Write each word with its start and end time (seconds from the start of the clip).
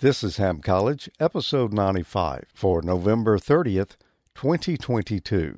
This 0.00 0.22
is 0.22 0.36
Ham 0.36 0.60
College, 0.60 1.08
episode 1.18 1.72
95 1.72 2.44
for 2.52 2.82
November 2.82 3.38
30th, 3.38 3.96
2022. 4.34 5.56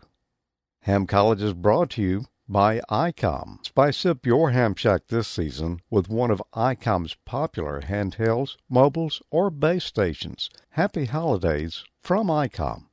Ham 0.83 1.07
College 1.08 1.42
is 1.42 1.54
brought 1.54 1.91
to 1.91 2.03
you 2.03 2.26
by 2.48 2.80
ICOM. 2.88 3.66
Spice 3.66 4.06
up 4.06 4.24
your 4.24 4.53
ham 4.53 4.77
shack 4.77 5.09
this 5.09 5.27
season 5.27 5.80
with 5.90 6.09
one 6.09 6.30
of 6.30 6.40
ICOM's 6.54 7.16
popular 7.24 7.80
handhelds, 7.80 8.56
mobiles, 8.71 9.21
or 9.32 9.51
base 9.51 9.87
stations. 9.87 10.48
Happy 10.70 11.07
holidays 11.07 11.82
from 12.00 12.29
ICOM. 12.29 12.84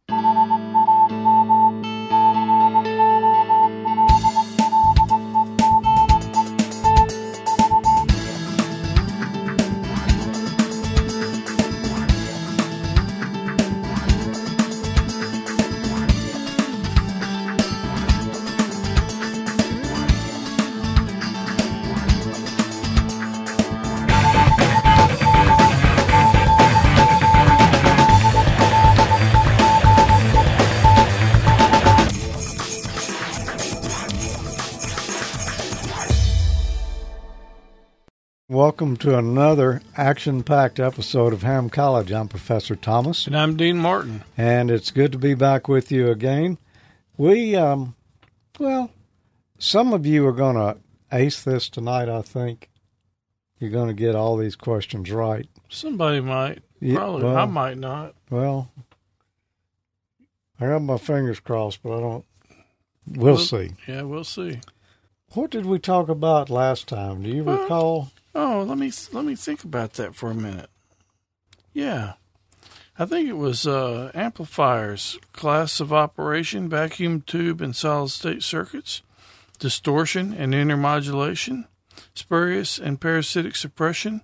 Welcome 38.75 38.97
to 38.97 39.17
another 39.17 39.81
action 39.95 40.43
packed 40.43 40.81
episode 40.81 41.31
of 41.31 41.43
Ham 41.43 41.69
College. 41.69 42.11
I'm 42.11 42.27
Professor 42.27 42.75
Thomas. 42.75 43.25
And 43.25 43.33
I'm 43.37 43.55
Dean 43.55 43.77
Martin. 43.77 44.25
And 44.37 44.69
it's 44.69 44.91
good 44.91 45.13
to 45.13 45.17
be 45.17 45.33
back 45.33 45.69
with 45.69 45.93
you 45.93 46.11
again. 46.11 46.57
We, 47.15 47.55
um, 47.55 47.95
well, 48.59 48.91
some 49.57 49.93
of 49.93 50.05
you 50.05 50.27
are 50.27 50.33
going 50.33 50.57
to 50.57 50.77
ace 51.13 51.41
this 51.41 51.69
tonight, 51.69 52.09
I 52.09 52.21
think. 52.21 52.69
You're 53.59 53.69
going 53.71 53.87
to 53.87 53.93
get 53.93 54.13
all 54.13 54.35
these 54.35 54.57
questions 54.57 55.09
right. 55.09 55.47
Somebody 55.69 56.19
might. 56.19 56.61
Yeah, 56.81 56.97
Probably. 56.97 57.23
well- 57.23 57.37
I 57.37 57.45
might 57.45 57.77
not. 57.77 58.13
Well, 58.29 58.69
I 60.59 60.67
got 60.67 60.81
my 60.81 60.97
fingers 60.97 61.39
crossed, 61.39 61.81
but 61.81 61.95
I 61.97 62.01
don't. 62.01 62.25
We'll 63.07 63.35
Well- 63.35 63.37
see. 63.41 63.71
Yeah, 63.87 64.01
we'll 64.01 64.25
see. 64.25 64.59
What 65.33 65.49
did 65.49 65.65
we 65.65 65.79
talk 65.79 66.09
about 66.09 66.49
last 66.49 66.89
time? 66.89 67.23
Do 67.23 67.29
you 67.29 67.45
Well- 67.45 67.61
recall? 67.61 68.11
Oh, 68.35 68.63
let 68.67 68.77
me 68.77 68.91
let 69.13 69.23
me 69.23 69.35
think 69.35 69.63
about 69.63 69.93
that 69.93 70.13
for 70.13 70.29
a 70.29 70.35
minute. 70.35 70.69
Yeah, 71.73 72.13
I 72.99 73.05
think 73.05 73.29
it 73.29 73.37
was 73.37 73.65
uh, 73.65 74.11
amplifiers, 74.13 75.17
class 75.31 75.79
of 75.79 75.93
operation, 75.93 76.67
vacuum 76.67 77.21
tube 77.21 77.61
and 77.61 77.73
solid 77.73 78.09
state 78.09 78.43
circuits, 78.43 79.01
distortion 79.57 80.33
and 80.33 80.53
intermodulation, 80.53 81.67
spurious 82.13 82.77
and 82.77 82.99
parasitic 82.99 83.55
suppression, 83.55 84.21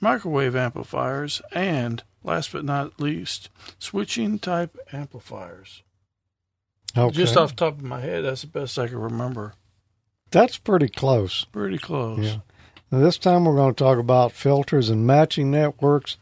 microwave 0.00 0.56
amplifiers, 0.56 1.40
and 1.52 2.02
last 2.24 2.50
but 2.52 2.64
not 2.64 3.00
least, 3.00 3.48
switching 3.78 4.40
type 4.40 4.76
amplifiers. 4.92 5.82
Okay. 6.96 7.14
Just 7.16 7.36
off 7.36 7.50
the 7.50 7.56
top 7.56 7.78
of 7.78 7.84
my 7.84 8.00
head, 8.00 8.24
that's 8.24 8.42
the 8.42 8.48
best 8.48 8.78
I 8.78 8.88
can 8.88 8.98
remember. 8.98 9.54
That's 10.30 10.58
pretty 10.58 10.88
close. 10.88 11.44
Pretty 11.52 11.78
close. 11.78 12.24
Yeah. 12.24 12.36
Now, 12.92 12.98
this 13.00 13.16
time 13.16 13.46
we're 13.46 13.56
going 13.56 13.74
to 13.74 13.84
talk 13.84 13.98
about 13.98 14.32
filters 14.32 14.90
and 14.90 15.06
matching 15.06 15.50
networks, 15.50 16.18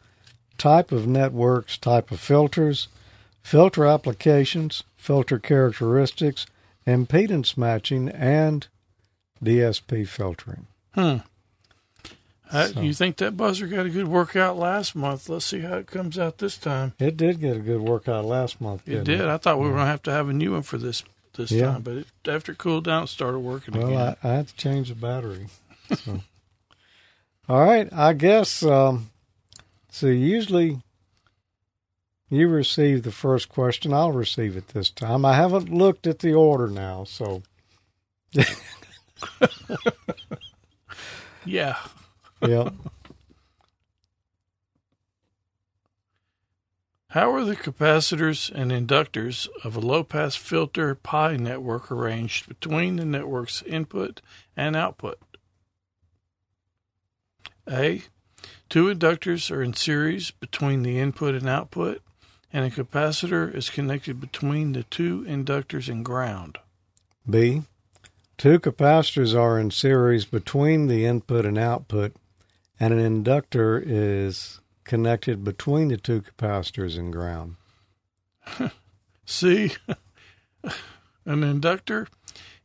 type 0.57 0.93
of 0.93 1.07
networks, 1.07 1.77
type 1.77 2.13
of 2.13 2.21
filters, 2.21 2.87
filter 3.43 3.85
applications, 3.87 4.85
filter 4.97 5.41
characteristics, 5.41 6.47
impedance 6.87 7.57
matching, 7.57 8.09
and 8.09 8.69
DSP 9.43 10.07
filtering. 10.07 10.67
Hmm. 10.95 11.17
Uh, 12.53 12.69
So- 12.69 12.81
You 12.83 12.95
think 12.95 13.17
that 13.17 13.37
buzzer 13.37 13.67
got 13.67 13.87
a 13.87 13.91
good 13.91 14.07
workout 14.09 14.57
last 14.57 14.95
month? 14.95 15.29
Let's 15.29 15.47
see 15.47 15.61
how 15.61 15.75
it 15.75 15.87
comes 15.89 16.19
out 16.21 16.39
this 16.39 16.57
time. 16.57 16.93
It 17.01 17.17
did 17.17 17.41
get 17.41 17.57
a 17.57 17.61
good 17.61 17.81
workout 17.81 18.25
last 18.25 18.61
month. 18.61 18.89
It 18.89 19.03
did. 19.05 19.23
I 19.23 19.39
thought 19.39 19.59
we 19.59 19.65
were 19.67 19.73
going 19.75 19.85
to 19.85 19.91
have 19.91 20.03
to 20.05 20.13
have 20.13 20.29
a 20.29 20.33
new 20.33 20.53
one 20.53 20.63
for 20.63 20.79
this 20.79 21.03
this 21.35 21.51
Yeah. 21.53 21.67
time, 21.73 21.83
but 21.83 21.95
it, 21.99 22.07
after 22.29 22.53
it 22.53 22.59
cooled 22.59 22.85
down, 22.85 23.05
it 23.05 23.07
started 23.09 23.39
working 23.39 23.75
Well, 23.79 23.87
again. 23.89 24.17
I, 24.23 24.29
I 24.29 24.33
had 24.35 24.49
to 24.49 24.57
change 24.57 24.89
the 24.89 24.95
battery. 24.97 25.47
So. 26.05 26.21
All 27.51 27.65
right, 27.65 27.93
I 27.93 28.13
guess. 28.13 28.63
Um, 28.63 29.11
so 29.89 30.07
usually 30.07 30.83
you 32.29 32.47
receive 32.47 33.03
the 33.03 33.11
first 33.11 33.49
question. 33.49 33.93
I'll 33.93 34.13
receive 34.13 34.57
it 34.57 34.69
this 34.69 34.89
time. 34.89 35.25
I 35.25 35.35
haven't 35.35 35.69
looked 35.69 36.07
at 36.07 36.21
the 36.21 36.33
order 36.33 36.69
now, 36.69 37.03
so 37.03 37.43
yeah. 41.45 41.77
yeah. 42.41 42.71
How 47.09 47.35
are 47.35 47.45
the 47.45 47.57
capacitors 47.57 48.53
and 48.55 48.71
inductors 48.71 49.49
of 49.65 49.75
a 49.75 49.81
low 49.81 50.05
pass 50.05 50.37
filter 50.37 50.95
pi 50.95 51.37
network 51.37 51.91
arranged 51.91 52.47
between 52.47 52.95
the 52.95 53.05
network's 53.05 53.61
input 53.63 54.23
and 54.57 54.77
output? 54.77 55.19
A. 57.71 58.03
Two 58.69 58.87
inductors 58.87 59.51
are 59.51 59.63
in 59.63 59.75
series 59.75 60.31
between 60.31 60.83
the 60.83 60.99
input 60.99 61.35
and 61.35 61.49
output, 61.49 62.03
and 62.53 62.65
a 62.65 62.71
capacitor 62.71 63.55
is 63.55 63.71
connected 63.71 64.21
between 64.21 64.73
the 64.73 64.83
two 64.85 65.25
inductors 65.29 65.89
and 65.89 66.05
ground. 66.05 66.59
B. 67.29 67.63
Two 68.39 68.59
capacitors 68.59 69.39
are 69.39 69.59
in 69.59 69.71
series 69.71 70.25
between 70.25 70.87
the 70.87 71.05
input 71.05 71.45
and 71.45 71.59
output, 71.59 72.15
and 72.79 72.93
an 72.95 72.99
inductor 72.99 73.83
is 73.85 74.61
connected 74.85 75.45
between 75.45 75.89
the 75.89 75.97
two 75.97 76.23
capacitors 76.23 76.99
and 76.99 77.13
ground. 77.13 77.57
C. 79.27 79.73
An 81.25 81.45
inductor 81.45 82.09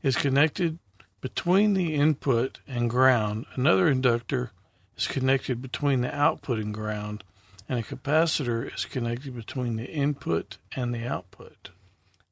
is 0.02 0.16
connected 0.16 0.80
between 1.22 1.74
the 1.74 1.94
input 1.94 2.60
and 2.68 2.90
ground. 2.90 3.46
Another 3.56 3.88
inductor 3.88 4.52
is 4.98 5.08
connected 5.08 5.62
between 5.62 6.02
the 6.02 6.14
output 6.16 6.60
and 6.60 6.74
ground. 6.74 7.24
And 7.68 7.80
a 7.80 7.84
capacitor 7.84 8.74
is 8.74 8.86
connected 8.86 9.36
between 9.36 9.76
the 9.76 9.92
input 9.92 10.58
and 10.76 10.94
the 10.94 11.06
output. 11.08 11.70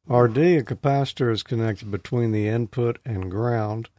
RD, 0.07 0.37
a 0.37 0.63
capacitor 0.63 1.31
is 1.31 1.43
connected 1.43 1.89
between 1.89 2.31
the 2.31 2.47
input 2.47 2.99
and 3.05 3.31
ground. 3.31 3.89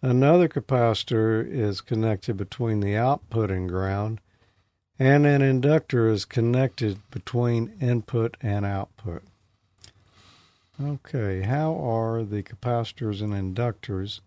Another 0.00 0.48
capacitor 0.48 1.46
is 1.46 1.80
connected 1.80 2.36
between 2.36 2.80
the 2.80 2.96
output 2.96 3.50
and 3.50 3.68
ground. 3.68 4.20
And 4.98 5.26
an 5.26 5.42
inductor 5.42 6.08
is 6.08 6.24
connected 6.24 6.98
between 7.10 7.74
input 7.80 8.36
and 8.40 8.64
output. 8.64 9.22
Okay, 10.82 11.42
how 11.42 11.74
are 11.74 12.22
the 12.24 12.42
capacitors 12.42 13.20
and 13.20 13.32
inductors 13.32 14.20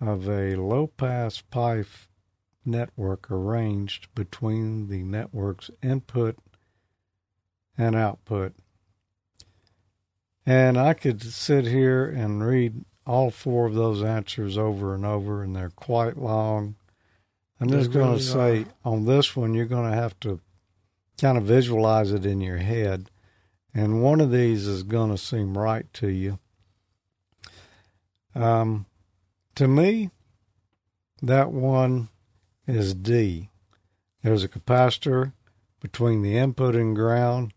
of 0.00 0.28
a 0.28 0.56
low 0.56 0.86
pass 0.86 1.40
pi 1.40 1.80
f- 1.80 2.08
network 2.66 3.30
arranged 3.30 4.08
between 4.14 4.88
the 4.88 5.02
network's 5.02 5.70
input 5.82 6.36
and 7.78 7.94
output? 7.94 8.54
And 10.44 10.78
I 10.78 10.94
could 10.94 11.22
sit 11.22 11.66
here 11.66 12.06
and 12.06 12.46
read 12.46 12.84
all 13.06 13.30
four 13.30 13.66
of 13.66 13.74
those 13.74 14.02
answers 14.02 14.58
over 14.58 14.94
and 14.94 15.04
over, 15.04 15.42
and 15.42 15.54
they're 15.54 15.70
quite 15.70 16.16
long. 16.16 16.76
I'm 17.60 17.70
just 17.70 17.92
going 17.92 18.10
really 18.10 18.18
to 18.18 18.24
say 18.24 18.66
on 18.84 19.06
this 19.06 19.34
one, 19.34 19.54
you're 19.54 19.64
going 19.64 19.90
to 19.90 19.96
have 19.96 20.18
to 20.20 20.40
kind 21.18 21.38
of 21.38 21.44
visualize 21.44 22.12
it 22.12 22.26
in 22.26 22.40
your 22.40 22.58
head. 22.58 23.10
And 23.72 24.02
one 24.02 24.20
of 24.20 24.30
these 24.30 24.66
is 24.66 24.82
going 24.82 25.10
to 25.10 25.18
seem 25.18 25.56
right 25.56 25.90
to 25.94 26.08
you. 26.08 26.38
Um, 28.34 28.86
to 29.54 29.66
me, 29.66 30.10
that 31.22 31.50
one 31.50 32.08
is 32.66 32.94
D. 32.94 33.50
There's 34.22 34.44
a 34.44 34.48
capacitor 34.48 35.32
between 35.80 36.22
the 36.22 36.36
input 36.36 36.74
and 36.74 36.96
ground. 36.96 37.52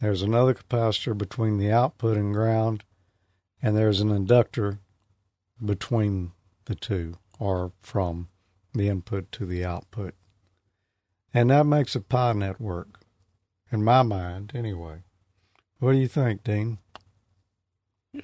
There's 0.00 0.22
another 0.22 0.54
capacitor 0.54 1.16
between 1.16 1.58
the 1.58 1.70
output 1.70 2.16
and 2.16 2.32
ground, 2.32 2.84
and 3.62 3.76
there's 3.76 4.00
an 4.00 4.10
inductor 4.10 4.78
between 5.64 6.32
the 6.66 6.74
two, 6.74 7.18
or 7.38 7.72
from 7.80 8.28
the 8.74 8.88
input 8.88 9.32
to 9.32 9.46
the 9.46 9.64
output. 9.64 10.14
And 11.32 11.50
that 11.50 11.66
makes 11.66 11.94
a 11.94 12.00
pi 12.00 12.32
network, 12.32 13.00
in 13.70 13.84
my 13.84 14.02
mind, 14.02 14.52
anyway. 14.54 15.02
What 15.78 15.92
do 15.92 15.98
you 15.98 16.08
think, 16.08 16.44
Dean? 16.44 16.78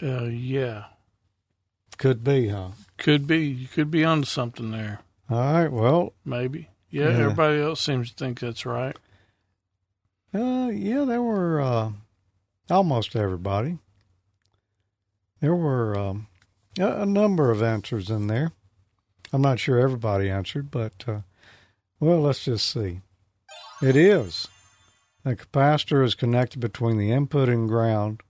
Uh, 0.03 0.25
yeah. 0.25 0.85
Could 1.99 2.25
be, 2.25 2.49
huh? 2.49 2.71
Could 2.97 3.27
be. 3.27 3.47
You 3.47 3.69
could 3.69 3.91
be 3.91 4.05
onto 4.05 4.27
something 4.27 4.71
there. 4.71 5.01
All 5.31 5.39
right. 5.53 5.69
Well, 5.73 6.13
Maybe. 6.25 6.69
Yeah, 6.91 7.09
Yeah. 7.09 7.19
everybody 7.25 7.61
else 7.61 7.81
seems 7.81 8.11
to 8.11 8.17
think 8.17 8.41
that's 8.41 8.67
right. 8.67 8.97
Uh, 10.35 10.71
yeah, 10.73 11.05
there 11.05 11.23
were 11.23 11.61
uh, 11.61 11.93
almost 12.71 13.17
everybody. 13.17 13.79
There 15.41 15.55
were 15.55 15.99
um, 15.99 16.27
a, 16.79 17.03
a 17.03 17.07
number 17.07 17.51
of 17.51 17.63
answers 17.63 18.11
in 18.11 18.27
there. 18.27 18.53
I'm 19.33 19.43
not 19.43 19.59
sure 19.59 19.79
everybody 19.79 20.29
answered, 20.31 20.71
but 20.71 21.05
uh, 21.09 21.21
well, 22.01 22.21
let's 22.21 22.45
just 22.45 22.71
see. 22.71 23.01
It 23.83 23.97
is. 23.97 24.49
The 25.25 25.37
capacitor 25.37 26.05
is 26.05 26.15
connected 26.15 26.61
between 26.61 26.99
the 26.99 27.11
input 27.11 27.49
and 27.49 27.69
ground. 27.69 28.21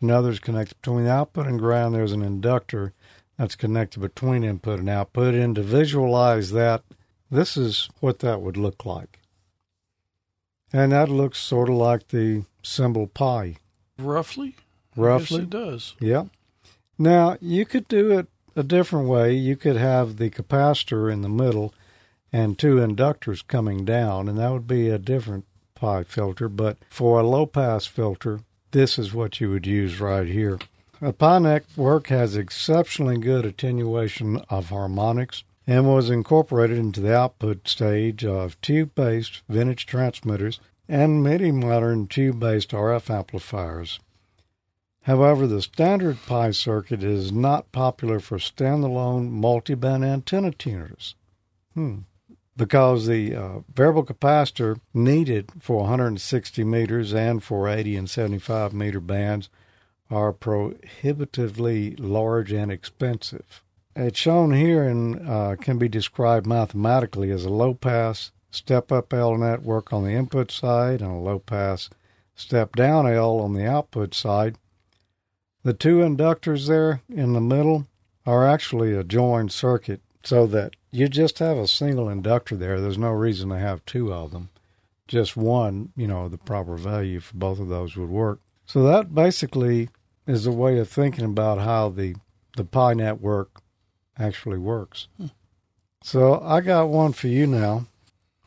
Another 0.00 0.30
is 0.30 0.40
connected 0.40 0.80
between 0.80 1.04
the 1.04 1.12
output 1.12 1.46
and 1.46 1.58
ground. 1.58 1.94
There's 1.94 2.12
an 2.12 2.22
inductor 2.22 2.94
that's 3.40 3.56
connected 3.56 4.00
between 4.00 4.44
input 4.44 4.80
and 4.80 4.90
output. 4.90 5.34
And 5.34 5.54
to 5.54 5.62
visualize 5.62 6.50
that, 6.50 6.82
this 7.30 7.56
is 7.56 7.88
what 8.00 8.18
that 8.18 8.42
would 8.42 8.58
look 8.58 8.84
like. 8.84 9.18
And 10.74 10.92
that 10.92 11.08
looks 11.08 11.38
sort 11.38 11.70
of 11.70 11.76
like 11.76 12.08
the 12.08 12.44
symbol 12.62 13.06
pi. 13.06 13.56
Roughly? 13.98 14.56
Roughly. 14.94 15.44
It 15.44 15.48
does. 15.48 15.94
Yeah. 15.98 16.24
Now, 16.98 17.38
you 17.40 17.64
could 17.64 17.88
do 17.88 18.18
it 18.18 18.26
a 18.54 18.62
different 18.62 19.08
way. 19.08 19.32
You 19.32 19.56
could 19.56 19.76
have 19.76 20.18
the 20.18 20.28
capacitor 20.28 21.10
in 21.10 21.22
the 21.22 21.30
middle 21.30 21.72
and 22.30 22.58
two 22.58 22.74
inductors 22.74 23.46
coming 23.46 23.86
down, 23.86 24.28
and 24.28 24.38
that 24.38 24.52
would 24.52 24.66
be 24.66 24.90
a 24.90 24.98
different 24.98 25.46
pi 25.74 26.04
filter. 26.04 26.50
But 26.50 26.76
for 26.90 27.18
a 27.18 27.26
low 27.26 27.46
pass 27.46 27.86
filter, 27.86 28.40
this 28.72 28.98
is 28.98 29.14
what 29.14 29.40
you 29.40 29.48
would 29.48 29.66
use 29.66 29.98
right 29.98 30.28
here. 30.28 30.58
A 31.02 31.14
pi 31.14 31.38
network 31.38 32.08
has 32.08 32.36
exceptionally 32.36 33.16
good 33.16 33.46
attenuation 33.46 34.36
of 34.50 34.68
harmonics 34.68 35.44
and 35.66 35.88
was 35.88 36.10
incorporated 36.10 36.76
into 36.76 37.00
the 37.00 37.16
output 37.16 37.66
stage 37.66 38.22
of 38.22 38.60
tube 38.60 38.94
based 38.94 39.40
vintage 39.48 39.86
transmitters 39.86 40.60
and 40.86 41.22
many 41.22 41.52
modern 41.52 42.06
tube 42.06 42.38
based 42.38 42.72
RF 42.72 43.08
amplifiers. 43.08 43.98
However, 45.04 45.46
the 45.46 45.62
standard 45.62 46.18
pi 46.26 46.50
circuit 46.50 47.02
is 47.02 47.32
not 47.32 47.72
popular 47.72 48.20
for 48.20 48.36
standalone 48.36 49.30
multiband 49.30 50.04
antenna 50.04 50.50
tuners. 50.50 51.14
Hmm. 51.72 52.00
Because 52.58 53.06
the 53.06 53.34
uh, 53.34 53.58
variable 53.72 54.04
capacitor 54.04 54.78
needed 54.92 55.50
for 55.60 55.78
160 55.78 56.62
meters 56.62 57.14
and 57.14 57.42
for 57.42 57.68
80 57.68 57.96
and 57.96 58.10
75 58.10 58.74
meter 58.74 59.00
bands 59.00 59.48
are 60.10 60.32
prohibitively 60.32 61.94
large 61.96 62.52
and 62.52 62.72
expensive. 62.72 63.62
It's 63.94 64.18
shown 64.18 64.52
here 64.52 64.82
and 64.82 65.28
uh, 65.28 65.56
can 65.56 65.78
be 65.78 65.88
described 65.88 66.46
mathematically 66.46 67.30
as 67.30 67.44
a 67.44 67.50
low 67.50 67.74
pass 67.74 68.32
step 68.50 68.90
up 68.90 69.12
L 69.12 69.36
network 69.36 69.92
on 69.92 70.04
the 70.04 70.12
input 70.12 70.50
side 70.50 71.00
and 71.00 71.10
a 71.10 71.16
low 71.16 71.38
pass 71.38 71.90
step 72.34 72.74
down 72.74 73.06
L 73.06 73.38
on 73.38 73.54
the 73.54 73.66
output 73.66 74.14
side. 74.14 74.56
The 75.62 75.74
two 75.74 75.98
inductors 75.98 76.66
there 76.66 77.02
in 77.08 77.32
the 77.32 77.40
middle 77.40 77.86
are 78.26 78.46
actually 78.46 78.94
a 78.94 79.04
joined 79.04 79.52
circuit 79.52 80.00
so 80.22 80.46
that 80.46 80.74
you 80.90 81.08
just 81.08 81.38
have 81.38 81.56
a 81.56 81.66
single 81.66 82.08
inductor 82.08 82.56
there. 82.56 82.80
There's 82.80 82.98
no 82.98 83.10
reason 83.10 83.50
to 83.50 83.58
have 83.58 83.84
two 83.84 84.12
of 84.12 84.32
them. 84.32 84.50
Just 85.06 85.36
one, 85.36 85.92
you 85.96 86.06
know, 86.06 86.28
the 86.28 86.38
proper 86.38 86.76
value 86.76 87.20
for 87.20 87.36
both 87.36 87.58
of 87.58 87.68
those 87.68 87.96
would 87.96 88.10
work. 88.10 88.40
So 88.66 88.82
that 88.84 89.14
basically 89.14 89.88
is 90.30 90.46
a 90.46 90.52
way 90.52 90.78
of 90.78 90.88
thinking 90.88 91.24
about 91.24 91.58
how 91.58 91.88
the 91.88 92.14
the 92.56 92.64
pi 92.64 92.94
network 92.94 93.62
actually 94.18 94.58
works. 94.58 95.08
Hmm. 95.16 95.26
So 96.02 96.40
I 96.40 96.60
got 96.60 96.88
one 96.88 97.12
for 97.12 97.28
you 97.28 97.46
now. 97.46 97.86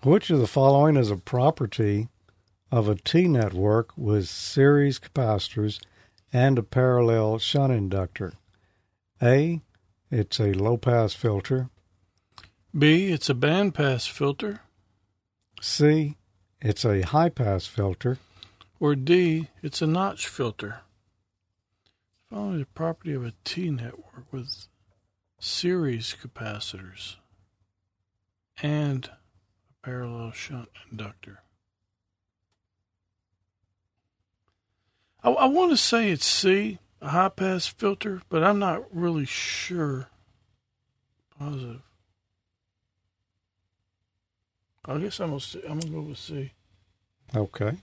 Which 0.04 0.30
of 0.30 0.40
the 0.40 0.48
following 0.48 0.98
is 0.98 1.12
a 1.12 1.16
property 1.16 2.10
of 2.72 2.90
a 2.90 2.96
T 2.96 3.28
network 3.28 3.96
with 3.96 4.28
series 4.28 5.00
capacitors 5.00 5.80
and 6.32 6.58
a 6.58 6.64
parallel 6.64 7.38
shunt 7.38 7.72
inductor? 7.72 8.34
A. 9.22 9.62
It's 10.12 10.40
a 10.40 10.54
low 10.54 10.78
pass 10.78 11.14
filter. 11.14 11.70
B. 12.78 13.12
It's 13.12 13.30
a 13.30 13.34
band 13.34 13.76
pass 13.76 14.06
filter. 14.06 14.62
C. 15.62 16.18
It's 16.60 16.84
a 16.84 17.02
high 17.02 17.30
pass 17.30 17.66
filter. 17.66 18.18
Or 18.80 18.96
D. 18.96 19.48
It's 19.62 19.82
a 19.82 19.88
notch 19.88 20.28
filter. 20.28 20.82
Following 22.34 22.58
the 22.58 22.66
property 22.66 23.14
of 23.14 23.24
a 23.24 23.34
T 23.44 23.70
network 23.70 24.26
with 24.32 24.66
series 25.38 26.16
capacitors 26.20 27.18
and 28.60 29.06
a 29.06 29.86
parallel 29.86 30.32
shunt 30.32 30.70
inductor. 30.90 31.44
I, 35.24 35.30
I 35.30 35.46
want 35.46 35.74
to 35.74 35.78
say 35.78 36.10
it's 36.10 36.26
C, 36.26 36.80
a 37.02 37.10
high 37.10 37.30
pass 37.30 37.68
filter, 37.68 38.24
but 38.30 38.44
I'm 38.44 38.58
not 38.58 38.84
really 38.92 39.26
sure. 39.26 40.10
Positive. 41.38 41.84
I 44.86 44.98
guess 44.98 45.20
I'm 45.20 45.30
gonna, 45.30 45.70
I'm 45.70 45.80
gonna 45.80 45.94
go 45.94 46.02
with 46.02 46.18
C. 46.18 46.52
Okay. 47.36 47.78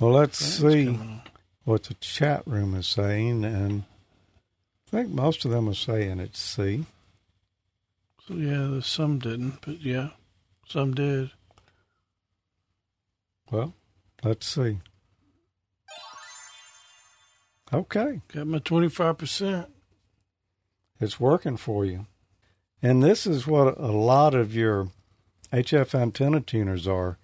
Well, 0.00 0.12
let's 0.12 0.38
see 0.38 0.98
what 1.68 1.82
the 1.82 1.94
chat 1.94 2.42
room 2.46 2.74
is 2.74 2.86
saying, 2.86 3.44
and 3.44 3.84
I 4.86 4.90
think 4.90 5.10
most 5.10 5.44
of 5.44 5.50
them 5.50 5.68
are 5.68 5.74
saying 5.74 6.18
it's 6.18 6.40
C. 6.40 6.86
So 8.26 8.34
yeah, 8.34 8.80
some 8.80 9.18
didn't, 9.18 9.60
but 9.60 9.82
yeah, 9.82 10.10
some 10.66 10.94
did. 10.94 11.30
Well, 13.50 13.74
let's 14.24 14.46
see. 14.46 14.78
Okay. 17.70 18.22
Got 18.32 18.46
my 18.46 18.60
25%. 18.60 19.66
It's 21.00 21.20
working 21.20 21.58
for 21.58 21.84
you. 21.84 22.06
And 22.80 23.02
this 23.02 23.26
is 23.26 23.46
what 23.46 23.78
a 23.78 23.92
lot 23.92 24.34
of 24.34 24.54
your 24.54 24.88
HF 25.52 25.94
antenna 25.94 26.40
tuners 26.40 26.88
are. 26.88 27.18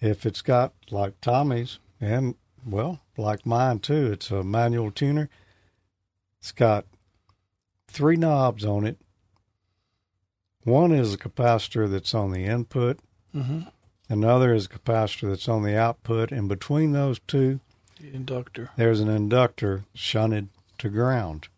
If 0.00 0.26
it's 0.26 0.42
got, 0.42 0.72
like 0.90 1.20
Tommy's, 1.20 1.78
and, 2.00 2.34
well, 2.66 3.00
like 3.16 3.46
mine 3.46 3.80
too, 3.80 4.12
it's 4.12 4.30
a 4.30 4.42
manual 4.42 4.90
tuner. 4.90 5.28
It's 6.40 6.52
got 6.52 6.86
three 7.88 8.16
knobs 8.16 8.64
on 8.64 8.86
it. 8.86 8.98
One 10.64 10.92
is 10.92 11.14
a 11.14 11.18
capacitor 11.18 11.90
that's 11.90 12.14
on 12.14 12.32
the 12.32 12.44
input. 12.44 12.98
Mm-hmm. 13.34 13.60
Another 14.08 14.54
is 14.54 14.66
a 14.66 14.68
capacitor 14.68 15.30
that's 15.30 15.48
on 15.48 15.62
the 15.62 15.76
output. 15.76 16.32
And 16.32 16.48
between 16.48 16.92
those 16.92 17.20
two, 17.26 17.60
the 18.00 18.14
inductor. 18.14 18.70
There's 18.76 19.00
an 19.00 19.08
inductor 19.08 19.84
shunted 19.94 20.48
to 20.78 20.88
ground. 20.88 21.48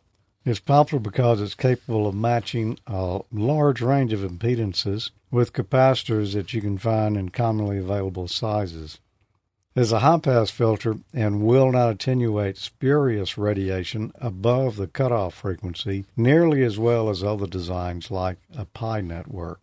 It's 0.45 0.61
popular 0.61 1.01
because 1.01 1.41
it's 1.41 1.55
capable 1.55 2.07
of 2.07 2.15
matching 2.15 2.79
a 2.87 3.21
large 3.33 3.81
range 3.81 4.13
of 4.13 4.21
impedances 4.21 5.11
with 5.31 5.53
capacitors 5.53 6.35
that 6.35 6.53
you 6.53 6.61
can 6.61 6.79
find 6.79 7.17
in 7.17 7.31
commonly 7.31 7.79
available 7.79 8.29
sizes. 8.29 9.01
It's 9.77 9.93
a 9.93 9.99
high 9.99 10.21
pass 10.21 10.49
filter 10.49 10.97
and 11.13 11.43
will 11.43 11.71
not 11.71 11.91
attenuate 11.91 12.57
spurious 12.57 13.37
radiation 13.37 14.11
above 14.15 14.77
the 14.77 14.87
cutoff 14.87 15.35
frequency 15.35 16.07
nearly 16.17 16.65
as 16.65 16.79
well 16.79 17.11
as 17.11 17.23
other 17.23 17.47
designs 17.47 18.11
like 18.11 18.39
a 18.57 18.65
pi 18.65 19.03
network. 19.03 19.61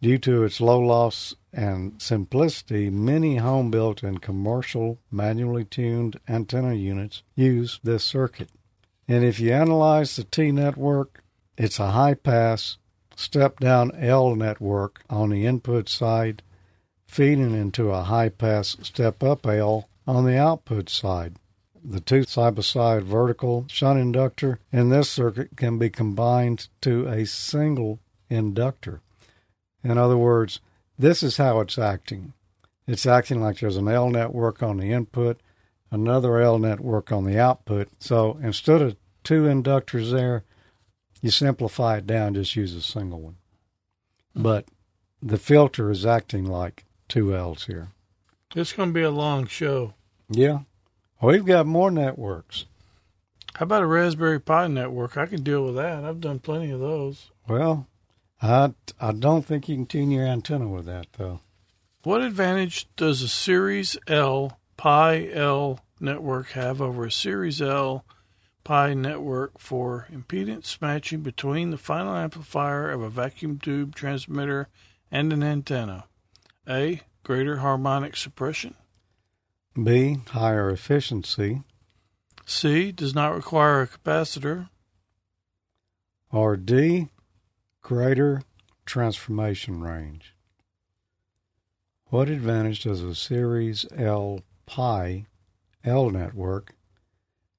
Due 0.00 0.16
to 0.16 0.44
its 0.44 0.62
low 0.62 0.80
loss 0.80 1.34
and 1.52 2.00
simplicity, 2.00 2.88
many 2.88 3.36
home 3.36 3.70
built 3.70 4.02
and 4.02 4.22
commercial 4.22 4.98
manually 5.10 5.66
tuned 5.66 6.18
antenna 6.26 6.72
units 6.72 7.22
use 7.34 7.80
this 7.84 8.02
circuit. 8.02 8.48
And 9.06 9.22
if 9.24 9.38
you 9.40 9.52
analyze 9.52 10.16
the 10.16 10.24
T 10.24 10.52
network, 10.52 11.22
it's 11.58 11.78
a 11.78 11.90
high 11.90 12.14
pass, 12.14 12.78
step 13.14 13.60
down 13.60 13.94
L 13.94 14.34
network 14.34 15.02
on 15.10 15.28
the 15.28 15.44
input 15.44 15.90
side, 15.90 16.42
feeding 17.14 17.54
into 17.54 17.92
a 17.92 18.02
high 18.02 18.28
pass 18.28 18.76
step 18.82 19.22
up 19.22 19.46
L 19.46 19.88
on 20.04 20.24
the 20.24 20.36
output 20.36 20.90
side. 20.90 21.36
The 21.84 22.00
two 22.00 22.24
side 22.24 22.56
by 22.56 22.62
side 22.62 23.04
vertical 23.04 23.66
shunt 23.68 24.00
inductor 24.00 24.58
in 24.72 24.88
this 24.88 25.10
circuit 25.10 25.50
can 25.54 25.78
be 25.78 25.90
combined 25.90 26.66
to 26.80 27.06
a 27.06 27.24
single 27.24 28.00
inductor. 28.28 29.00
In 29.84 29.96
other 29.96 30.16
words, 30.16 30.58
this 30.98 31.22
is 31.22 31.36
how 31.36 31.60
it's 31.60 31.78
acting. 31.78 32.32
It's 32.84 33.06
acting 33.06 33.40
like 33.40 33.60
there's 33.60 33.76
an 33.76 33.86
L 33.86 34.10
network 34.10 34.60
on 34.60 34.78
the 34.78 34.90
input, 34.90 35.38
another 35.92 36.40
L 36.40 36.58
network 36.58 37.12
on 37.12 37.26
the 37.26 37.38
output. 37.38 37.90
So 38.00 38.40
instead 38.42 38.82
of 38.82 38.96
two 39.22 39.44
inductors 39.44 40.10
there, 40.10 40.42
you 41.22 41.30
simplify 41.30 41.98
it 41.98 42.08
down, 42.08 42.34
just 42.34 42.56
use 42.56 42.74
a 42.74 42.82
single 42.82 43.20
one. 43.20 43.36
But 44.34 44.66
the 45.22 45.38
filter 45.38 45.92
is 45.92 46.04
acting 46.04 46.46
like 46.46 46.84
two 47.14 47.32
L's 47.32 47.66
here. 47.66 47.90
It's 48.56 48.72
going 48.72 48.88
to 48.88 48.92
be 48.92 49.02
a 49.02 49.10
long 49.10 49.46
show. 49.46 49.94
Yeah. 50.28 50.60
Oh, 51.22 51.28
we've 51.28 51.46
got 51.46 51.64
more 51.64 51.92
networks. 51.92 52.64
How 53.54 53.62
about 53.62 53.84
a 53.84 53.86
Raspberry 53.86 54.40
Pi 54.40 54.66
network? 54.66 55.16
I 55.16 55.26
can 55.26 55.44
deal 55.44 55.64
with 55.64 55.76
that. 55.76 56.04
I've 56.04 56.20
done 56.20 56.40
plenty 56.40 56.72
of 56.72 56.80
those. 56.80 57.30
Well, 57.46 57.86
I, 58.42 58.74
I 59.00 59.12
don't 59.12 59.46
think 59.46 59.68
you 59.68 59.76
can 59.76 59.86
tune 59.86 60.10
your 60.10 60.26
antenna 60.26 60.66
with 60.66 60.86
that, 60.86 61.06
though. 61.16 61.38
What 62.02 62.20
advantage 62.20 62.88
does 62.96 63.22
a 63.22 63.28
Series 63.28 63.96
L 64.08 64.58
Pi 64.76 65.28
L 65.32 65.78
network 66.00 66.50
have 66.50 66.82
over 66.82 67.04
a 67.04 67.12
Series 67.12 67.62
L 67.62 68.04
Pi 68.64 68.92
network 68.92 69.60
for 69.60 70.08
impedance 70.12 70.82
matching 70.82 71.20
between 71.20 71.70
the 71.70 71.78
final 71.78 72.16
amplifier 72.16 72.90
of 72.90 73.02
a 73.02 73.08
vacuum 73.08 73.60
tube 73.60 73.94
transmitter 73.94 74.66
and 75.12 75.32
an 75.32 75.44
antenna? 75.44 76.06
A. 76.68 77.02
Greater 77.22 77.58
harmonic 77.58 78.16
suppression. 78.16 78.74
B. 79.82 80.18
Higher 80.28 80.70
efficiency. 80.70 81.62
C. 82.46 82.92
Does 82.92 83.14
not 83.14 83.34
require 83.34 83.82
a 83.82 83.88
capacitor. 83.88 84.68
Or 86.30 86.56
D. 86.56 87.08
Greater 87.82 88.42
transformation 88.86 89.82
range. 89.82 90.34
What 92.06 92.28
advantage 92.28 92.84
does 92.84 93.02
a 93.02 93.14
Series 93.14 93.86
L 93.96 94.40
Pi 94.66 95.26
L 95.84 96.10
network 96.10 96.74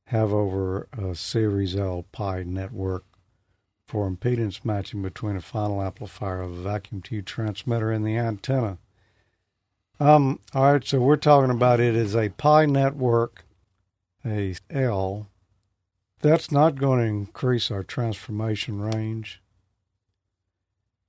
have 0.07 0.31
over 0.31 0.87
a 0.97 1.15
Series 1.15 1.75
L 1.75 2.05
Pi 2.11 2.43
network 2.43 3.05
for 3.87 4.09
impedance 4.09 4.63
matching 4.63 5.01
between 5.01 5.35
a 5.35 5.41
final 5.41 5.81
amplifier 5.81 6.41
of 6.41 6.51
a 6.53 6.61
vacuum 6.61 7.01
tube 7.01 7.25
transmitter 7.25 7.91
and 7.91 8.05
the 8.05 8.17
antenna? 8.17 8.77
Um, 9.99 10.39
all 10.53 10.73
right, 10.73 10.85
so 10.85 10.99
we're 10.99 11.15
talking 11.15 11.51
about 11.51 11.79
it 11.79 11.95
as 11.95 12.15
a 12.15 12.29
pi 12.29 12.65
network, 12.65 13.45
a 14.25 14.55
L. 14.69 15.27
That's 16.21 16.51
not 16.51 16.75
going 16.75 16.99
to 16.99 17.05
increase 17.05 17.71
our 17.71 17.83
transformation 17.83 18.81
range. 18.81 19.41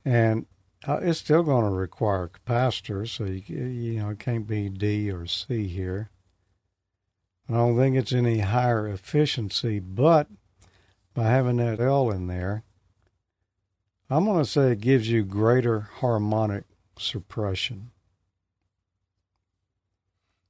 And 0.04 0.46
uh, 0.86 1.00
it's 1.02 1.18
still 1.18 1.42
going 1.42 1.64
to 1.64 1.70
require 1.70 2.28
capacitors, 2.28 3.08
so 3.08 3.24
you, 3.24 3.42
you 3.48 3.98
know, 3.98 4.10
it 4.10 4.20
can't 4.20 4.46
be 4.46 4.68
D 4.68 5.10
or 5.10 5.26
C 5.26 5.66
here. 5.66 6.10
I 7.48 7.54
don't 7.54 7.76
think 7.76 7.96
it's 7.96 8.12
any 8.12 8.40
higher 8.40 8.86
efficiency, 8.86 9.80
but 9.80 10.28
by 11.12 11.24
having 11.24 11.56
that 11.56 11.80
L 11.80 12.10
in 12.10 12.28
there, 12.28 12.62
I'm 14.08 14.26
going 14.26 14.44
to 14.44 14.48
say 14.48 14.70
it 14.72 14.80
gives 14.80 15.08
you 15.08 15.24
greater 15.24 15.80
harmonic 15.80 16.64
suppression. 16.98 17.90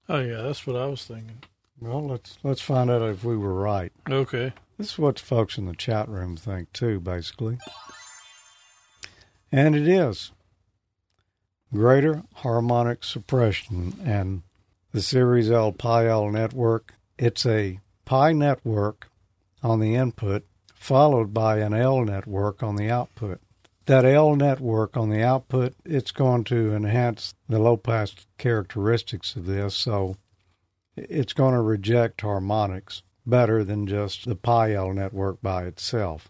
Oh 0.09 0.21
yeah, 0.21 0.43
that's 0.43 0.67
what 0.67 0.77
I 0.77 0.87
was 0.87 1.05
thinking. 1.05 1.43
Well, 1.81 2.07
let's 2.07 2.39
let's 2.43 2.61
find 2.61 2.91
out 2.91 3.03
if 3.03 3.25
we 3.25 3.37
were 3.37 3.55
right. 3.55 3.93
Okay. 4.09 4.53
This 4.79 4.93
is 4.93 4.99
what 4.99 5.17
the 5.17 5.23
folks 5.23 5.59
in 5.59 5.67
the 5.67 5.75
chat 5.75 6.09
room 6.09 6.37
think 6.37 6.73
too, 6.73 7.01
basically. 7.01 7.59
And 9.51 9.75
it 9.75 9.89
is 9.89 10.33
greater 11.73 12.23
harmonic 12.37 13.05
suppression 13.05 13.95
and 14.05 14.43
the 14.93 15.03
Series 15.03 15.51
L 15.51 15.73
Pi 15.73 16.07
L 16.07 16.31
network. 16.31 16.95
It's 17.19 17.45
a 17.47 17.81
pi 18.05 18.33
network 18.33 19.09
on 19.63 19.81
the 19.81 19.95
input 19.95 20.45
followed 20.75 21.35
by 21.35 21.59
an 21.59 21.75
L 21.75 22.05
network 22.05 22.63
on 22.63 22.77
the 22.77 22.91
output. 22.91 23.41
That 23.87 24.05
L 24.05 24.35
network 24.35 24.97
on 24.97 25.11
the 25.11 25.23
output, 25.23 25.75
it's 25.85 26.11
going 26.11 26.43
to 26.45 26.75
enhance 26.75 27.35
the 27.49 27.61
low 27.61 27.77
pass 27.77 28.15
characteristics 28.37 29.37
of 29.37 29.47
this, 29.47 29.77
so 29.77 30.17
it's 30.97 31.33
going 31.33 31.55
to 31.55 31.61
reject 31.61 32.21
harmonics 32.21 33.03
better 33.25 33.63
than 33.63 33.87
just 33.87 34.27
the 34.27 34.35
pi 34.35 34.73
L 34.73 34.93
network 34.93 35.41
by 35.41 35.65
itself. 35.67 36.29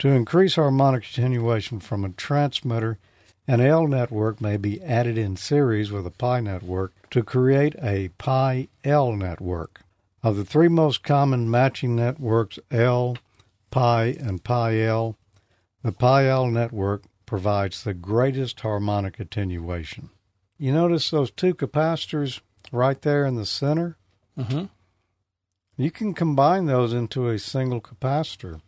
To 0.00 0.08
increase 0.08 0.56
harmonic 0.56 1.04
attenuation 1.04 1.78
from 1.78 2.04
a 2.04 2.10
transmitter, 2.10 2.98
an 3.46 3.60
L 3.60 3.86
network 3.86 4.40
may 4.40 4.56
be 4.56 4.82
added 4.82 5.16
in 5.16 5.36
series 5.36 5.92
with 5.92 6.08
a 6.08 6.10
pi 6.10 6.40
network 6.40 6.92
to 7.10 7.22
create 7.22 7.76
a 7.80 8.08
pi 8.18 8.66
L 8.82 9.12
network. 9.12 9.82
Of 10.24 10.36
the 10.36 10.44
three 10.44 10.68
most 10.68 11.04
common 11.04 11.48
matching 11.48 11.94
networks, 11.94 12.58
L, 12.72 13.16
pi, 13.70 14.06
and 14.06 14.42
pi 14.42 14.80
L, 14.80 15.16
the 15.86 15.92
pi 15.92 16.26
L 16.26 16.46
network 16.46 17.04
provides 17.26 17.84
the 17.84 17.94
greatest 17.94 18.60
harmonic 18.60 19.20
attenuation. 19.20 20.10
You 20.58 20.72
notice 20.72 21.10
those 21.10 21.30
two 21.30 21.54
capacitors 21.54 22.40
right 22.72 23.00
there 23.00 23.24
in 23.24 23.36
the 23.36 23.46
center? 23.46 23.96
Mm-hmm. 24.38 24.64
You 25.76 25.90
can 25.90 26.14
combine 26.14 26.66
those 26.66 26.92
into 26.92 27.28
a 27.28 27.38
single 27.38 27.80
capacitor, 27.80 28.62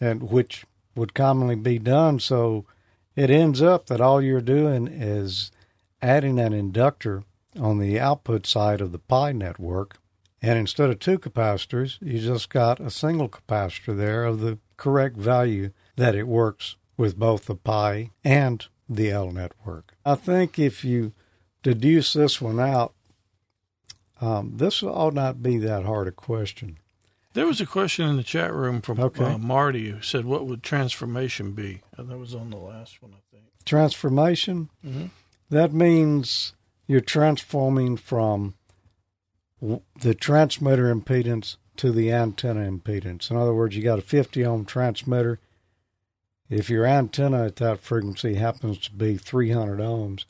and 0.00 0.30
which 0.30 0.64
would 0.94 1.14
commonly 1.14 1.56
be 1.56 1.78
done. 1.78 2.20
So 2.20 2.66
it 3.16 3.30
ends 3.30 3.62
up 3.62 3.86
that 3.86 4.00
all 4.00 4.20
you're 4.20 4.40
doing 4.40 4.86
is 4.86 5.50
adding 6.02 6.38
an 6.38 6.52
inductor 6.52 7.24
on 7.58 7.78
the 7.78 7.98
output 7.98 8.46
side 8.46 8.80
of 8.80 8.92
the 8.92 8.98
pi 8.98 9.32
network, 9.32 9.96
and 10.42 10.58
instead 10.58 10.90
of 10.90 10.98
two 10.98 11.18
capacitors, 11.18 11.96
you 12.02 12.20
just 12.20 12.50
got 12.50 12.78
a 12.78 12.90
single 12.90 13.28
capacitor 13.28 13.96
there 13.96 14.24
of 14.24 14.40
the 14.40 14.58
correct 14.76 15.16
value 15.16 15.70
that 15.96 16.14
it 16.14 16.26
works 16.26 16.76
with 16.96 17.18
both 17.18 17.46
the 17.46 17.54
pi 17.56 18.10
and 18.24 18.66
the 18.88 19.10
L 19.10 19.30
network. 19.30 19.94
I 20.04 20.14
think 20.14 20.58
if 20.58 20.84
you 20.84 21.12
deduce 21.62 22.12
this 22.12 22.40
one 22.40 22.60
out, 22.60 22.94
um, 24.20 24.56
this 24.56 24.82
ought 24.82 25.14
not 25.14 25.42
be 25.42 25.58
that 25.58 25.84
hard 25.84 26.06
a 26.08 26.12
question. 26.12 26.78
There 27.32 27.46
was 27.46 27.60
a 27.60 27.66
question 27.66 28.08
in 28.08 28.16
the 28.16 28.22
chat 28.22 28.52
room 28.52 28.80
from 28.80 29.00
Okay. 29.00 29.24
uh, 29.24 29.38
Marty 29.38 29.90
who 29.90 30.00
said, 30.02 30.24
"What 30.24 30.46
would 30.46 30.62
transformation 30.62 31.52
be?" 31.52 31.80
And 31.96 32.08
that 32.08 32.18
was 32.18 32.34
on 32.34 32.50
the 32.50 32.56
last 32.56 33.02
one, 33.02 33.12
I 33.12 33.22
think. 33.34 33.44
Transformation, 33.64 34.70
Mhm. 34.86 35.10
that 35.50 35.72
means 35.72 36.54
you're 36.86 37.00
transforming 37.00 37.96
from 37.96 38.54
the 39.98 40.14
transmitter 40.14 40.94
impedance 40.94 41.56
to 41.76 41.90
the 41.92 42.12
antenna 42.12 42.70
impedance. 42.70 43.30
In 43.30 43.36
other 43.36 43.54
words, 43.54 43.76
you 43.76 43.82
got 43.82 43.98
a 43.98 44.02
50 44.02 44.44
ohm 44.44 44.64
transmitter. 44.64 45.38
If 46.50 46.68
your 46.70 46.84
antenna 46.86 47.46
at 47.46 47.56
that 47.56 47.80
frequency 47.80 48.34
happens 48.34 48.78
to 48.80 48.92
be 48.92 49.16
300 49.16 49.78
ohms, 49.80 50.24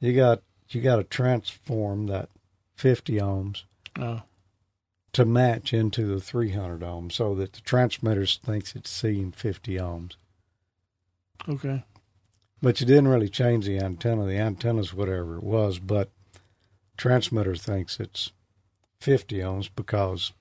you 0.00 0.14
got 0.14 0.42
you 0.68 0.80
got 0.82 0.96
to 0.96 1.04
transform 1.04 2.06
that 2.08 2.28
50 2.76 3.14
ohms 3.14 3.62
Oh, 3.98 4.22
to 5.14 5.24
match 5.24 5.72
into 5.72 6.04
the 6.06 6.20
300 6.20 6.80
ohms 6.80 7.12
so 7.12 7.34
that 7.34 7.54
the 7.54 7.60
transmitter 7.62 8.26
thinks 8.26 8.76
it's 8.76 8.90
seeing 8.90 9.32
50 9.32 9.76
ohms. 9.76 10.12
okay. 11.48 11.84
But 12.60 12.80
you 12.80 12.86
didn't 12.86 13.08
really 13.08 13.28
change 13.28 13.64
the 13.66 13.78
antenna. 13.78 14.26
The 14.26 14.36
antenna's 14.36 14.92
whatever 14.92 15.36
it 15.38 15.44
was, 15.44 15.78
but 15.78 16.10
transmitter 16.96 17.54
thinks 17.56 17.98
it's 18.00 18.32
50 19.00 19.36
ohms 19.38 19.70
because 19.74 20.32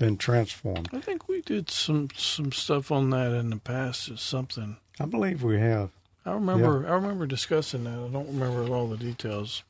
been 0.00 0.16
transformed. 0.16 0.88
I 0.92 0.98
think 0.98 1.28
we 1.28 1.42
did 1.42 1.70
some 1.70 2.08
some 2.16 2.50
stuff 2.50 2.90
on 2.90 3.10
that 3.10 3.32
in 3.32 3.50
the 3.50 3.56
past. 3.56 4.10
Or 4.10 4.16
something. 4.16 4.78
I 4.98 5.04
believe 5.04 5.44
we 5.44 5.60
have. 5.60 5.90
I 6.26 6.32
remember. 6.32 6.88
I 6.88 6.94
remember 6.94 7.26
discussing 7.26 7.84
that. 7.84 7.92
I 7.92 8.08
don't 8.08 8.26
remember 8.26 8.74
all 8.74 8.88
the 8.88 8.96
details. 8.96 9.62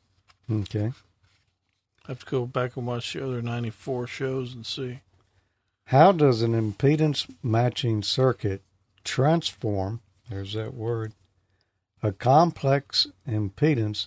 Okay. 0.51 0.93
I 2.07 2.09
have 2.09 2.21
to 2.21 2.27
go 2.27 2.47
back 2.47 2.77
and 2.77 2.87
watch 2.87 3.13
the 3.13 3.23
other 3.23 3.43
ninety 3.43 3.71
four 3.71 4.07
shows 4.07 4.55
and 4.55 4.65
see. 4.65 5.01
How 5.87 6.13
does 6.13 6.41
an 6.41 6.53
impedance 6.53 7.29
matching 7.43 8.03
circuit 8.03 8.63
transform, 9.03 10.01
there's 10.29 10.55
that 10.55 10.73
word, 10.73 11.13
a 12.01 12.13
complex 12.13 13.09
impedance 13.29 14.07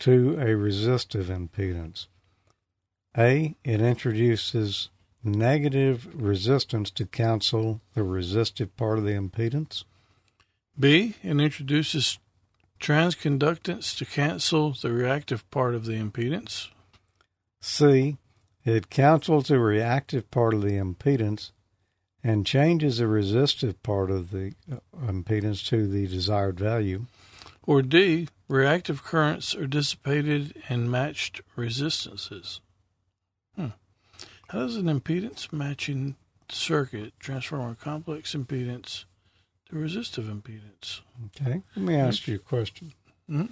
to 0.00 0.36
a 0.40 0.56
resistive 0.56 1.26
impedance? 1.26 2.08
A, 3.16 3.54
it 3.62 3.80
introduces 3.80 4.90
negative 5.26 6.08
resistance 6.14 6.90
to 6.92 7.04
cancel 7.06 7.80
the 7.94 8.02
resistive 8.02 8.76
part 8.76 8.98
of 8.98 9.04
the 9.04 9.12
impedance. 9.12 9.84
B. 10.78 11.14
It 11.22 11.40
introduces 11.40 12.18
transconductance 12.80 13.96
to 13.96 14.04
cancel 14.04 14.72
the 14.72 14.92
reactive 14.92 15.50
part 15.50 15.74
of 15.74 15.84
the 15.84 15.94
impedance. 15.94 16.68
C, 17.60 18.16
it 18.64 18.90
cancels 18.90 19.48
the 19.48 19.58
reactive 19.58 20.30
part 20.30 20.54
of 20.54 20.62
the 20.62 20.72
impedance 20.78 21.52
and 22.22 22.44
changes 22.44 22.98
the 22.98 23.06
resistive 23.06 23.80
part 23.82 24.10
of 24.10 24.30
the 24.30 24.52
uh, 24.70 24.76
impedance 25.06 25.64
to 25.68 25.86
the 25.86 26.06
desired 26.06 26.58
value. 26.58 27.06
Or 27.62 27.82
D. 27.82 28.28
Reactive 28.48 29.02
currents 29.02 29.54
are 29.54 29.66
dissipated 29.66 30.62
in 30.68 30.90
matched 30.90 31.40
resistances. 31.56 32.60
How 34.48 34.60
does 34.60 34.76
an 34.76 34.86
impedance 34.86 35.52
matching 35.52 36.16
circuit 36.48 37.12
transform 37.18 37.70
a 37.70 37.74
complex 37.74 38.34
impedance 38.34 39.04
to 39.68 39.76
resistive 39.76 40.26
impedance? 40.26 41.00
Okay, 41.26 41.62
let 41.74 41.84
me 41.84 41.96
ask 41.96 42.28
you 42.28 42.36
a 42.36 42.38
question. 42.38 42.92
Mhm. 43.28 43.50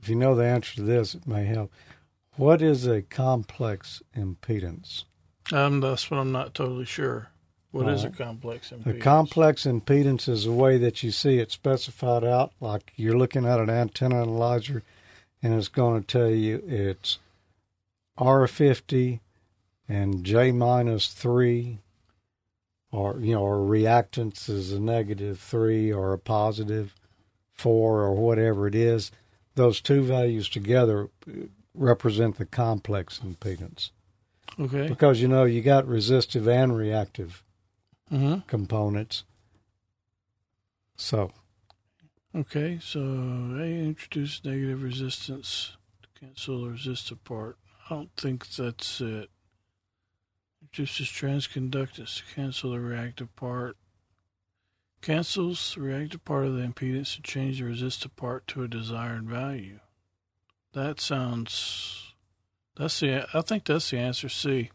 If 0.00 0.08
you 0.08 0.14
know 0.14 0.34
the 0.34 0.44
answer 0.44 0.76
to 0.76 0.82
this, 0.82 1.14
it 1.14 1.26
may 1.26 1.46
help. 1.46 1.72
What 2.36 2.62
is 2.62 2.86
a 2.86 3.02
complex 3.02 4.02
impedance? 4.14 5.04
Um, 5.52 5.80
that's 5.80 6.10
what 6.10 6.18
I'm 6.20 6.32
not 6.32 6.54
totally 6.54 6.84
sure 6.84 7.28
What 7.72 7.88
is 7.88 8.04
a 8.04 8.10
complex 8.10 8.70
impedance? 8.70 8.84
The 8.84 9.00
complex 9.00 9.64
impedance 9.64 10.28
is 10.28 10.44
the 10.44 10.52
way 10.52 10.78
that 10.78 11.02
you 11.02 11.10
see 11.10 11.38
it 11.38 11.50
specified 11.50 12.24
out, 12.24 12.52
like 12.60 12.92
you're 12.96 13.18
looking 13.18 13.44
at 13.44 13.60
an 13.60 13.68
antenna 13.68 14.22
analyzer, 14.22 14.82
and 15.42 15.52
it's 15.52 15.68
going 15.68 16.00
to 16.02 16.06
tell 16.06 16.30
you 16.30 16.62
it's 16.66 17.18
R50 18.18 19.20
and 19.88 20.24
J 20.24 20.52
minus 20.52 21.08
3, 21.08 21.78
or, 22.90 23.18
you 23.20 23.34
know, 23.34 23.42
or 23.42 23.58
reactance 23.58 24.48
is 24.48 24.72
a 24.72 24.80
negative 24.80 25.38
3 25.38 25.92
or 25.92 26.12
a 26.12 26.18
positive 26.18 26.94
4 27.52 28.00
or 28.00 28.14
whatever 28.14 28.66
it 28.66 28.74
is. 28.74 29.10
Those 29.54 29.80
two 29.80 30.02
values 30.02 30.48
together 30.48 31.08
represent 31.74 32.38
the 32.38 32.46
complex 32.46 33.20
impedance. 33.24 33.90
Okay. 34.58 34.88
Because, 34.88 35.20
you 35.20 35.28
know, 35.28 35.44
you 35.44 35.62
got 35.62 35.86
resistive 35.86 36.48
and 36.48 36.76
reactive 36.76 37.42
hmm 38.08 38.36
components. 38.46 39.24
So, 40.96 41.32
Okay. 42.34 42.78
So 42.82 43.00
A 43.00 43.64
introduce 43.64 44.44
negative 44.44 44.82
resistance 44.82 45.76
to 46.02 46.20
cancel 46.20 46.64
the 46.64 46.70
resistive 46.70 47.24
part. 47.24 47.56
I 47.88 47.94
don't 47.94 48.14
think 48.16 48.48
that's 48.48 49.00
it. 49.00 49.30
Introduces 50.78 51.08
transconductance 51.08 52.18
to 52.18 52.34
cancel 52.34 52.72
the 52.72 52.80
reactive 52.80 53.34
part. 53.34 53.78
Cancels 55.00 55.74
the 55.74 55.80
reactive 55.80 56.22
part 56.26 56.44
of 56.44 56.54
the 56.54 56.60
impedance 56.60 57.16
to 57.16 57.22
change 57.22 57.60
the 57.60 57.64
resistive 57.64 58.14
part 58.14 58.46
to 58.48 58.62
a 58.62 58.68
desired 58.68 59.24
value. 59.24 59.80
That 60.74 61.00
sounds. 61.00 62.12
That's 62.76 63.00
the. 63.00 63.26
I 63.32 63.40
think 63.40 63.64
that's 63.64 63.88
the 63.88 63.96
answer. 63.96 64.28
C. 64.28 64.70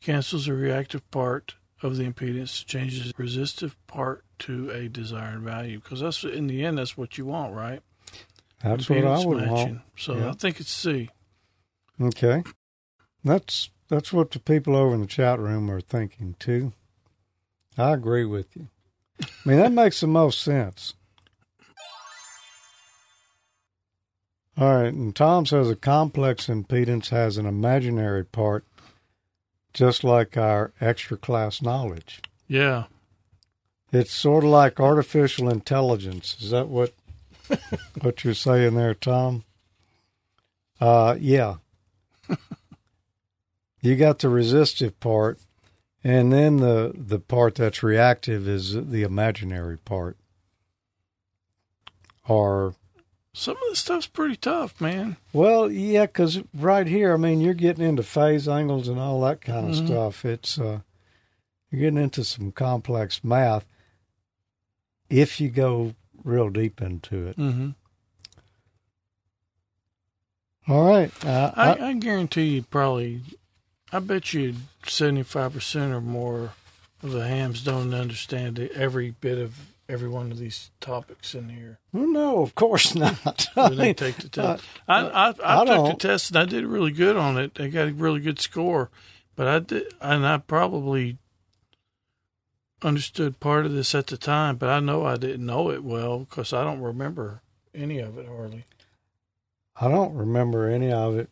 Cancels 0.00 0.46
the 0.46 0.54
reactive 0.54 1.08
part 1.12 1.54
of 1.80 1.96
the 1.96 2.02
impedance 2.02 2.58
to 2.58 2.66
change 2.66 3.00
the 3.00 3.12
resistive 3.16 3.76
part 3.86 4.24
to 4.40 4.68
a 4.70 4.88
desired 4.88 5.42
value. 5.42 5.78
Because 5.78 6.00
that's 6.00 6.24
in 6.24 6.48
the 6.48 6.64
end, 6.64 6.76
that's 6.76 6.96
what 6.96 7.16
you 7.16 7.24
want, 7.24 7.54
right? 7.54 7.82
that's 8.60 8.90
what 8.90 8.98
I 8.98 9.02
Impedance 9.02 9.26
would 9.26 9.48
want. 9.48 9.80
So 9.96 10.16
Yeah. 10.16 10.30
I 10.30 10.32
think 10.32 10.58
it's 10.58 10.72
C. 10.72 11.08
Okay. 12.00 12.42
That's 13.22 13.70
that's 13.88 14.12
what 14.12 14.30
the 14.30 14.38
people 14.38 14.76
over 14.76 14.94
in 14.94 15.00
the 15.00 15.06
chat 15.06 15.38
room 15.38 15.70
are 15.70 15.80
thinking 15.80 16.36
too. 16.38 16.72
I 17.76 17.92
agree 17.92 18.24
with 18.24 18.54
you. 18.56 18.68
I 19.22 19.26
mean, 19.44 19.58
that 19.58 19.72
makes 19.72 20.00
the 20.00 20.06
most 20.06 20.40
sense. 20.42 20.94
All 24.56 24.74
right, 24.74 24.92
and 24.92 25.14
Tom 25.14 25.46
says 25.46 25.70
a 25.70 25.76
complex 25.76 26.48
impedance 26.48 27.10
has 27.10 27.36
an 27.38 27.46
imaginary 27.46 28.24
part, 28.24 28.64
just 29.72 30.02
like 30.02 30.36
our 30.36 30.72
extra 30.80 31.16
class 31.16 31.62
knowledge. 31.62 32.20
Yeah. 32.48 32.84
It's 33.92 34.12
sort 34.12 34.42
of 34.42 34.50
like 34.50 34.80
artificial 34.80 35.48
intelligence. 35.48 36.36
Is 36.40 36.50
that 36.50 36.66
what 36.66 36.92
what 38.00 38.24
you're 38.24 38.34
saying 38.34 38.74
there, 38.74 38.94
Tom? 38.94 39.44
Uh, 40.80 41.16
yeah. 41.20 41.56
You 43.80 43.96
got 43.96 44.18
the 44.18 44.28
resistive 44.28 44.98
part, 45.00 45.38
and 46.04 46.32
then 46.32 46.56
the 46.58 46.92
the 46.94 47.18
part 47.18 47.54
that's 47.56 47.82
reactive 47.82 48.46
is 48.48 48.72
the 48.74 49.02
imaginary 49.02 49.78
part. 49.78 50.16
Or 52.26 52.74
Some 53.32 53.56
of 53.56 53.62
this 53.70 53.78
stuff's 53.78 54.06
pretty 54.06 54.36
tough, 54.36 54.80
man. 54.80 55.16
well, 55.32 55.70
yeah, 55.70 56.06
because 56.06 56.40
right 56.52 56.86
here, 56.86 57.14
I 57.14 57.16
mean, 57.16 57.40
you're 57.40 57.54
getting 57.54 57.84
into 57.86 58.02
phase 58.02 58.48
angles 58.48 58.88
and 58.88 58.98
all 58.98 59.20
that 59.22 59.40
kind 59.40 59.70
of 59.70 59.74
Mhm. 59.76 59.86
stuff. 59.86 60.24
It's 60.24 60.58
uh, 60.58 60.80
you're 61.70 61.80
getting 61.82 62.02
into 62.02 62.24
some 62.24 62.50
complex 62.52 63.22
math 63.22 63.64
if 65.08 65.40
you 65.40 65.48
go 65.50 65.94
real 66.24 66.50
deep 66.50 66.82
into 66.82 67.28
it. 67.28 67.36
Mm-hmm. 67.38 67.70
All 70.70 70.86
right, 70.86 71.24
uh, 71.24 71.52
I, 71.56 71.72
I, 71.72 71.88
I 71.88 71.92
guarantee 71.94 72.56
you 72.56 72.62
probably, 72.62 73.22
I 73.92 74.00
bet 74.00 74.32
you 74.34 74.54
75% 74.84 75.92
or 75.92 76.00
more 76.00 76.52
of 77.02 77.10
the 77.12 77.26
hams 77.26 77.62
don't 77.62 77.94
understand 77.94 78.58
every 78.74 79.12
bit 79.12 79.38
of 79.38 79.56
every 79.88 80.08
one 80.08 80.30
of 80.30 80.38
these 80.38 80.70
topics 80.80 81.34
in 81.34 81.48
here. 81.48 81.78
well, 81.94 82.06
no, 82.06 82.42
of 82.42 82.54
course 82.54 82.94
not. 82.94 83.46
I 83.56 83.68
When 83.68 83.76
they 83.78 83.84
mean, 83.86 83.94
take 83.94 84.16
the 84.16 84.42
uh, 84.42 84.56
test. 84.56 84.64
I, 84.86 85.00
I, 85.00 85.26
I, 85.28 85.62
I 85.62 85.64
took 85.64 85.66
the 85.66 85.74
don't- 85.88 86.00
test 86.00 86.30
and 86.30 86.36
I 86.38 86.44
did 86.44 86.66
really 86.66 86.90
good 86.90 87.16
on 87.16 87.38
it. 87.38 87.58
I 87.58 87.68
got 87.68 87.88
a 87.88 87.92
really 87.94 88.20
good 88.20 88.38
score, 88.38 88.90
but 89.34 89.46
I 89.48 89.60
did, 89.60 89.94
and 90.02 90.26
I 90.26 90.36
probably 90.38 91.16
understood 92.82 93.40
part 93.40 93.64
of 93.66 93.72
this 93.72 93.94
at 93.94 94.06
the 94.08 94.16
time, 94.18 94.56
but 94.56 94.68
I 94.68 94.80
know 94.80 95.04
I 95.06 95.16
didn't 95.16 95.46
know 95.46 95.70
it 95.70 95.82
well 95.82 96.20
because 96.20 96.52
I 96.52 96.62
don't 96.62 96.80
remember 96.80 97.40
any 97.74 97.98
of 97.98 98.18
it 98.18 98.26
hardly. 98.28 98.64
I 99.80 99.88
don't 99.88 100.14
remember 100.14 100.68
any 100.68 100.92
of 100.92 101.16
it 101.16 101.30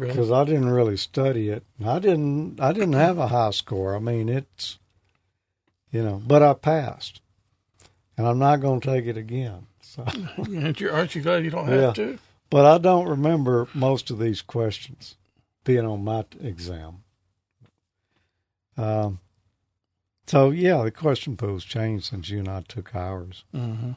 Really? 0.00 0.12
because 0.12 0.30
I 0.32 0.44
didn't 0.44 0.70
really 0.70 0.96
study 0.96 1.48
it. 1.50 1.62
I 1.84 1.98
didn't. 1.98 2.60
I 2.60 2.72
didn't 2.72 2.94
have 2.94 3.18
a 3.18 3.28
high 3.28 3.50
score. 3.50 3.94
I 3.94 3.98
mean, 3.98 4.28
it's 4.28 4.78
you 5.90 6.02
know, 6.02 6.22
but 6.26 6.42
I 6.42 6.54
passed, 6.54 7.20
and 8.16 8.26
I'm 8.26 8.38
not 8.38 8.60
going 8.60 8.80
to 8.80 8.86
take 8.88 9.06
it 9.06 9.16
again. 9.16 9.66
So. 9.82 10.04
Aren't 10.38 10.80
you, 10.80 10.90
aren't 10.90 11.14
you 11.16 11.20
glad 11.22 11.44
you 11.44 11.50
don't 11.50 11.66
have 11.66 11.80
Yeah. 11.80 11.92
to? 11.92 12.18
But 12.48 12.64
I 12.64 12.78
don't 12.78 13.08
remember 13.08 13.68
most 13.74 14.10
of 14.10 14.18
these 14.20 14.40
questions 14.42 15.16
being 15.64 15.84
on 15.84 16.02
my 16.04 16.24
exam. 16.40 17.02
Um, 18.76 19.18
so 20.26 20.50
yeah, 20.50 20.82
the 20.82 20.90
question 20.92 21.36
pool's 21.36 21.64
changed 21.64 22.06
since 22.06 22.28
you 22.30 22.38
and 22.38 22.48
I 22.48 22.62
took 22.66 22.94
ours. 22.94 23.44
Mm-hmm. 23.54 23.92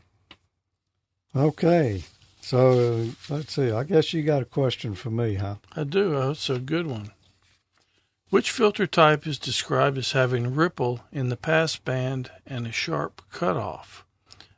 Okay, 1.36 2.04
so 2.44 3.10
let's 3.30 3.54
see. 3.54 3.72
I 3.72 3.84
guess 3.84 4.14
you 4.14 4.22
got 4.22 4.42
a 4.42 4.46
question 4.46 4.96
for 4.96 5.10
me, 5.10 5.36
huh? 5.36 5.56
I 5.76 5.84
do. 5.86 6.16
Oh, 6.16 6.32
it's 6.32 6.50
a 6.50 6.60
good 6.60 6.88
one. 6.88 7.12
Which 8.30 8.52
filter 8.52 8.86
type 8.88 9.26
is 9.28 9.38
described 9.40 9.98
as 9.98 10.12
having 10.12 10.54
ripple 10.56 11.02
in 11.12 11.30
the 11.30 11.38
pass 11.38 11.78
band 11.78 12.32
and 12.46 12.68
a 12.68 12.72
sharp 12.72 13.22
cutoff? 13.32 14.06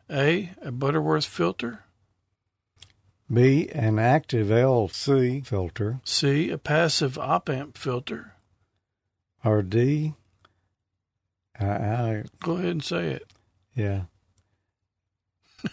A. 0.09 0.51
A 0.61 0.71
Butterworth 0.71 1.25
filter. 1.25 1.81
B, 3.31 3.67
an 3.69 3.99
active 3.99 4.47
LC 4.47 5.45
filter, 5.45 5.99
C. 6.03 6.51
A 6.51 6.57
passive 6.57 7.17
op 7.17 7.49
amp 7.49 7.77
filter. 7.77 8.33
or 9.43 9.61
D, 9.63 10.13
I, 11.59 11.65
I 11.65 12.23
Go 12.43 12.53
ahead 12.53 12.65
and 12.69 12.83
say 12.83 13.07
it. 13.09 13.27
yeah, 13.75 14.03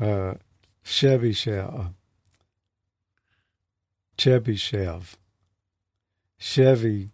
uh, 0.00 0.34
Chevy 0.86 1.32
Chev, 1.32 1.88
Chevy 4.16 4.56
Chev, 4.56 5.16
Chevy. 6.38 7.10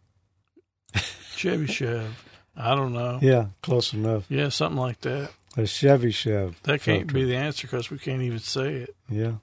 Chevy 1.34 1.66
Chev. 1.66 2.24
I 2.54 2.74
don't 2.74 2.92
know. 2.92 3.18
Yeah, 3.22 3.46
close 3.62 3.94
enough. 3.94 4.26
Yeah, 4.28 4.50
something 4.50 4.78
like 4.78 5.00
that. 5.00 5.30
A 5.56 5.66
Chevy 5.66 6.10
Chev. 6.10 6.62
That 6.64 6.82
can't 6.82 7.10
filter. 7.10 7.14
be 7.14 7.24
the 7.24 7.36
answer 7.36 7.66
because 7.66 7.90
we 7.90 7.98
can't 7.98 8.22
even 8.22 8.40
say 8.40 8.74
it. 8.74 8.94
Yeah, 9.08 9.36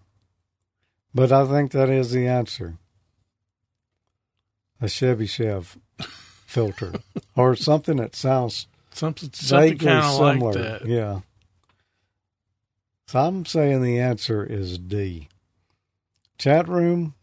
but 1.13 1.31
I 1.31 1.45
think 1.45 1.71
that 1.71 1.89
is 1.89 2.11
the 2.11 2.27
answer. 2.27 2.77
A 4.79 4.87
Chevy 4.87 5.25
Chev 5.25 5.77
filter, 6.45 6.93
or 7.35 7.55
something 7.55 7.97
that 7.97 8.15
sounds 8.15 8.67
Something, 8.91 9.29
something 9.33 9.77
kind 9.77 10.05
of 10.05 10.19
like 10.19 10.53
that. 10.55 10.85
Yeah. 10.85 11.21
So 13.09 13.17
I'm 13.17 13.43
saying 13.43 13.81
the 13.81 13.97
answer 13.97 14.45
is 14.45 14.77
D. 14.77 15.29
Chat 16.37 16.67
room, 16.67 17.15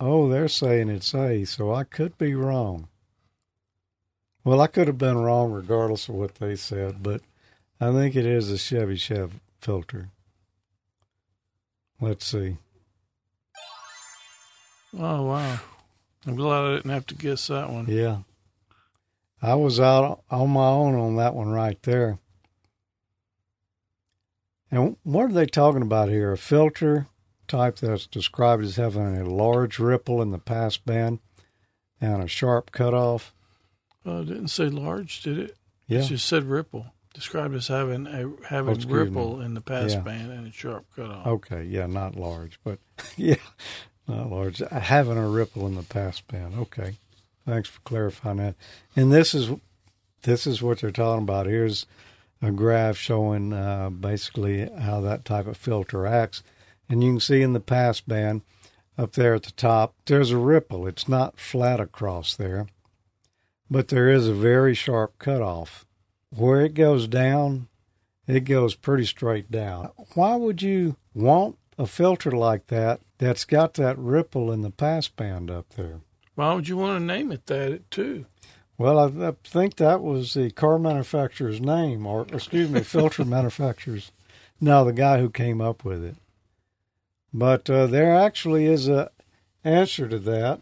oh, 0.00 0.28
they're 0.28 0.46
saying 0.46 0.90
it's 0.90 1.12
A, 1.12 1.44
so 1.44 1.74
I 1.74 1.82
could 1.82 2.16
be 2.16 2.36
wrong. 2.36 2.86
Well, 4.44 4.60
I 4.60 4.68
could 4.68 4.86
have 4.86 4.96
been 4.96 5.18
wrong 5.18 5.50
regardless 5.50 6.08
of 6.08 6.14
what 6.14 6.36
they 6.36 6.54
said, 6.54 7.02
but 7.02 7.20
I 7.80 7.90
think 7.90 8.14
it 8.14 8.24
is 8.24 8.48
a 8.48 8.56
Chevy 8.56 8.94
Chev 8.94 9.40
filter. 9.60 10.10
Let's 12.00 12.26
see. 12.26 12.58
Oh 14.96 15.22
wow! 15.24 15.58
I'm 16.28 16.36
glad 16.36 16.64
I 16.64 16.76
didn't 16.76 16.92
have 16.92 17.06
to 17.06 17.16
guess 17.16 17.48
that 17.48 17.70
one. 17.70 17.86
Yeah. 17.88 18.18
I 19.42 19.56
was 19.56 19.80
out 19.80 20.22
on 20.30 20.50
my 20.50 20.68
own 20.68 20.94
on 20.94 21.16
that 21.16 21.34
one 21.34 21.48
right 21.48 21.82
there. 21.82 22.20
And 24.70 24.96
what 25.02 25.30
are 25.30 25.32
they 25.32 25.46
talking 25.46 25.82
about 25.82 26.08
here? 26.08 26.32
A 26.32 26.38
filter 26.38 27.06
type 27.46 27.76
that's 27.76 28.06
described 28.06 28.64
as 28.64 28.76
having 28.76 29.16
a 29.16 29.28
large 29.28 29.78
ripple 29.78 30.20
in 30.22 30.30
the 30.30 30.38
pass 30.38 30.76
band 30.76 31.20
and 32.00 32.22
a 32.22 32.28
sharp 32.28 32.72
cutoff. 32.72 33.32
Oh, 34.06 34.20
it 34.20 34.26
didn't 34.26 34.48
say 34.48 34.66
large, 34.66 35.22
did 35.22 35.38
it? 35.38 35.56
Yeah. 35.86 36.00
It 36.00 36.06
just 36.08 36.26
said 36.26 36.44
ripple. 36.44 36.86
Described 37.12 37.54
as 37.54 37.68
having 37.68 38.06
a 38.08 38.28
having 38.48 38.70
oh, 38.70 38.74
excuse 38.74 38.92
ripple 38.92 39.40
in 39.40 39.54
the 39.54 39.60
pass 39.60 39.92
Yeah. 39.92 40.00
band 40.00 40.32
and 40.32 40.48
a 40.48 40.52
sharp 40.52 40.84
cutoff. 40.96 41.26
Okay. 41.26 41.62
Yeah. 41.62 41.86
Not 41.86 42.16
large, 42.16 42.58
but 42.64 42.80
yeah, 43.16 43.36
not 44.08 44.30
large. 44.30 44.60
Uh, 44.60 44.80
having 44.80 45.16
a 45.16 45.28
ripple 45.28 45.66
in 45.68 45.76
the 45.76 45.84
pass 45.84 46.20
band. 46.20 46.54
Okay. 46.58 46.96
Thanks 47.46 47.68
for 47.68 47.80
clarifying 47.82 48.38
that. 48.38 48.56
And 48.96 49.12
this 49.12 49.32
is 49.32 49.50
this 50.22 50.44
is 50.46 50.60
what 50.60 50.80
they're 50.80 50.90
talking 50.90 51.22
about. 51.22 51.46
Here's 51.46 51.86
a 52.44 52.52
graph 52.52 52.96
showing 52.96 53.52
uh, 53.52 53.90
basically 53.90 54.68
how 54.78 55.00
that 55.00 55.24
type 55.24 55.46
of 55.46 55.56
filter 55.56 56.06
acts, 56.06 56.42
and 56.88 57.02
you 57.02 57.12
can 57.12 57.20
see 57.20 57.42
in 57.42 57.52
the 57.52 57.60
pass 57.60 58.00
band 58.00 58.42
up 58.98 59.12
there 59.12 59.34
at 59.34 59.44
the 59.44 59.52
top, 59.52 59.94
there's 60.06 60.30
a 60.30 60.36
ripple. 60.36 60.86
It's 60.86 61.08
not 61.08 61.40
flat 61.40 61.80
across 61.80 62.36
there, 62.36 62.66
but 63.70 63.88
there 63.88 64.08
is 64.08 64.28
a 64.28 64.34
very 64.34 64.74
sharp 64.74 65.18
cutoff. 65.18 65.86
Where 66.30 66.60
it 66.60 66.74
goes 66.74 67.08
down, 67.08 67.68
it 68.26 68.40
goes 68.40 68.74
pretty 68.74 69.04
straight 69.06 69.50
down. 69.50 69.90
Why 70.14 70.36
would 70.36 70.62
you 70.62 70.96
want 71.14 71.58
a 71.78 71.86
filter 71.86 72.30
like 72.30 72.66
that 72.68 73.00
that's 73.18 73.44
got 73.44 73.74
that 73.74 73.98
ripple 73.98 74.50
in 74.52 74.62
the 74.62 74.70
pass 74.70 75.08
band 75.08 75.50
up 75.50 75.70
there? 75.70 76.00
Why 76.34 76.54
would 76.54 76.68
you 76.68 76.76
want 76.76 76.98
to 76.98 77.04
name 77.04 77.30
it 77.30 77.46
that 77.46 77.90
too? 77.90 78.26
Well, 78.76 78.98
I, 78.98 79.28
I 79.28 79.32
think 79.44 79.76
that 79.76 80.02
was 80.02 80.34
the 80.34 80.50
car 80.50 80.78
manufacturer's 80.78 81.60
name, 81.60 82.06
or 82.06 82.26
excuse 82.32 82.68
me, 82.70 82.80
filter 82.82 83.24
manufacturer's. 83.36 84.10
Now 84.60 84.82
the 84.84 84.92
guy 84.92 85.20
who 85.20 85.30
came 85.30 85.60
up 85.60 85.84
with 85.84 86.04
it. 86.04 86.16
But 87.32 87.68
uh, 87.68 87.86
there 87.86 88.14
actually 88.16 88.66
is 88.66 88.88
a 88.88 89.10
answer 89.64 90.08
to 90.08 90.18
that, 90.20 90.60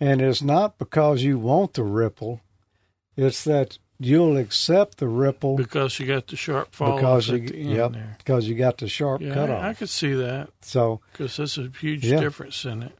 and 0.00 0.20
it's 0.20 0.42
not 0.42 0.78
because 0.78 1.22
you 1.22 1.38
want 1.38 1.74
the 1.74 1.82
ripple; 1.84 2.40
it's 3.16 3.44
that 3.44 3.78
you'll 3.98 4.36
accept 4.36 4.98
the 4.98 5.08
ripple 5.08 5.56
Because 5.56 5.98
you 6.00 6.06
got 6.06 6.26
the 6.28 6.36
sharp 6.36 6.72
fall 6.74 6.94
because 6.96 7.28
you 7.28 7.38
the 7.40 7.56
end 7.56 7.70
yep 7.70 7.92
there. 7.92 8.14
because 8.18 8.48
you 8.48 8.54
got 8.56 8.78
the 8.78 8.88
sharp 8.88 9.20
Yeah, 9.20 9.34
cutoff. 9.34 9.62
I, 9.62 9.68
I 9.70 9.74
could 9.74 9.88
see 9.90 10.12
that 10.14 10.50
so 10.60 11.00
because 11.12 11.36
there's 11.36 11.58
a 11.58 11.70
huge 11.80 12.04
Yeah. 12.04 12.18
difference 12.20 12.64
in 12.64 12.82
it. 12.82 12.92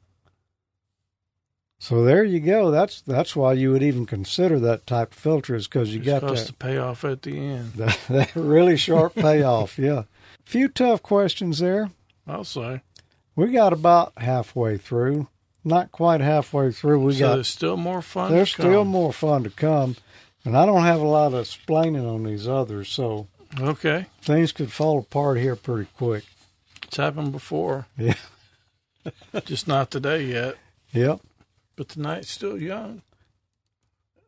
So 1.83 2.05
there 2.05 2.23
you 2.23 2.39
go. 2.39 2.71
That's 2.71 3.01
that's 3.01 3.35
why 3.35 3.55
you 3.55 3.73
would 3.73 3.83
even 3.83 4.07
consider 4.07 4.61
that 4.61 4.87
type 4.87 5.11
of 5.11 5.19
filter 5.19 5.57
is 5.57 5.67
because 5.67 5.93
you 5.93 5.99
It's 5.99 6.07
got 6.07 6.21
supposed 6.21 6.45
that 6.45 6.47
to 6.47 6.55
pay 6.55 6.79
off 6.79 7.05
at 7.05 7.23
the 7.23 7.37
end. 7.37 7.73
that, 7.77 7.99
that 8.09 8.37
really 8.37 8.77
sharp 8.77 9.17
payoff. 9.17 9.81
Yeah, 9.81 10.05
few 10.45 10.69
tough 10.69 11.03
questions 11.03 11.59
there. 11.59 11.91
I'll 12.25 12.45
say. 12.45 12.83
We 13.35 13.51
got 13.51 13.73
about 13.73 14.13
halfway 14.17 14.77
through. 14.79 15.27
Not 15.65 15.91
quite 15.91 16.21
halfway 16.21 16.71
through. 16.71 17.01
We 17.01 17.15
so 17.15 17.19
got 17.19 17.35
there's 17.35 17.49
still 17.49 17.77
more 17.77 18.01
fun. 18.01 18.31
there's 18.31 18.53
to 18.53 18.63
still 18.63 18.83
come. 18.83 18.89
more 18.89 19.13
fun 19.13 19.43
to 19.43 19.51
come, 19.51 19.97
and 20.45 20.57
I 20.57 20.65
don't 20.67 20.85
have 20.85 21.01
a 21.01 21.07
lot 21.09 21.35
of 21.35 21.41
explaining 21.41 22.07
on 22.07 22.23
these 22.23 22.47
others, 22.47 22.91
so 22.91 23.27
Okay, 23.59 24.07
things 24.21 24.53
could 24.53 24.71
fall 24.71 25.01
apart 25.01 25.39
here 25.39 25.57
pretty 25.57 25.91
quick. 25.97 26.23
it's 26.85 26.97
happened 26.97 27.33
before. 27.33 27.87
Yeah. 27.99 28.15
Just 29.45 29.67
not 29.67 29.91
today 29.91 30.23
yet. 30.27 30.55
Yep, 30.93 31.21
But 31.77 31.89
tonight's 31.89 32.31
still 32.31 32.61
young, 32.61 33.03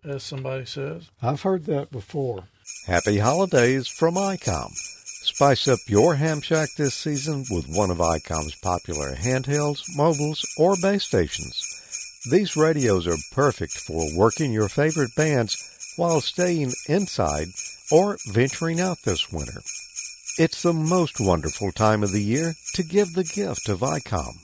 as 0.05 0.23
somebody 0.23 0.65
says. 0.65 1.11
I've 1.23 1.43
heard 1.43 1.65
that 1.67 1.91
before. 1.91 2.45
Happy 2.87 3.19
holidays 3.19 3.89
from 3.89 4.15
ICOM. 4.15 4.71
Spice 5.25 5.69
up 5.69 5.79
your 5.87 6.15
ham 6.17 6.41
shack 6.41 6.69
this 6.77 6.95
season 6.95 7.45
with 7.51 7.67
one 7.69 7.91
of 7.91 7.99
ICOM's 7.99 8.57
popular 8.63 9.15
handhelds, 9.15 9.83
mobiles, 9.97 10.45
or 10.59 10.77
base 10.81 11.05
stations. 11.05 11.63
These 12.31 12.57
radios 12.57 13.07
are 13.07 13.17
perfect 13.33 13.73
for 13.73 14.07
working 14.17 14.53
your 14.53 14.69
favorite 14.69 15.15
bands 15.15 15.57
while 15.97 16.21
staying 16.21 16.73
inside 16.89 17.49
or 17.91 18.19
venturing 18.27 18.81
out 18.81 18.99
this 19.05 19.31
winter. 19.31 19.61
It's 20.39 20.63
the 20.63 20.73
most 20.73 21.21
wonderful 21.21 21.71
time 21.73 22.03
of 22.03 22.13
the 22.13 22.23
year 22.23 22.55
to 22.75 22.83
give 22.83 23.13
the 23.13 23.25
gift 23.25 23.69
of 23.69 23.81
ICOM. 23.81 24.35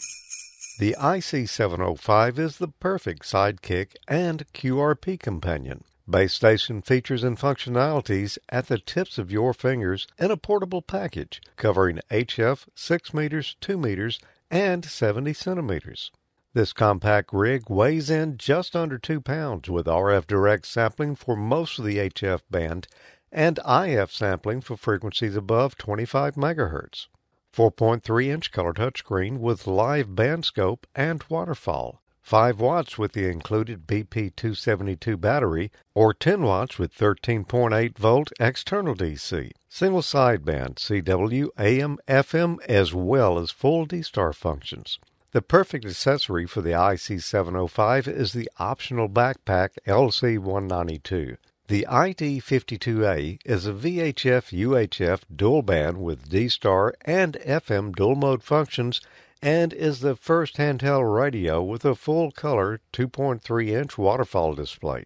The 0.81 0.97
IC705 0.99 2.39
is 2.39 2.57
the 2.57 2.69
perfect 2.69 3.25
sidekick 3.25 3.97
and 4.09 4.51
QRP 4.55 5.21
companion. 5.21 5.85
Base 6.09 6.33
station 6.33 6.81
features 6.81 7.23
and 7.23 7.37
functionalities 7.39 8.39
at 8.49 8.69
the 8.69 8.79
tips 8.79 9.19
of 9.19 9.31
your 9.31 9.53
fingers 9.53 10.07
in 10.17 10.31
a 10.31 10.39
portable 10.39 10.81
package 10.81 11.43
covering 11.57 12.01
HF 12.11 12.65
6 12.75 13.13
meters, 13.13 13.57
2 13.61 13.77
meters, 13.77 14.21
and 14.51 14.87
70 14.87 15.35
centimeters. 15.35 16.13
This 16.55 16.73
compact 16.73 17.29
rig 17.35 17.69
weighs 17.69 18.09
in 18.09 18.39
just 18.39 18.75
under 18.75 18.97
2 18.97 19.21
pounds 19.21 19.69
with 19.69 19.85
RF 19.85 20.27
direct 20.27 20.67
sampling 20.67 21.15
for 21.15 21.37
most 21.37 21.79
of 21.79 21.85
the 21.85 21.99
HF 21.99 22.41
band 22.51 22.89
and 23.31 23.61
IF 23.69 24.11
sampling 24.11 24.63
for 24.63 24.79
frequencies 24.79 25.37
above 25.37 25.77
25 25.77 26.37
megahertz. 26.37 27.09
4.3 27.55 28.27
inch 28.27 28.53
color 28.53 28.73
touchscreen 28.73 29.39
with 29.39 29.67
live 29.67 30.15
band 30.15 30.45
scope 30.45 30.87
and 30.95 31.25
waterfall. 31.29 32.01
5 32.23 32.61
watts 32.61 32.97
with 32.97 33.13
the 33.13 33.27
included 33.27 33.87
BP272 33.87 35.21
battery, 35.21 35.73
or 35.95 36.15
10 36.15 36.43
watts 36.43 36.79
with 36.79 36.95
13.8 36.95 37.99
volt 37.99 38.31
external 38.39 38.95
DC. 38.95 39.51
Single 39.69 40.03
sideband 40.03 40.77
CW, 40.77 41.49
AM, 41.59 41.99
FM, 42.07 42.59
as 42.69 42.95
well 42.95 43.39
as 43.39 43.51
full 43.51 43.85
D-Star 43.85 44.33
functions. 44.33 44.99
The 45.33 45.43
perfect 45.43 45.85
accessory 45.85 46.47
for 46.47 46.61
the 46.61 46.71
IC705 46.71 48.09
is 48.09 48.33
the 48.33 48.51
optional 48.59 49.09
backpack 49.09 49.71
LC192. 49.87 51.37
The 51.71 51.87
ID52A 51.89 53.43
is 53.45 53.65
a 53.65 53.73
VHF 53.73 54.51
UHF 54.51 55.21
dual 55.33 55.63
band 55.63 55.99
with 55.99 56.29
D-Star 56.29 56.95
and 57.03 57.35
FM 57.47 57.95
dual 57.95 58.17
mode 58.17 58.43
functions 58.43 59.01
and 59.41 59.73
is 59.73 60.01
the 60.01 60.17
first 60.17 60.57
handheld 60.57 61.15
radio 61.15 61.63
with 61.63 61.85
a 61.85 61.95
full 61.95 62.33
color 62.33 62.81
2.3 62.93 63.69
inch 63.69 63.97
waterfall 63.97 64.55
display. 64.55 65.05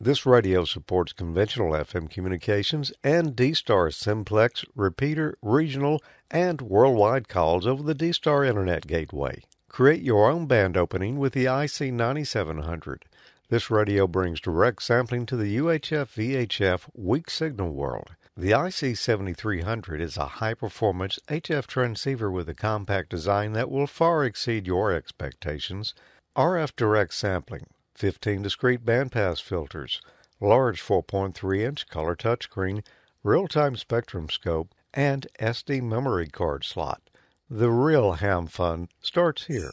This 0.00 0.24
radio 0.24 0.64
supports 0.64 1.12
conventional 1.12 1.72
FM 1.72 2.08
communications 2.08 2.90
and 3.04 3.36
D-Star 3.36 3.90
simplex, 3.90 4.64
repeater, 4.74 5.36
regional, 5.42 6.02
and 6.30 6.62
worldwide 6.62 7.28
calls 7.28 7.66
over 7.66 7.82
the 7.82 7.94
D-Star 7.94 8.46
Internet 8.46 8.86
Gateway. 8.86 9.42
Create 9.68 10.00
your 10.00 10.30
own 10.30 10.46
band 10.46 10.74
opening 10.74 11.18
with 11.18 11.34
the 11.34 11.44
IC9700. 11.44 13.02
This 13.50 13.70
radio 13.70 14.06
brings 14.06 14.42
direct 14.42 14.82
sampling 14.82 15.24
to 15.24 15.34
the 15.34 15.56
UHF 15.56 16.12
VHF 16.14 16.90
weak 16.92 17.30
signal 17.30 17.72
world. 17.72 18.10
The 18.36 18.50
IC7300 18.50 20.02
is 20.02 20.18
a 20.18 20.26
high 20.26 20.52
performance 20.52 21.18
HF 21.28 21.66
transceiver 21.66 22.30
with 22.30 22.46
a 22.50 22.54
compact 22.54 23.08
design 23.08 23.54
that 23.54 23.70
will 23.70 23.86
far 23.86 24.22
exceed 24.22 24.66
your 24.66 24.92
expectations. 24.92 25.94
RF 26.36 26.76
direct 26.76 27.14
sampling, 27.14 27.68
15 27.94 28.42
discrete 28.42 28.84
bandpass 28.84 29.40
filters, 29.40 30.02
large 30.40 30.82
4.3 30.82 31.60
inch 31.62 31.88
color 31.88 32.14
touchscreen, 32.14 32.84
real 33.24 33.48
time 33.48 33.76
spectrum 33.76 34.28
scope, 34.28 34.74
and 34.92 35.26
SD 35.40 35.82
memory 35.82 36.28
card 36.28 36.64
slot. 36.64 37.00
The 37.48 37.70
real 37.70 38.12
ham 38.12 38.46
fun 38.46 38.88
starts 39.00 39.46
here. 39.46 39.72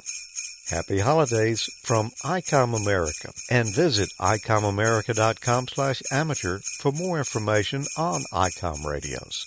Happy 0.70 1.00
holidays 1.00 1.70
from 1.84 2.10
ICOM 2.24 2.76
America 2.76 3.32
and 3.52 3.74
visit 3.74 4.10
icomamerica.com 4.20 5.68
slash 5.68 6.02
amateur 6.12 6.60
for 6.80 6.92
more 6.92 7.20
information 7.20 7.86
on 7.98 8.24
ICOM 8.34 8.84
radios. 8.84 9.46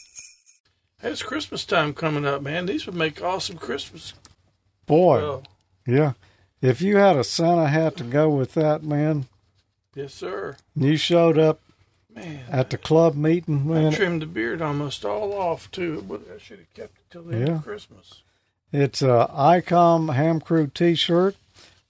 Hey, 1.00 1.11
it's 1.11 1.22
Christmas 1.22 1.64
time 1.64 1.92
coming 1.92 2.24
up, 2.24 2.42
man. 2.42 2.66
These 2.66 2.87
would 2.87 2.94
make 2.94 3.22
awesome 3.22 3.57
Christmas. 3.59 4.14
Boy, 4.87 5.18
Oh, 5.20 5.42
yeah. 5.87 6.12
If 6.62 6.81
you 6.83 6.96
had 6.96 7.16
a 7.16 7.24
Santa 7.24 7.68
hat 7.68 7.96
to 7.98 8.04
go 8.04 8.28
with 8.31 8.54
that, 8.54 8.83
man, 8.83 9.26
yes, 9.94 10.14
sir. 10.14 10.57
and 10.74 10.85
you 10.85 10.96
showed 10.96 11.38
up 11.38 11.61
Man, 12.14 12.40
at 12.50 12.70
the 12.70 12.78
club 12.78 13.14
meeting, 13.14 13.61
I 13.70 13.74
man, 13.83 13.92
trimmed 13.92 14.22
the 14.22 14.26
beard 14.26 14.61
almost 14.62 15.04
all 15.04 15.35
off 15.35 15.70
too, 15.70 16.04
but 16.09 16.22
I 16.35 16.38
should 16.38 16.59
have 16.59 16.74
kept 16.74 16.98
it 16.98 17.04
till 17.11 17.22
the 17.24 17.37
end 17.37 17.48
of 17.48 17.64
Christmas. 17.64 18.22
It's 18.72 19.02
a 19.02 19.31
ICOM 19.33 20.14
Ham 20.14 20.40
Crew 20.40 20.66
T-shirt, 20.68 21.37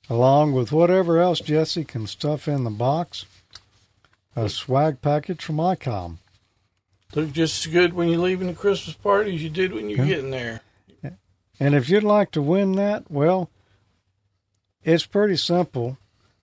along 0.09 0.53
with 0.53 0.73
whatever 0.73 1.19
else 1.19 1.41
Jesse 1.41 1.85
can 1.85 2.07
stuff 2.07 2.49
in 2.49 2.65
the 2.65 2.71
box. 2.71 3.27
A 4.37 4.49
swag 4.49 5.03
package 5.03 5.43
from 5.45 5.57
ICOM. 5.57 6.19
Look 7.15 7.33
just 7.33 7.67
as 7.67 7.73
good 7.73 7.95
when 7.95 8.09
you're 8.09 8.21
leaving 8.21 8.47
the 8.47 8.55
Christmas 8.55 8.95
party 8.95 9.35
as 9.35 9.43
you 9.43 9.51
did 9.51 9.73
when 9.73 9.89
you're 9.89 10.01
Yeah. 10.01 10.07
getting 10.07 10.31
there. 10.31 10.61
And 11.61 11.75
if 11.75 11.89
you'd 11.89 12.05
like 12.05 12.31
to 12.33 12.43
win 12.43 12.73
that, 12.73 13.11
well, 13.11 13.51
it's 14.85 15.07
pretty 15.07 15.37
simple. 15.37 15.99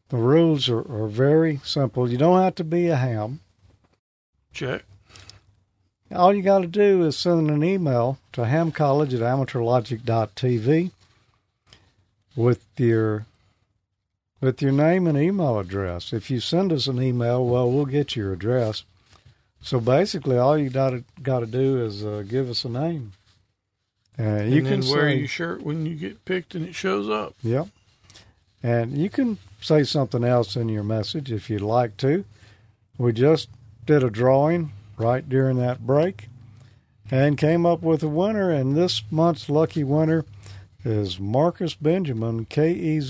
The 0.10 0.18
rules 0.18 0.68
are, 0.68 0.82
are 0.82 1.08
very 1.08 1.62
simple. 1.64 2.12
You 2.12 2.18
don't 2.18 2.42
have 2.42 2.56
to 2.56 2.66
be 2.66 2.88
a 2.90 2.98
ham. 2.98 3.40
Check. 4.52 4.84
All 6.16 6.34
you 6.34 6.42
got 6.42 6.60
to 6.60 6.68
do 6.68 7.06
is 7.06 7.18
send 7.18 7.50
an 7.50 7.64
email 7.64 8.18
to 8.34 8.42
hamcollege 8.42 9.14
at 9.14 9.20
amateurlogic.tv 9.20 10.92
with 12.36 12.66
your 12.78 13.26
with 14.42 14.62
your 14.62 14.72
name 14.72 15.08
and 15.08 15.18
email 15.18 15.60
address. 15.60 16.14
If 16.14 16.30
you 16.30 16.40
send 16.40 16.72
us 16.72 16.88
an 16.88 17.02
email, 17.02 17.46
well, 17.46 17.70
we'll 17.70 17.86
get 17.86 18.16
your 18.16 18.32
address. 18.32 18.84
So 19.62 19.80
basically, 19.80 20.38
all 20.38 20.58
you 20.58 20.70
got 20.70 20.92
to 20.92 21.04
got 21.22 21.40
to 21.40 21.48
do 21.48 21.84
is 21.84 22.06
uh, 22.06 22.24
give 22.28 22.50
us 22.50 22.64
a 22.64 22.70
name. 22.70 23.14
Uh, 24.18 24.44
you 24.44 24.60
and 24.60 24.68
can 24.68 24.80
wear 24.88 25.10
say, 25.10 25.18
your 25.18 25.28
shirt 25.28 25.62
when 25.64 25.86
you 25.86 25.96
get 25.96 26.24
picked 26.24 26.56
and 26.56 26.66
it 26.66 26.76
shows 26.76 27.10
up. 27.10 27.36
Yep. 27.44 27.68
And 28.64 28.98
you 28.98 29.10
can 29.10 29.38
say 29.60 29.84
something 29.84 30.24
else 30.24 30.56
in 30.56 30.70
your 30.70 30.84
message 30.84 31.32
if 31.32 31.50
you'd 31.50 31.62
like 31.62 31.98
to. 31.98 32.24
We 32.98 33.12
just 33.12 33.50
did 33.86 34.04
a 34.04 34.10
drawing 34.10 34.72
right 34.98 35.28
during 35.28 35.58
that 35.58 35.86
break 35.86 36.30
and 37.12 37.38
came 37.38 37.66
up 37.66 37.82
with 37.82 38.04
a 38.04 38.08
winner. 38.08 38.52
And 38.52 38.76
this 38.76 39.04
month's 39.12 39.50
lucky 39.50 39.84
winner 39.84 40.26
is 40.84 41.20
Marcus 41.20 41.76
Benjamin, 41.76 42.46
KE0FEI. 42.46 43.08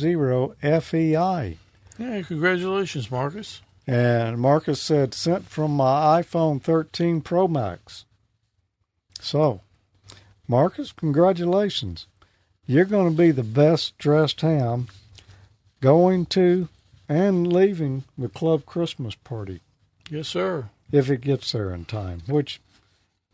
Yeah, 1.98 2.22
congratulations, 2.22 3.10
Marcus. 3.10 3.62
And 3.88 4.40
Marcus 4.40 4.82
said, 4.82 5.14
sent 5.14 5.48
from 5.48 5.76
my 5.76 6.22
iPhone 6.22 6.62
13 6.62 7.22
Pro 7.22 7.48
Max. 7.48 8.06
So, 9.22 9.62
Marcus, 10.48 10.92
congratulations. 10.92 12.08
You're 12.66 12.86
going 12.86 13.10
to 13.12 13.18
be 13.18 13.30
the 13.32 13.44
best 13.44 13.98
dressed 13.98 14.42
ham 14.42 14.88
going 15.82 16.26
to 16.26 16.68
and 17.08 17.54
leaving 17.54 18.04
the 18.18 18.30
club 18.30 18.66
Christmas 18.66 19.14
party 19.14 19.62
Yes, 20.10 20.28
sir. 20.28 20.70
If 20.92 21.10
it 21.10 21.22
gets 21.22 21.52
there 21.52 21.74
in 21.74 21.86
time, 21.86 22.22
which 22.28 22.62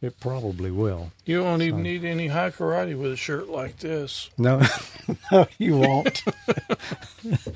it 0.02 0.20
probably 0.20 0.72
will. 0.72 1.12
You 1.26 1.44
won't 1.44 1.62
even 1.62 1.80
So- 1.80 1.84
need 1.84 2.04
any 2.06 2.28
Hai 2.28 2.50
Karate 2.50 2.98
with 2.98 3.12
a 3.12 3.16
shirt 3.18 3.50
like 3.50 3.78
this. 3.80 4.30
No, 4.38 4.62
no, 5.32 5.48
you 5.60 5.78
won't. 5.78 6.24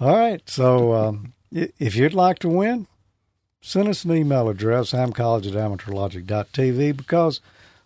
All 0.00 0.16
right. 0.16 0.48
So 0.48 0.92
um, 0.94 1.32
if 1.52 1.96
you'd 1.96 2.14
like 2.14 2.38
to 2.40 2.48
win, 2.48 2.86
send 3.60 3.88
us 3.88 4.04
an 4.04 4.12
email 4.14 4.48
address, 4.48 4.92
hamcollege 4.92 5.46
at 5.46 5.54
amateurlogic.tv, 5.54 6.96
because 6.96 7.40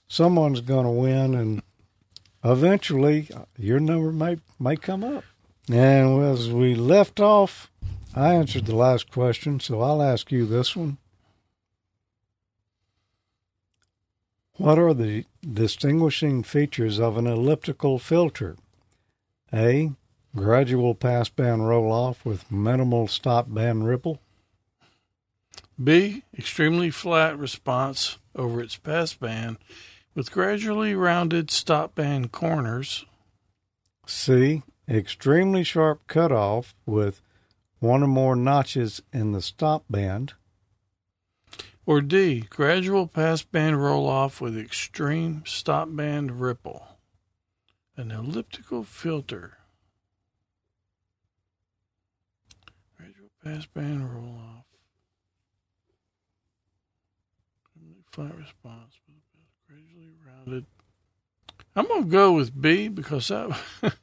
someone's 0.09 0.61
going 0.61 0.85
to 0.85 0.91
win, 0.91 1.35
and 1.35 1.63
eventually 2.45 3.29
uh, 3.35 3.43
your 3.59 3.81
number 3.81 4.13
may, 4.13 4.39
may 4.59 4.77
come 4.77 5.05
up. 5.05 5.25
And 5.69 6.23
as 6.23 6.51
we 6.51 6.75
left 6.75 7.21
off, 7.21 7.71
I 8.15 8.35
answered 8.35 8.67
the 8.67 8.75
last 8.75 9.11
question, 9.11 9.61
so 9.61 9.81
I'll 9.81 10.03
ask 10.03 10.33
you 10.33 10.45
this 10.45 10.75
one. 10.75 10.99
What 14.57 14.79
are 14.79 14.93
the 14.93 15.25
distinguishing 15.41 16.43
features 16.43 16.99
of 16.99 17.17
an 17.17 17.27
elliptical 17.27 17.99
filter? 17.99 18.57
A. 19.53 19.93
Gradual 20.37 20.95
passband 20.95 21.67
roll 21.67 21.91
off 21.91 22.25
with 22.25 22.53
minimal 22.53 23.09
stop 23.09 23.53
band 23.53 23.87
ripple. 23.87 24.21
B. 25.83 26.25
Extremely 26.37 26.91
flat 26.91 27.39
response 27.39 28.19
over 28.37 28.61
its 28.61 28.77
passband 28.77 29.57
with 30.15 30.31
gradually 30.31 30.95
rounded 30.95 31.51
stop 31.51 31.95
band 31.95 32.33
corners. 32.33 33.07
C. 34.07 34.63
Extremely 34.89 35.65
sharp 35.65 36.07
cutoff 36.07 36.75
with 36.85 37.23
one 37.81 38.03
or 38.03 38.07
more 38.07 38.37
notches 38.37 39.03
in 39.13 39.33
the 39.33 39.43
stop 39.43 39.85
band. 39.91 40.35
Or 41.87 42.01
D. 42.01 42.43
Gradual 42.49 43.09
passband 43.09 43.79
roll 43.79 44.07
off 44.07 44.41
with 44.41 44.57
extreme 44.57 45.43
stop 45.47 45.89
band 45.91 46.41
ripple. 46.41 46.87
An 47.97 48.11
elliptical 48.11 48.85
filter. 48.85 49.59
Gradual 52.97 53.31
passband 53.45 54.15
roll 54.15 54.37
off. 54.39 54.65
Flat 58.13 58.37
response 58.37 58.95
gradually 59.69 60.11
rounded. 60.27 60.67
I'm 61.77 61.87
gonna 61.87 62.05
go 62.05 62.33
with 62.33 62.61
B 62.61 62.89
because 62.89 63.29
that 63.29 63.57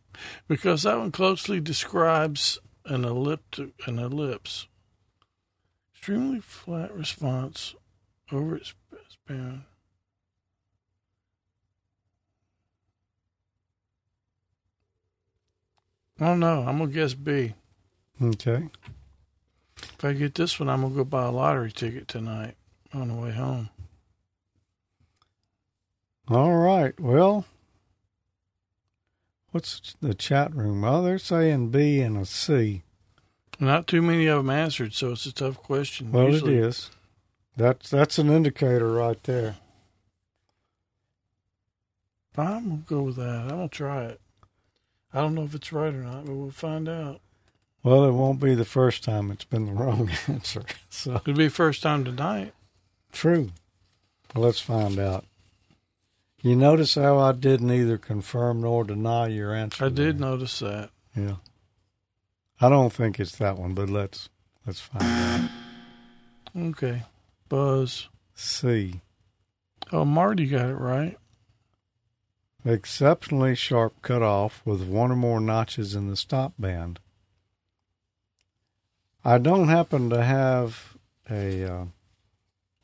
because 0.47 0.83
that 0.83 0.97
one 0.97 1.11
closely 1.11 1.59
describes 1.59 2.57
an 2.87 3.05
elliptic 3.05 3.71
an 3.85 3.99
ellipse. 3.99 4.67
Extremely 5.93 6.39
flat 6.39 6.93
response 6.95 7.75
over 8.31 8.55
its 8.55 8.73
span. 9.09 9.65
I 16.19 16.25
don't 16.25 16.39
know. 16.39 16.63
I'm 16.67 16.79
gonna 16.79 16.91
guess 16.91 17.13
B. 17.13 17.53
Okay. 18.21 18.69
If 19.77 20.03
I 20.03 20.13
get 20.13 20.35
this 20.35 20.59
one, 20.59 20.69
I'm 20.69 20.81
gonna 20.81 20.95
go 20.95 21.03
buy 21.03 21.25
a 21.25 21.31
lottery 21.31 21.71
ticket 21.71 22.07
tonight 22.07 22.55
on 22.93 23.09
the 23.09 23.13
way 23.13 23.31
home. 23.31 23.69
All 26.29 26.55
right. 26.55 26.99
Well, 26.99 27.45
what's 29.57 29.95
the 30.03 30.13
chat 30.13 30.53
room? 30.55 30.83
Oh, 30.83 31.01
they're 31.03 31.17
saying 31.17 31.69
B 31.69 31.99
and 32.01 32.15
a 32.15 32.25
C. 32.25 32.83
Not 33.59 33.87
too 33.87 34.03
many 34.03 34.27
of 34.27 34.37
them 34.37 34.51
answered, 34.51 34.93
so 34.93 35.13
it's 35.13 35.25
a 35.25 35.33
tough 35.33 35.57
question. 35.63 36.11
Well, 36.11 36.29
Usually- 36.29 36.57
it 36.57 36.63
is. 36.63 36.91
That's 37.55 37.89
that's 37.89 38.19
an 38.19 38.29
indicator 38.29 38.91
right 38.93 39.21
there. 39.23 39.55
I'm 42.37 42.69
gonna 42.69 42.81
go 42.85 43.01
with 43.01 43.15
that. 43.15 43.41
I'm 43.45 43.49
gonna 43.49 43.67
try 43.67 44.03
it. 44.05 44.21
I 45.11 45.21
don't 45.21 45.33
know 45.33 45.41
if 45.43 45.55
it's 45.55 45.73
right 45.73 45.91
or 45.93 46.03
not, 46.03 46.25
but 46.25 46.35
we'll 46.35 46.51
find 46.51 46.87
out. 46.87 47.19
Well, 47.81 48.05
it 48.05 48.11
won't 48.11 48.39
be 48.39 48.53
the 48.53 48.63
first 48.65 49.03
time 49.03 49.31
it's 49.31 49.43
been 49.45 49.65
the 49.65 49.71
wrong 49.83 50.11
answer. 50.27 50.63
So 50.89 51.15
It'll 51.15 51.33
be 51.33 51.49
first 51.49 51.81
time 51.81 52.05
tonight. 52.05 52.53
true. 53.11 53.49
Well, 54.35 54.43
let's 54.45 54.59
find 54.59 54.99
out. 54.99 55.25
You 56.41 56.55
notice 56.55 56.95
how 56.95 57.17
I 57.17 57.31
did 57.31 57.61
neither 57.61 57.97
confirm 57.97 58.61
nor 58.61 58.83
deny 58.83 59.27
your 59.27 59.53
answer. 59.53 59.85
I 59.85 59.89
did 59.89 60.19
there? 60.19 60.29
notice 60.29 60.59
that. 60.59 60.91
Yeah. 61.15 61.37
I 62.61 62.69
don't 62.69 62.93
think 62.93 63.19
it's 63.19 63.35
that 63.37 63.57
one, 63.57 63.73
but 63.73 63.89
let's 63.89 64.29
let's 64.65 64.79
find 64.79 65.03
out. 65.03 65.49
Okay. 66.69 67.03
Buzz. 67.49 68.09
C. 68.35 69.01
Oh, 69.91 70.05
Marty 70.05 70.47
got 70.47 70.69
it 70.69 70.75
right. 70.75 71.17
Exceptionally 72.65 73.55
sharp 73.55 74.01
cutoff 74.01 74.61
with 74.65 74.83
one 74.83 75.11
or 75.11 75.15
more 75.15 75.39
notches 75.39 75.95
in 75.95 76.07
the 76.07 76.15
stop 76.15 76.53
band. 76.59 76.99
I 79.23 79.37
don't 79.37 79.69
happen 79.69 80.09
to 80.09 80.23
have 80.23 80.97
a 81.29 81.63
uh, 81.63 81.85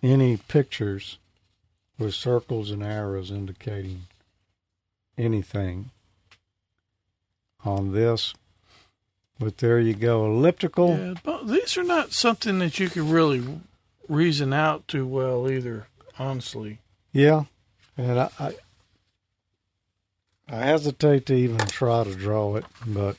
any 0.01 0.37
pictures 0.37 1.17
with 2.03 2.13
circles 2.13 2.69
and 2.69 2.83
arrows 2.83 3.31
indicating 3.31 4.03
anything 5.17 5.91
on 7.65 7.93
this, 7.93 8.33
but 9.39 9.57
there 9.57 9.79
you 9.79 9.93
go. 9.93 10.25
Elliptical. 10.25 10.97
Yeah, 10.97 11.13
but 11.23 11.47
these 11.47 11.77
are 11.77 11.83
not 11.83 12.11
something 12.11 12.59
that 12.59 12.79
you 12.79 12.89
can 12.89 13.09
really 13.09 13.43
reason 14.07 14.53
out 14.53 14.87
too 14.87 15.07
well 15.07 15.49
either. 15.49 15.87
Honestly, 16.19 16.79
Yeah, 17.11 17.45
and 17.97 18.19
I, 18.19 18.29
I 18.39 18.53
I 20.47 20.57
hesitate 20.57 21.25
to 21.27 21.33
even 21.33 21.57
try 21.57 22.03
to 22.03 22.13
draw 22.13 22.55
it, 22.57 22.65
but 22.85 23.17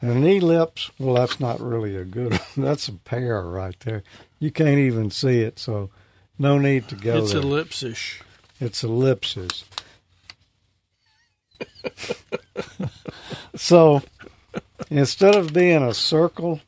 an 0.00 0.24
ellipse. 0.24 0.90
Well, 0.98 1.14
that's 1.14 1.40
not 1.40 1.60
really 1.60 1.96
a 1.96 2.04
good. 2.04 2.32
One. 2.32 2.40
That's 2.56 2.88
a 2.88 2.92
pair 2.92 3.42
right 3.42 3.78
there. 3.80 4.02
You 4.38 4.50
can't 4.50 4.78
even 4.78 5.10
see 5.10 5.40
it, 5.40 5.58
so 5.58 5.90
no 6.38 6.58
need 6.58 6.88
to 6.88 6.94
go 6.94 7.18
it's 7.18 7.32
there. 7.32 7.40
ellipsish. 7.40 8.22
It's 8.60 8.82
ellipses. 8.84 9.64
so 13.54 14.02
instead 14.90 15.34
of 15.34 15.52
being 15.52 15.82
a 15.82 15.94
circle, 15.94 16.60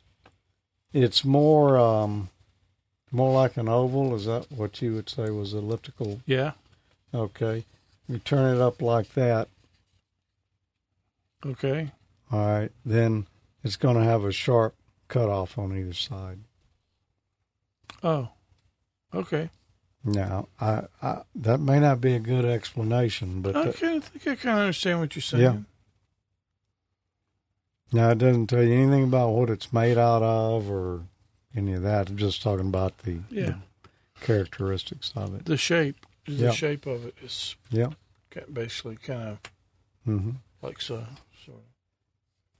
it's 0.92 1.24
more 1.24 1.78
um, 1.78 2.30
more 3.10 3.32
like 3.32 3.56
an 3.56 3.68
oval. 3.68 4.14
Is 4.14 4.26
that 4.26 4.50
what 4.50 4.80
you 4.80 4.94
would 4.94 5.08
say 5.08 5.30
was 5.30 5.52
elliptical? 5.52 6.20
Yeah. 6.26 6.52
Okay. 7.14 7.64
You 8.08 8.18
turn 8.18 8.54
it 8.54 8.60
up 8.60 8.80
like 8.80 9.12
that. 9.14 9.48
Okay. 11.44 11.92
All 12.32 12.46
right. 12.46 12.72
Then 12.84 13.26
it's 13.62 13.76
going 13.76 13.96
to 13.96 14.04
have 14.04 14.24
a 14.24 14.32
sharp 14.32 14.74
cutoff 15.08 15.58
on 15.58 15.76
either 15.76 15.92
side. 15.92 16.40
Oh. 18.02 18.28
Okay. 19.14 19.50
Now, 20.04 20.48
I, 20.60 20.84
I 21.02 21.22
that 21.34 21.58
may 21.60 21.80
not 21.80 22.00
be 22.00 22.14
a 22.14 22.20
good 22.20 22.44
explanation, 22.44 23.42
but 23.42 23.56
I 23.56 23.72
kind 23.72 23.96
of 23.96 24.04
think 24.04 24.26
I 24.26 24.34
kind 24.40 24.56
of 24.58 24.62
understand 24.62 25.00
what 25.00 25.14
you're 25.16 25.22
saying. 25.22 25.42
Yeah. 25.42 25.56
Now 27.92 28.10
it 28.10 28.18
doesn't 28.18 28.48
tell 28.48 28.62
you 28.62 28.74
anything 28.74 29.04
about 29.04 29.30
what 29.30 29.50
it's 29.50 29.72
made 29.72 29.96
out 29.98 30.22
of 30.22 30.70
or 30.70 31.02
any 31.56 31.72
of 31.72 31.82
that. 31.82 32.10
I'm 32.10 32.16
just 32.16 32.42
talking 32.42 32.68
about 32.68 32.98
the, 32.98 33.20
Yeah. 33.30 33.54
the 33.82 33.88
characteristics 34.20 35.12
of 35.16 35.34
it. 35.34 35.46
The 35.46 35.56
shape. 35.56 36.04
The 36.26 36.32
Yeah. 36.32 36.50
shape 36.50 36.86
of 36.86 37.06
it 37.06 37.14
is 37.22 37.56
Yeah. 37.70 37.90
basically 38.52 38.96
kind 38.96 39.22
of 39.30 39.38
hmm 40.04 40.30
like 40.62 40.80
so, 40.82 41.06
sort 41.44 41.58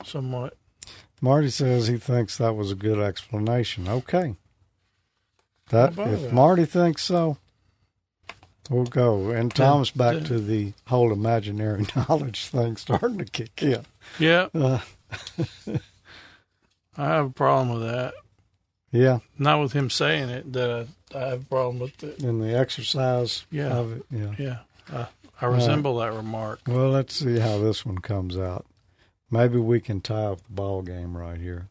of, 0.01 0.07
somewhat. 0.07 0.57
Marty 1.21 1.51
says 1.51 1.89
he 1.89 1.99
thinks 1.99 2.39
that 2.39 2.55
was 2.57 2.71
a 2.73 2.77
good 2.77 2.99
explanation. 2.99 3.89
Okay. 3.89 4.37
That 5.71 5.91
if 5.99 6.23
that? 6.23 6.33
Marty 6.33 6.65
thinks 6.65 7.03
so, 7.03 7.37
We'll 8.71 8.85
go. 8.85 9.31
And 9.31 9.55
Tom's 9.55 9.91
back 9.91 10.25
to 10.25 10.39
the 10.39 10.75
whole 10.87 11.11
imaginary 11.13 11.87
knowledge 11.97 12.47
thing 12.49 12.77
starting 12.77 13.17
to 13.19 13.25
kick 13.25 13.63
in. 13.63 13.85
Yeah, 14.19 14.49
Uh, 14.55 14.81
I 16.97 17.05
have 17.07 17.27
a 17.27 17.31
problem 17.31 17.71
with 17.71 17.89
that. 17.89 18.15
yeah, 18.91 19.21
Not 19.39 19.61
with 19.61 19.73
him 19.73 19.89
saying 19.91 20.29
it. 20.31 20.53
That 20.53 20.87
I, 21.15 21.19
I 21.19 21.29
have 21.31 21.43
a 21.43 21.45
problem 21.45 21.79
with 21.79 22.03
it. 22.03 22.23
in 22.23 22.41
the 22.41 22.57
exercise 22.59 23.47
Yeah. 23.51 23.69
of 23.73 23.93
it. 23.93 24.03
Yeah. 24.11 24.35
Yeah, 24.39 24.59
uh, 24.93 25.07
I 25.41 25.47
resemble 25.47 25.97
that 25.99 26.13
remark. 26.13 26.61
Well, 26.67 26.91
let's 26.91 27.15
see 27.15 27.39
how 27.39 27.59
this 27.59 27.87
one 27.87 27.99
comes 27.99 28.37
out. 28.37 28.67
Maybe 29.31 29.59
we 29.59 29.81
can 29.81 30.01
tie 30.01 30.25
up 30.25 30.43
the 30.45 30.53
ball 30.53 30.83
game 30.83 31.17
right 31.17 31.41
here. 31.41 31.69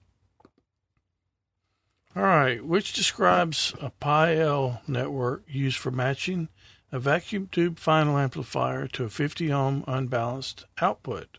All 2.17 2.23
right, 2.23 2.65
which 2.65 2.93
describes 2.93 3.75
a 3.79 3.91
Pi-L 3.91 4.81
network 4.87 5.43
used 5.47 5.77
for 5.77 5.91
matching 5.91 6.49
a 6.91 6.97
vacuum 6.97 7.47
tube 7.51 7.77
final 7.77 8.17
amplifier 8.17 8.87
to 8.87 9.03
a 9.03 9.09
50 9.09 9.53
ohm 9.53 9.83
unbalanced 9.85 10.65
output. 10.81 11.37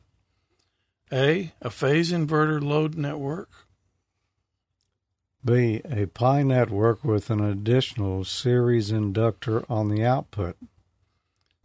A. 1.12 1.52
A 1.60 1.70
phase 1.70 2.12
inverter 2.12 2.62
load 2.62 2.94
network. 2.94 3.50
B. 5.44 5.80
A 5.84 6.06
pi 6.06 6.44
network 6.44 7.02
with 7.02 7.28
an 7.28 7.40
additional 7.40 8.22
series 8.22 8.92
inductor 8.92 9.64
on 9.68 9.88
the 9.88 10.04
output. 10.04 10.56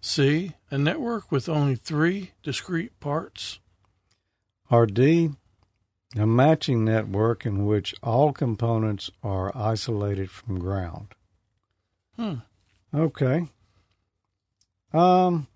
C. 0.02 0.54
A 0.72 0.80
network 0.80 1.32
with 1.32 1.48
only 1.48 1.76
three 1.76 2.32
discrete 2.42 3.00
parts. 3.00 3.60
Or 4.72 4.88
D. 4.88 5.34
A 6.16 6.28
matching 6.28 6.86
network 6.86 7.46
in 7.46 7.66
which 7.66 7.96
all 8.04 8.34
components 8.34 9.10
are 9.24 9.56
isolated 9.56 10.30
from 10.30 10.60
ground. 10.60 11.08
Hmm. 12.16 12.36
Okay. 12.94 13.48
Um. 14.94 15.48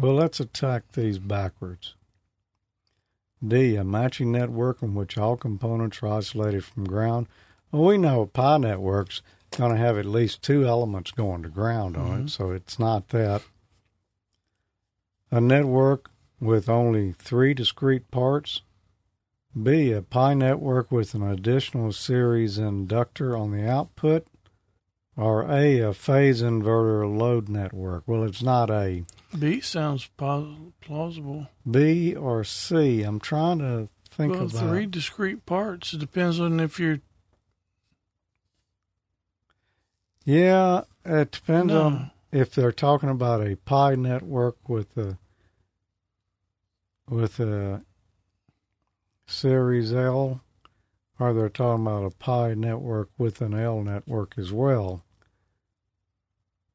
Well, 0.00 0.14
let's 0.14 0.40
attack 0.40 0.92
these 0.92 1.18
backwards. 1.18 1.94
D. 3.46 3.76
A 3.76 3.84
matching 3.84 4.32
network 4.32 4.82
in 4.82 4.94
which 4.94 5.18
all 5.18 5.36
components 5.36 6.02
are 6.02 6.08
isolated 6.08 6.64
from 6.64 6.84
ground. 6.84 7.26
Well, 7.70 7.84
we 7.84 7.98
know 7.98 8.22
a 8.22 8.26
pi 8.26 8.56
network's 8.56 9.20
going 9.56 9.72
to 9.72 9.78
have 9.78 9.98
at 9.98 10.06
least 10.06 10.42
two 10.42 10.66
elements 10.66 11.10
going 11.10 11.42
to 11.42 11.48
ground 11.48 11.96
on 11.96 12.22
it, 12.22 12.30
so 12.30 12.50
it's 12.50 12.78
not 12.78 13.08
that. 13.10 13.42
A 15.30 15.40
network 15.40 16.10
with 16.40 16.68
only 16.68 17.12
three 17.12 17.52
discrete 17.52 18.10
parts. 18.10 18.62
B. 19.62 19.92
A 19.92 20.02
pi 20.02 20.34
network 20.34 20.90
with 20.92 21.14
an 21.14 21.22
additional 21.22 21.92
series 21.92 22.58
inductor 22.58 23.36
on 23.36 23.50
the 23.52 23.68
output. 23.68 24.26
Or 25.16 25.50
A. 25.50 25.80
A 25.80 25.92
phase 25.94 26.42
inverter 26.42 27.04
load 27.18 27.48
network. 27.48 28.04
Well, 28.06 28.22
it's 28.24 28.42
not 28.42 28.70
A. 28.70 29.04
B 29.36 29.60
sounds 29.60 30.08
plausible. 30.16 31.48
B 31.68 32.14
or 32.14 32.44
C. 32.44 33.02
I'm 33.02 33.18
trying 33.18 33.58
to 33.58 33.88
think 34.08 34.34
well, 34.34 34.44
about 34.44 34.68
three 34.68 34.86
discrete 34.86 35.44
parts. 35.44 35.92
It 35.92 35.98
depends 35.98 36.38
on 36.38 36.60
if 36.60 36.78
you're. 36.78 37.00
Yeah, 40.24 40.82
it 41.04 41.32
depends 41.32 41.72
No. 41.72 41.82
on 41.82 42.10
if 42.30 42.54
they're 42.54 42.72
talking 42.72 43.08
about 43.08 43.46
a 43.46 43.56
pi 43.56 43.94
network 43.94 44.68
with 44.68 44.96
a 44.96 45.18
with 47.08 47.40
a 47.40 47.82
series 49.28 49.92
L, 49.92 50.42
or 51.18 51.32
they're 51.32 51.48
talking 51.48 51.86
about 51.86 52.04
a 52.04 52.10
pi 52.10 52.54
network 52.54 53.10
with 53.18 53.40
an 53.40 53.54
L 53.54 53.82
network 53.82 54.34
as 54.36 54.52
well. 54.52 55.04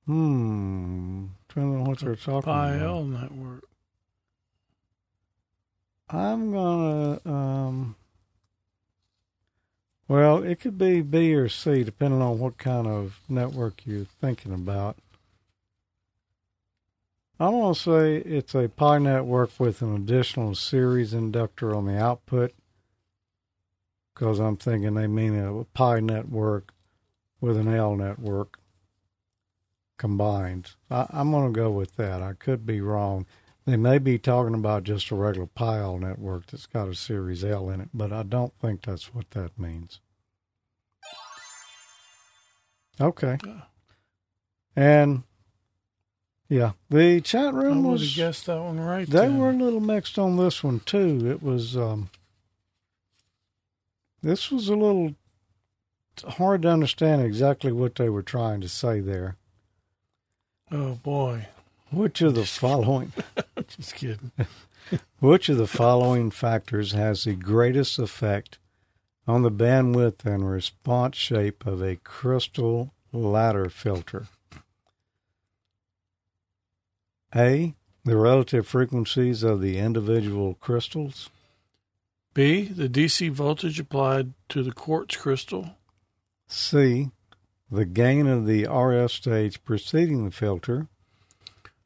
Hmm. 0.06 1.28
Depending 1.48 1.82
on 1.82 1.86
what 1.86 2.00
they're 2.00 2.16
talking 2.16 2.50
about. 2.50 2.80
Pi-L 2.80 3.04
network. 3.06 3.63
I'm 6.10 6.52
gonna 6.52 7.20
um 7.26 7.96
well, 10.08 10.44
it 10.44 10.60
could 10.60 10.78
be 10.78 11.02
B 11.02 11.34
or 11.34 11.48
C 11.48 11.84
depending 11.84 12.22
on 12.22 12.38
what 12.38 12.58
kind 12.58 12.88
of 12.88 13.20
network 13.30 13.86
you're 13.86 14.06
thinking 14.20 14.54
about. 14.54 14.98
I'm 17.43 17.60
gonna 17.60 17.75
say 17.75 18.15
it's 18.15 18.56
a 18.56 18.69
pi 18.69 18.99
network 18.99 19.60
with 19.60 19.82
an 19.82 19.93
additional 19.93 20.56
series 20.56 21.13
inductor 21.13 21.75
on 21.75 21.86
the 21.86 21.99
output 21.99 22.53
because 24.13 24.39
I'm 24.39 24.56
thinking 24.56 24.93
they 24.93 25.08
mean 25.08 25.38
a 25.38 25.65
pi 25.65 25.99
network 25.99 26.73
with 27.41 27.58
an 27.58 27.67
L 27.67 27.97
network 27.97 28.60
combined. 29.97 30.71
I, 30.89 31.06
I'm 31.10 31.32
gonna 31.32 31.51
go 31.51 31.69
with 31.69 31.97
that. 31.97 32.21
I 32.21 32.32
could 32.32 32.65
be 32.65 32.79
wrong. 32.79 33.25
They 33.65 33.75
may 33.75 33.97
be 33.97 34.17
talking 34.17 34.56
about 34.56 34.86
just 34.86 35.12
a 35.12 35.15
regular 35.15 35.47
Pi-L 35.47 35.99
network 35.99 36.47
that's 36.47 36.65
got 36.65 36.88
a 36.88 36.95
series 36.95 37.43
L 37.43 37.69
in 37.69 37.82
it, 37.82 37.89
but 37.93 38.13
I 38.13 38.23
don't 38.23 38.53
think 38.62 38.84
that's 38.84 39.13
what 39.13 39.32
that 39.32 39.60
means. 39.60 39.99
Okay. 43.01 43.38
And 44.77 45.23
yeah, 46.49 46.71
the 46.89 47.21
chat 47.21 47.53
I 47.53 47.58
room 47.58 47.84
would 47.84 47.91
have 47.93 47.99
was 48.01 48.15
guessed 48.15 48.45
that 48.45 48.62
one 48.62 48.79
right. 48.79 49.10
There. 49.10 49.21
They 49.21 49.27
then. 49.27 49.38
were 49.39 49.49
a 49.49 49.53
little 49.53 49.79
mixed 49.79 50.19
on 50.19 50.38
this 50.38 50.63
one 50.63 50.82
too. 50.82 51.29
It 51.29 51.41
was 51.41 51.75
um 51.77 52.10
this 54.21 54.51
was 54.51 54.69
a 54.69 54.75
little 54.75 55.15
hard 56.27 56.62
to 56.62 56.69
understand 56.69 57.21
exactly 57.23 57.71
what 57.71 57.95
they 57.95 58.10
were 58.10 58.23
trying 58.23 58.62
to 58.62 58.69
say 58.69 58.99
there. 58.99 59.38
Oh 60.71 60.95
boy, 60.95 61.47
Which 61.91 62.21
of 62.21 62.36
the 62.36 62.45
following 62.45 63.13
just 63.67 63.95
kidding. 63.95 64.32
Which 65.19 65.49
of 65.49 65.58
the 65.58 65.67
following 65.67 66.29
factors 66.29 66.91
has 66.91 67.23
the 67.23 67.36
greatest 67.36 67.97
effect 67.97 68.60
on 69.25 69.41
the 69.41 69.51
bandwidth 69.51 70.25
and 70.25 70.49
response 70.49 71.15
shape 71.15 71.65
of 71.65 71.82
a 71.82 71.95
crystal 71.95 72.93
ladder 73.13 73.69
filter? 73.69 74.27
A. 77.36 77.76
The 78.06 78.17
relative 78.17 78.67
frequencies 78.67 79.43
of 79.43 79.62
the 79.62 79.78
individual 79.78 80.56
crystals. 80.56 81.30
B. 82.34 82.63
The 82.63 82.89
DC 82.89 83.32
voltage 83.32 83.80
applied 83.80 84.34
to 84.50 84.62
the 84.62 84.74
quartz 84.74 85.15
crystal. 85.15 85.78
C. 86.48 87.12
The 87.72 87.86
gain 87.86 88.28
of 88.28 88.46
the 88.46 88.63
RF 88.63 89.10
stage 89.10 89.63
preceding 89.63 90.26
the 90.26 90.32
filter. 90.32 90.88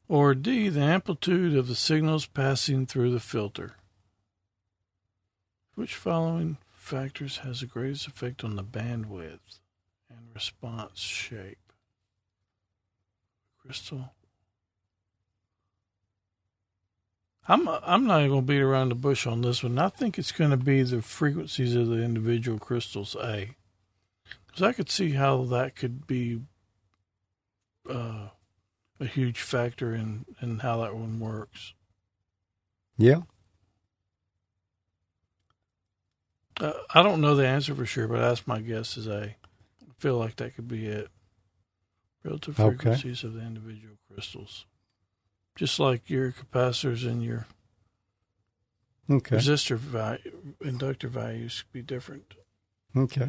Or 0.08 0.34
D. 0.34 0.68
The 0.68 0.80
amplitude 0.80 1.56
of 1.56 1.68
the 1.68 1.74
signals 1.74 2.26
passing 2.26 2.86
through 2.86 3.12
the 3.12 3.20
filter. 3.20 3.76
Which 5.74 5.94
following 5.94 6.58
factors 6.72 7.38
has 7.38 7.60
the 7.60 7.66
greatest 7.66 8.06
effect 8.06 8.42
on 8.42 8.56
the 8.56 8.64
bandwidth 8.64 9.60
and 10.10 10.34
response 10.34 10.98
shape? 10.98 11.72
Crystal. 13.62 14.12
I'm 17.50 17.66
I'm 17.66 18.06
not 18.06 18.18
even 18.20 18.30
going 18.30 18.42
to 18.46 18.52
beat 18.52 18.60
around 18.60 18.90
the 18.90 18.94
bush 18.94 19.26
on 19.26 19.40
this 19.40 19.62
one. 19.62 19.78
I 19.78 19.88
think 19.88 20.18
it's 20.18 20.32
going 20.32 20.50
to 20.50 20.56
be 20.58 20.82
the 20.82 21.00
frequencies 21.00 21.74
of 21.74 21.86
the 21.88 22.02
individual 22.02 22.58
crystals. 22.58 23.16
A, 23.16 23.50
because 24.46 24.62
I 24.62 24.72
could 24.72 24.90
see 24.90 25.12
how 25.12 25.44
that 25.44 25.74
could 25.74 26.06
be 26.06 26.42
uh, 27.88 28.28
a 29.00 29.06
huge 29.06 29.40
factor 29.40 29.94
in 29.94 30.26
in 30.42 30.58
how 30.58 30.82
that 30.82 30.94
one 30.94 31.18
works. 31.20 31.72
Yeah. 32.98 33.22
Uh, 36.60 36.72
I 36.92 37.02
don't 37.02 37.20
know 37.20 37.34
the 37.36 37.46
answer 37.46 37.74
for 37.74 37.86
sure, 37.86 38.08
but 38.08 38.18
that's 38.20 38.46
my 38.46 38.60
guess. 38.60 38.96
Is 38.96 39.06
A. 39.06 39.22
I 39.22 39.36
feel 39.96 40.18
like 40.18 40.36
that 40.36 40.54
could 40.54 40.68
be 40.68 40.86
it. 40.86 41.08
Relative 42.24 42.58
Okay. 42.58 42.70
frequencies 42.76 43.22
of 43.24 43.32
the 43.34 43.40
individual 43.42 43.94
crystals, 44.12 44.66
just 45.58 45.80
like 45.80 46.08
your 46.08 46.30
capacitors 46.30 47.04
and 47.04 47.20
your 47.20 47.46
Okay. 49.10 49.36
resistor 49.38 49.76
value, 49.76 50.54
inductor 50.60 51.08
values 51.08 51.62
could 51.62 51.72
be 51.72 51.82
different. 51.82 52.34
Okay. 52.96 53.28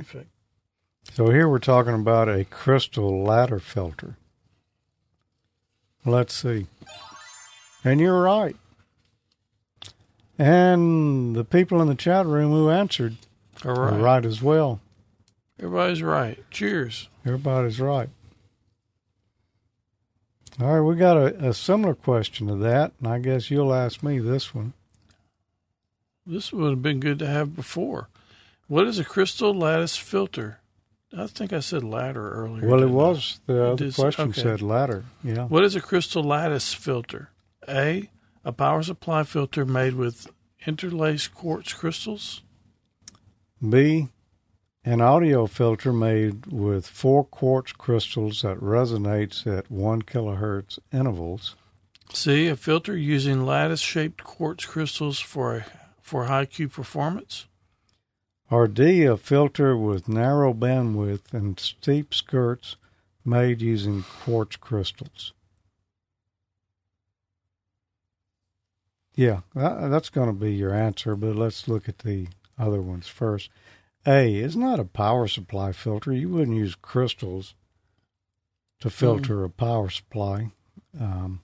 So 1.11 1.31
here 1.31 1.49
we're 1.49 1.57
talking 1.57 1.95
about 1.95 2.29
a 2.29 2.45
crystal 2.45 3.23
ladder 3.23 3.57
filter. 3.59 4.15
Let's 6.05 6.35
see. 6.35 6.67
And 7.83 7.99
you're 7.99 8.21
right. 8.21 8.55
And 10.37 11.35
the 11.35 11.43
people 11.43 11.81
in 11.81 11.87
the 11.87 11.95
chat 11.95 12.27
room 12.27 12.51
who 12.51 12.69
answered 12.69 13.15
are 13.65 13.73
right. 13.73 13.99
right 13.99 14.25
as 14.25 14.39
well. 14.41 14.81
Everybody's 15.57 16.03
right. 16.03 16.43
Cheers. 16.51 17.09
Everybody's 17.25 17.79
right. 17.79 18.09
All 20.61 20.73
right, 20.73 20.81
we 20.81 20.95
got 20.95 21.15
a, 21.15 21.49
a 21.49 21.53
similar 21.53 21.95
question 21.95 22.47
to 22.47 22.55
that, 22.55 22.91
and 22.99 23.07
I 23.07 23.19
guess 23.19 23.49
you'll 23.49 23.73
ask 23.73 24.03
me 24.03 24.19
this 24.19 24.53
one. 24.53 24.73
This 26.25 26.51
would 26.51 26.69
have 26.69 26.81
been 26.81 26.99
good 26.99 27.19
to 27.19 27.27
have 27.27 27.55
before. 27.55 28.09
What 28.67 28.85
is 28.85 28.99
a 28.99 29.05
crystal 29.05 29.53
lattice 29.53 29.95
filter? 29.95 30.59
I 31.17 31.27
think 31.27 31.53
I 31.53 31.59
said 31.59 31.83
ladder 31.83 32.31
earlier. 32.31 32.67
Well, 32.67 32.79
it 32.79 32.87
didn't 32.87 32.93
I? 32.93 32.97
was 32.97 33.39
the 33.47 33.65
other 33.65 33.85
Dis- 33.85 33.95
question 33.95 34.29
okay. 34.29 34.41
said 34.41 34.61
ladder. 34.61 35.05
Yeah. 35.23 35.45
What 35.45 35.63
is 35.63 35.75
a 35.75 35.81
crystal 35.81 36.23
lattice 36.23 36.73
filter? 36.73 37.29
A. 37.67 38.09
A 38.45 38.51
power 38.51 38.83
supply 38.83 39.23
filter 39.23 39.65
made 39.65 39.95
with 39.95 40.27
interlaced 40.67 41.33
quartz 41.33 41.73
crystals. 41.73 42.41
B, 43.67 44.09
an 44.89 45.01
audio 45.01 45.45
filter 45.45 45.93
made 45.93 46.47
with 46.47 46.87
four 46.87 47.23
quartz 47.23 47.71
crystals 47.73 48.41
that 48.41 48.57
resonates 48.57 49.45
at 49.45 49.69
one 49.69 50.01
kilohertz 50.01 50.79
intervals. 50.91 51.55
See, 52.11 52.47
a 52.47 52.55
filter 52.55 52.97
using 52.97 53.45
lattice 53.45 53.81
shaped 53.81 54.23
quartz 54.23 54.65
crystals 54.65 55.19
for 55.19 55.65
for 56.01 56.25
high 56.25 56.45
Q 56.45 56.69
performance. 56.69 57.45
Or 58.49 58.67
D, 58.67 59.05
a 59.05 59.15
filter 59.15 59.77
with 59.77 60.09
narrow 60.09 60.55
bandwidth 60.55 61.31
and 61.33 61.59
steep 61.59 62.15
skirts 62.15 62.75
made 63.23 63.61
using 63.61 64.05
quartz 64.21 64.55
crystals. 64.55 65.33
Yeah, 69.13 69.41
that's 69.53 70.09
going 70.09 70.29
to 70.29 70.33
be 70.33 70.53
your 70.53 70.73
answer, 70.73 71.15
but 71.15 71.35
let's 71.35 71.67
look 71.67 71.87
at 71.87 71.99
the 71.99 72.29
other 72.57 72.81
ones 72.81 73.07
first. 73.07 73.51
A 74.05 74.35
is 74.35 74.55
not 74.55 74.79
a 74.79 74.85
power 74.85 75.27
supply 75.27 75.71
filter. 75.71 76.11
You 76.11 76.29
wouldn't 76.29 76.57
use 76.57 76.75
crystals 76.75 77.53
to 78.79 78.89
filter 78.89 79.43
a 79.43 79.49
power 79.49 79.89
supply. 79.89 80.51
Um, 80.99 81.41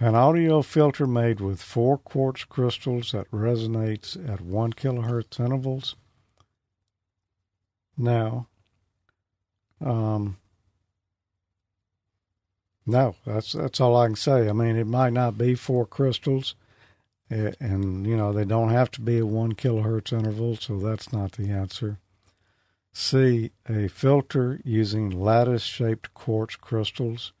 An 0.00 0.16
audio 0.16 0.60
filter 0.62 1.06
made 1.06 1.40
with 1.40 1.62
four 1.62 1.98
quartz 1.98 2.44
crystals 2.44 3.12
that 3.12 3.30
resonates 3.30 4.16
at 4.28 4.40
one 4.40 4.72
kilohertz 4.72 5.38
intervals. 5.38 5.94
Now, 7.96 8.48
um, 9.80 10.38
no, 12.84 13.14
that's 13.24 13.52
that's 13.52 13.80
all 13.80 13.96
I 13.96 14.06
can 14.06 14.16
say. 14.16 14.48
I 14.48 14.52
mean, 14.52 14.74
it 14.74 14.88
might 14.88 15.12
not 15.12 15.38
be 15.38 15.54
four 15.54 15.86
crystals, 15.86 16.56
and 17.30 18.06
you 18.06 18.16
know 18.16 18.32
they 18.32 18.44
don't 18.44 18.70
have 18.70 18.90
to 18.92 19.00
be 19.00 19.18
at 19.18 19.26
one 19.26 19.54
kilohertz 19.54 20.12
interval, 20.12 20.56
so 20.56 20.78
that's 20.78 21.12
not 21.12 21.32
the 21.32 21.50
answer. 21.50 21.98
C, 22.92 23.50
a 23.68 23.88
filter 23.88 24.60
using 24.64 25.10
lattice-shaped 25.10 26.14
quartz 26.14 26.54
crystals 26.54 27.32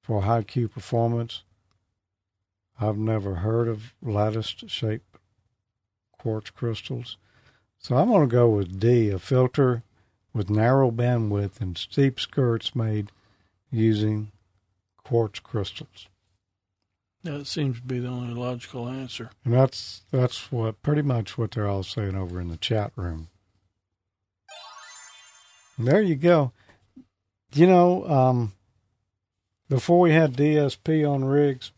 for 0.00 0.22
high 0.22 0.42
Q 0.42 0.68
performance. 0.68 1.44
I've 2.80 2.98
never 2.98 3.36
heard 3.36 3.68
of 3.68 3.94
lattice 4.02 4.54
shaped 4.66 5.18
quartz 6.18 6.50
crystals. 6.50 7.16
So 7.78 7.96
I'm 7.96 8.08
going 8.08 8.28
to 8.28 8.34
go 8.34 8.48
with 8.48 8.80
D, 8.80 9.10
a 9.10 9.18
filter 9.18 9.84
with 10.32 10.50
narrow 10.50 10.90
bandwidth 10.90 11.60
and 11.60 11.78
steep 11.78 12.18
skirts 12.18 12.74
made 12.74 13.12
using 13.70 14.32
quartz 15.04 15.38
crystals. 15.38 16.08
That 17.28 17.46
seems 17.46 17.76
to 17.78 17.82
be 17.86 17.98
the 17.98 18.08
only 18.08 18.34
logical 18.34 18.88
answer. 18.88 19.30
And 19.44 19.52
that's 19.54 20.02
that's 20.10 20.50
what 20.50 20.82
pretty 20.82 21.02
much 21.02 21.36
what 21.36 21.50
they're 21.52 21.68
all 21.68 21.82
saying 21.82 22.16
over 22.16 22.40
in 22.40 22.48
the 22.48 22.56
chat 22.56 22.90
room. 22.96 23.28
And 25.76 25.86
there 25.86 26.02
you 26.02 26.16
go. 26.16 26.52
You 27.52 27.66
know, 27.66 28.04
um, 28.08 28.52
before 29.68 30.00
we 30.00 30.12
had 30.12 30.36
DSP 30.36 31.08
on 31.08 31.24
rigs, 31.24 31.72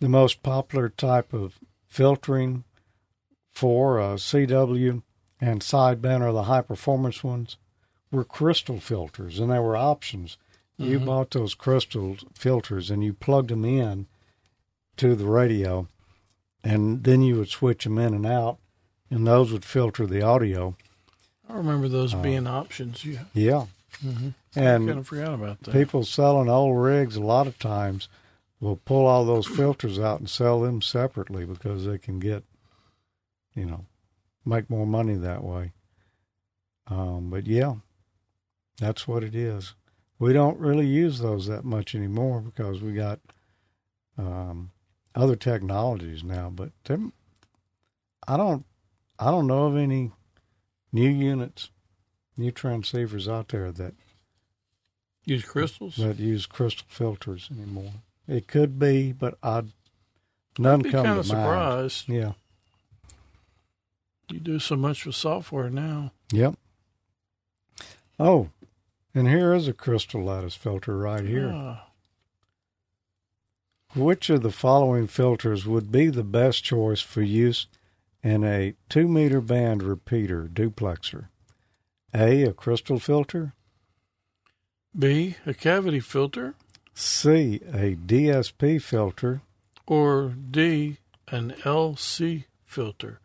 the 0.00 0.08
most 0.08 0.42
popular 0.42 0.88
type 0.88 1.32
of 1.32 1.58
filtering 1.86 2.64
for 3.52 4.00
uh, 4.00 4.14
CW 4.16 5.02
and 5.40 5.60
sideband 5.60 6.20
or 6.22 6.32
the 6.32 6.44
high 6.44 6.62
performance 6.62 7.24
ones 7.24 7.56
were 8.10 8.24
crystal 8.24 8.80
filters, 8.80 9.38
and 9.40 9.50
there 9.50 9.62
were 9.62 9.76
options. 9.76 10.36
You 10.76 11.00
Mhm. 11.00 11.04
bought 11.06 11.30
those 11.30 11.54
crystal 11.54 12.16
filters 12.34 12.90
and 12.90 13.02
you 13.04 13.12
plugged 13.14 13.50
them 13.50 13.64
in 13.64 14.06
to 14.98 15.14
the 15.14 15.26
radio, 15.26 15.88
and 16.62 17.04
then 17.04 17.22
you 17.22 17.36
would 17.36 17.48
switch 17.48 17.84
them 17.84 17.98
in 17.98 18.14
and 18.14 18.26
out, 18.26 18.58
and 19.10 19.26
those 19.26 19.52
would 19.52 19.64
filter 19.64 20.06
the 20.06 20.22
audio. 20.22 20.76
I 21.48 21.54
remember 21.54 21.88
those 21.88 22.14
Uh, 22.14 22.22
being 22.22 22.46
options. 22.46 23.04
Yeah, 23.04 23.24
Yeah, 23.34 23.66
mm-hmm. 24.04 24.30
and 24.56 24.86
kind 24.86 24.98
of 24.98 25.06
forgot 25.06 25.34
about 25.34 25.60
that. 25.60 25.72
people 25.72 26.04
selling 26.04 26.48
old 26.48 26.76
rigs 26.78 27.16
a 27.16 27.22
lot 27.22 27.46
of 27.46 27.58
times 27.58 28.08
will 28.60 28.76
pull 28.76 29.06
all 29.06 29.24
those 29.26 29.46
filters 29.46 29.98
out 29.98 30.20
and 30.20 30.28
sell 30.30 30.60
them 30.60 30.80
separately 30.80 31.44
because 31.44 31.84
they 31.84 31.98
can 31.98 32.18
get, 32.18 32.44
you 33.54 33.66
know, 33.66 33.84
make 34.44 34.70
more 34.70 34.86
money 34.86 35.14
that 35.14 35.44
way. 35.44 35.72
Um, 36.86 37.28
but 37.30 37.46
yeah, 37.46 37.74
that's 38.78 39.06
what 39.06 39.22
it 39.22 39.34
is. 39.34 39.74
We 40.18 40.32
don't 40.32 40.58
really 40.58 40.86
use 40.86 41.18
those 41.18 41.46
that 41.46 41.64
much 41.64 41.94
anymore 41.94 42.40
because 42.40 42.80
we 42.80 42.92
got 42.94 43.20
um, 44.16 44.70
other 45.14 45.36
technologies 45.36 46.22
now. 46.24 46.50
But 46.54 46.70
I 48.26 48.36
don't, 48.36 48.64
I 49.18 49.30
don't 49.30 49.46
know 49.46 49.64
of 49.66 49.76
any 49.76 50.12
new 50.92 51.08
units, 51.10 51.70
new 52.36 52.52
transceivers 52.52 53.30
out 53.32 53.48
there 53.48 53.70
that 53.72 53.94
Use 55.26 55.44
crystals. 55.44 55.96
that 55.96 56.18
use 56.18 56.44
crystal 56.46 56.86
filters 56.88 57.48
anymore. 57.50 57.92
It 58.28 58.46
could 58.46 58.78
be, 58.78 59.12
but 59.12 59.38
I 59.42 59.62
none 60.58 60.80
I'd 60.80 60.84
be 60.84 60.90
come 60.90 61.04
kind 61.04 61.14
to 61.16 61.20
of 61.20 61.28
mind. 61.28 61.28
surprised. 61.28 62.08
Yeah. 62.08 62.32
You 64.30 64.40
do 64.40 64.58
so 64.58 64.76
much 64.76 65.04
with 65.06 65.14
software 65.14 65.70
now. 65.70 66.12
Yep. 66.32 66.54
Oh, 68.18 68.50
and 69.14 69.28
here 69.28 69.52
is 69.54 69.66
a 69.68 69.72
crystal 69.72 70.22
lattice 70.24 70.54
filter 70.54 70.96
right 70.96 71.24
here. 71.24 71.50
Ah, 71.52 71.86
Which 73.94 74.28
of 74.30 74.42
the 74.42 74.50
following 74.50 75.06
filters 75.06 75.66
would 75.66 75.92
be 75.92 76.08
the 76.08 76.24
best 76.24 76.64
choice 76.64 77.00
for 77.00 77.22
use 77.22 77.66
in 78.22 78.42
a 78.44 78.74
two 78.88 79.06
meter 79.06 79.40
band 79.40 79.82
repeater 79.82 80.48
duplexer? 80.52 81.28
A, 82.12 82.42
a 82.44 82.52
crystal 82.52 82.98
filter. 82.98 83.52
B, 84.96 85.36
a 85.46 85.54
cavity 85.54 86.00
filter, 86.00 86.54
C, 86.94 87.60
a 87.72 87.96
DSP 87.96 88.80
filter. 88.80 89.40
or 89.86 90.28
D, 90.50 90.98
an 91.28 91.52
LC 91.64 92.44
filter. 92.64 93.18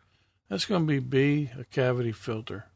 That's 0.48 0.66
going 0.66 0.82
to 0.82 0.92
be 0.92 0.98
B, 0.98 1.50
a 1.56 1.64
cavity 1.64 2.10
filter. 2.10 2.66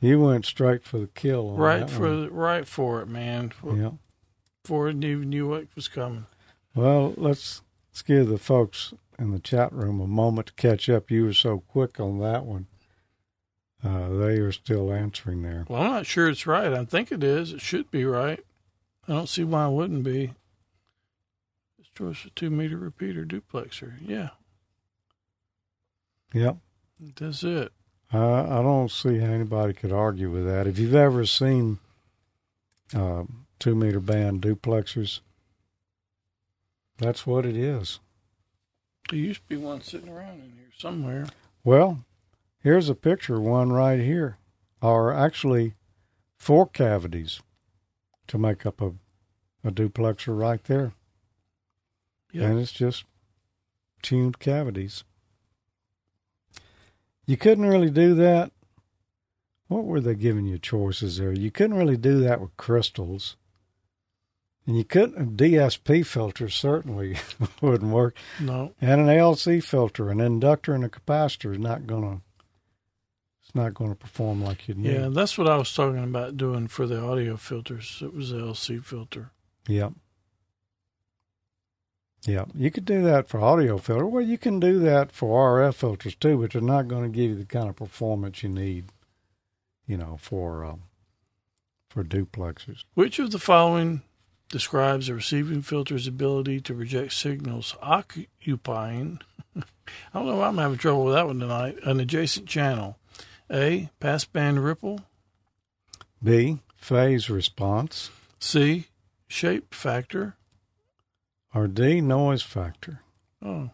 You 0.00 0.20
went 0.20 0.44
straight 0.46 0.82
for 0.84 0.98
the 0.98 1.06
kill. 1.06 1.50
On 1.50 1.56
Right 1.56 1.80
that 1.86 1.90
for 1.90 2.08
one. 2.08 2.22
the, 2.22 2.30
right 2.32 2.66
for 2.66 3.00
it, 3.00 3.06
man. 3.08 3.52
Yeah. 3.64 3.90
Before 4.64 4.88
it 4.88 4.96
even 5.04 5.30
knew 5.30 5.48
what 5.48 5.68
was 5.76 5.86
coming. 5.86 6.26
Well, 6.74 7.14
let's 7.16 7.62
let's 7.90 8.02
give 8.02 8.28
the 8.28 8.38
folks 8.38 8.94
in 9.18 9.30
the 9.30 9.38
chat 9.38 9.72
room 9.72 10.00
a 10.00 10.06
moment 10.06 10.48
to 10.48 10.52
catch 10.54 10.88
up. 10.88 11.10
You 11.10 11.24
were 11.26 11.32
so 11.34 11.60
quick 11.68 12.00
on 12.00 12.18
that 12.20 12.44
one. 12.44 12.66
Uh, 13.84 14.08
they 14.10 14.38
are 14.38 14.52
still 14.52 14.92
answering 14.92 15.42
there. 15.42 15.66
Well, 15.68 15.82
I'm 15.82 15.90
not 15.90 16.06
sure 16.06 16.28
it's 16.28 16.46
right. 16.46 16.72
I 16.72 16.84
think 16.84 17.10
it 17.12 17.22
is. 17.24 17.52
It 17.52 17.60
should 17.60 17.90
be 17.90 18.04
right. 18.04 18.42
I 19.08 19.12
don't 19.12 19.28
see 19.28 19.42
why 19.44 19.66
it 19.66 19.72
wouldn't 19.72 20.04
be. 20.04 20.32
This 21.78 21.88
choice 21.96 22.24
a 22.24 22.30
two 22.30 22.48
meter 22.50 22.76
repeater 22.76 23.24
duplexer. 23.26 23.94
Yeah, 24.00 24.30
Yep. 26.32 26.56
that's 27.18 27.42
it. 27.42 27.72
Uh, 28.14 28.42
I 28.44 28.62
don't 28.62 28.90
see 28.90 29.18
how 29.18 29.26
anybody 29.32 29.72
could 29.72 29.92
argue 29.92 30.30
with 30.30 30.44
that. 30.46 30.66
If 30.66 30.78
you've 30.78 30.94
ever 30.94 31.26
seen 31.26 31.78
uh, 32.94 33.24
two 33.58 33.74
meter 33.74 34.00
band 34.00 34.42
duplexers, 34.42 35.20
that's 37.02 37.26
what 37.26 37.44
it 37.44 37.56
is. 37.56 38.00
There 39.10 39.18
used 39.18 39.40
to 39.40 39.48
be 39.48 39.56
one 39.56 39.82
sitting 39.82 40.08
around 40.08 40.40
in 40.40 40.52
here 40.56 40.70
somewhere. 40.78 41.26
Well, 41.64 42.04
here's 42.62 42.88
a 42.88 42.94
picture 42.94 43.36
of 43.36 43.42
one 43.42 43.72
right 43.72 44.00
here, 44.00 44.38
are 44.80 45.12
actually 45.12 45.74
four 46.38 46.66
cavities 46.66 47.40
to 48.28 48.38
make 48.38 48.64
up 48.64 48.80
a, 48.80 48.92
a 49.64 49.70
duplexer 49.70 50.38
right 50.38 50.62
there. 50.64 50.92
Yeah. 52.32 52.46
and 52.46 52.58
it's 52.58 52.72
just 52.72 53.04
tuned 54.00 54.38
cavities. 54.38 55.04
You 57.26 57.36
couldn't 57.36 57.66
really 57.66 57.90
do 57.90 58.14
that. 58.14 58.52
What 59.68 59.84
were 59.84 60.00
they 60.00 60.14
giving 60.14 60.46
you 60.46 60.58
choices 60.58 61.18
there? 61.18 61.32
You 61.32 61.50
couldn't 61.50 61.76
really 61.76 61.96
do 61.96 62.20
that 62.20 62.40
with 62.40 62.56
crystals. 62.56 63.36
And 64.66 64.76
you 64.76 64.84
couldn't, 64.84 65.20
a 65.20 65.24
DSP 65.24 66.06
filter 66.06 66.48
certainly 66.48 67.16
wouldn't 67.60 67.92
work. 67.92 68.16
No. 68.38 68.72
And 68.80 69.00
an 69.00 69.08
ALC 69.08 69.62
filter, 69.62 70.08
an 70.10 70.20
inductor 70.20 70.72
and 70.74 70.84
a 70.84 70.88
capacitor 70.88 71.52
is 71.52 71.58
not 71.58 71.86
going 71.86 72.02
to, 72.02 72.20
it's 73.42 73.54
not 73.54 73.74
going 73.74 73.90
to 73.90 73.96
perform 73.96 74.42
like 74.42 74.68
you'd 74.68 74.78
need. 74.78 74.92
Yeah, 74.92 75.08
that's 75.08 75.36
what 75.36 75.48
I 75.48 75.56
was 75.56 75.74
talking 75.74 76.04
about 76.04 76.36
doing 76.36 76.68
for 76.68 76.86
the 76.86 77.02
audio 77.02 77.36
filters. 77.36 77.98
It 78.02 78.14
was 78.14 78.30
a 78.30 78.36
LC 78.36 78.84
filter. 78.84 79.30
Yep. 79.66 79.94
Yeah, 82.24 82.44
you 82.54 82.70
could 82.70 82.84
do 82.84 83.02
that 83.02 83.28
for 83.28 83.40
audio 83.40 83.78
filter. 83.78 84.06
Well, 84.06 84.24
you 84.24 84.38
can 84.38 84.60
do 84.60 84.78
that 84.78 85.10
for 85.10 85.58
RF 85.58 85.74
filters 85.74 86.14
too, 86.14 86.38
but 86.38 86.52
they're 86.52 86.62
not 86.62 86.86
going 86.86 87.02
to 87.02 87.08
give 87.08 87.30
you 87.30 87.34
the 87.36 87.44
kind 87.44 87.68
of 87.68 87.74
performance 87.74 88.44
you 88.44 88.48
need, 88.48 88.86
you 89.88 89.96
know, 89.96 90.18
for 90.20 90.64
um, 90.64 90.82
for 91.88 92.04
duplexers. 92.04 92.84
Which 92.94 93.18
of 93.18 93.32
the 93.32 93.40
following 93.40 94.02
describes 94.52 95.08
a 95.08 95.14
receiving 95.14 95.62
filter's 95.62 96.06
ability 96.06 96.60
to 96.60 96.74
reject 96.74 97.14
signals 97.14 97.74
occupying? 97.82 99.18
I 99.56 99.62
don't 100.14 100.26
know 100.26 100.36
why 100.36 100.46
I'm 100.46 100.58
having 100.58 100.78
trouble 100.78 101.06
with 101.06 101.14
that 101.14 101.26
one 101.26 101.40
tonight. 101.40 101.78
An 101.82 101.98
adjacent 101.98 102.46
channel. 102.46 102.98
A. 103.50 103.90
Passband 104.00 104.62
ripple. 104.64 105.00
B. 106.22 106.60
Phase 106.76 107.28
response. 107.28 108.10
C. 108.38 108.86
Shape 109.26 109.74
factor. 109.74 110.36
Or 111.54 111.66
D. 111.66 112.00
Noise 112.00 112.42
factor. 112.42 113.00
Oh, 113.44 113.70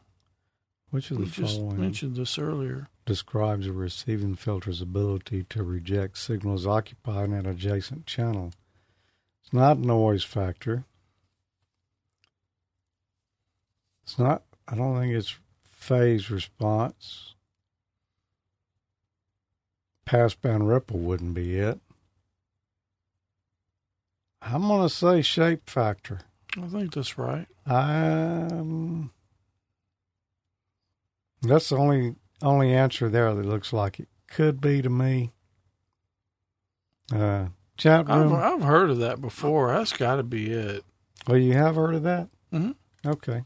Which 0.91 1.11
of 1.11 1.19
we 1.19 1.25
the 1.27 1.31
just 1.31 1.57
following 1.57 1.81
mentioned 1.81 2.17
this 2.17 2.39
earlier. 2.39 2.89
describes 3.05 3.67
a 3.67 3.73
receiving 3.73 4.35
filter's 4.35 4.81
ability 4.81 5.45
to 5.51 5.63
reject 5.63 6.17
signals 6.19 6.67
occupying 6.67 7.33
an 7.35 7.47
adjacent 7.47 8.07
channel? 8.07 8.53
It's 9.49 9.55
not 9.55 9.79
noise 9.79 10.25
factor. 10.25 10.85
It's 14.03 14.19
not, 14.19 14.43
I 14.69 14.75
don't 14.75 15.01
think 15.01 15.15
it's 15.15 15.39
phase 15.71 16.31
response. 16.31 17.35
Passband 20.07 20.69
ripple 20.69 20.99
wouldn't 20.99 21.33
be 21.33 21.57
it. 21.57 21.81
I'm 24.43 24.69
going 24.69 24.87
to 24.87 24.95
say 24.95 25.23
shape 25.23 25.71
factor. 25.71 26.21
I 26.55 26.67
think 26.67 26.93
that's 26.93 27.17
right. 27.17 27.47
Um, 27.65 29.13
that's 31.41 31.71
the 31.71 31.79
only 31.79 32.17
only 32.43 32.75
answer 32.75 33.09
there 33.09 33.33
that 33.33 33.47
looks 33.47 33.73
like 33.73 33.99
it 33.99 34.09
could 34.27 34.61
be 34.61 34.83
to 34.83 34.91
me. 34.91 35.33
Uh, 37.11 37.47
chat 37.79 38.05
I've, 38.11 38.31
room. 38.31 38.35
I've 38.35 38.63
heard 38.63 38.91
of 38.91 38.99
that 38.99 39.21
before. 39.23 39.73
That's 39.73 39.93
got 39.93 40.17
to 40.17 40.23
be 40.23 40.51
it. 40.53 40.85
well, 41.27 41.39
you 41.39 41.55
have 41.55 41.77
heard 41.77 41.95
of 41.95 42.03
that? 42.03 42.29
Mhm. 42.53 42.75
Okay. 43.07 43.45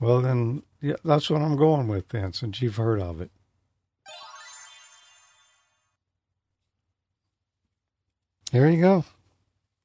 Well, 0.00 0.20
then, 0.22 0.62
yeah, 0.80 0.96
that's 1.04 1.28
what 1.30 1.42
I'm 1.42 1.56
going 1.56 1.86
with 1.88 2.08
then, 2.08 2.32
since 2.32 2.60
you've 2.62 2.76
heard 2.76 3.00
of 3.00 3.20
it. 3.20 3.30
There 8.50 8.68
you 8.68 8.80
go. 8.80 9.04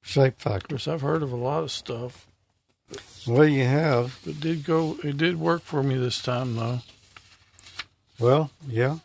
Shape 0.01 0.35
Of 0.37 0.41
factor. 0.41 0.67
course, 0.69 0.87
I've 0.87 1.01
heard 1.01 1.23
of 1.23 1.31
a 1.31 1.35
lot 1.37 1.63
of 1.63 1.71
stuff. 1.71 2.27
Well, 3.27 3.47
you 3.47 3.63
have. 3.65 4.19
It 4.25 4.39
did 4.39 4.63
go. 4.65 4.97
It 5.03 5.17
did 5.17 5.39
work 5.39 5.61
for 5.63 5.83
me 5.83 5.95
this 5.97 6.21
time, 6.21 6.55
though. 6.55 6.79
Well, 8.19 8.51
yeah. 8.67 8.97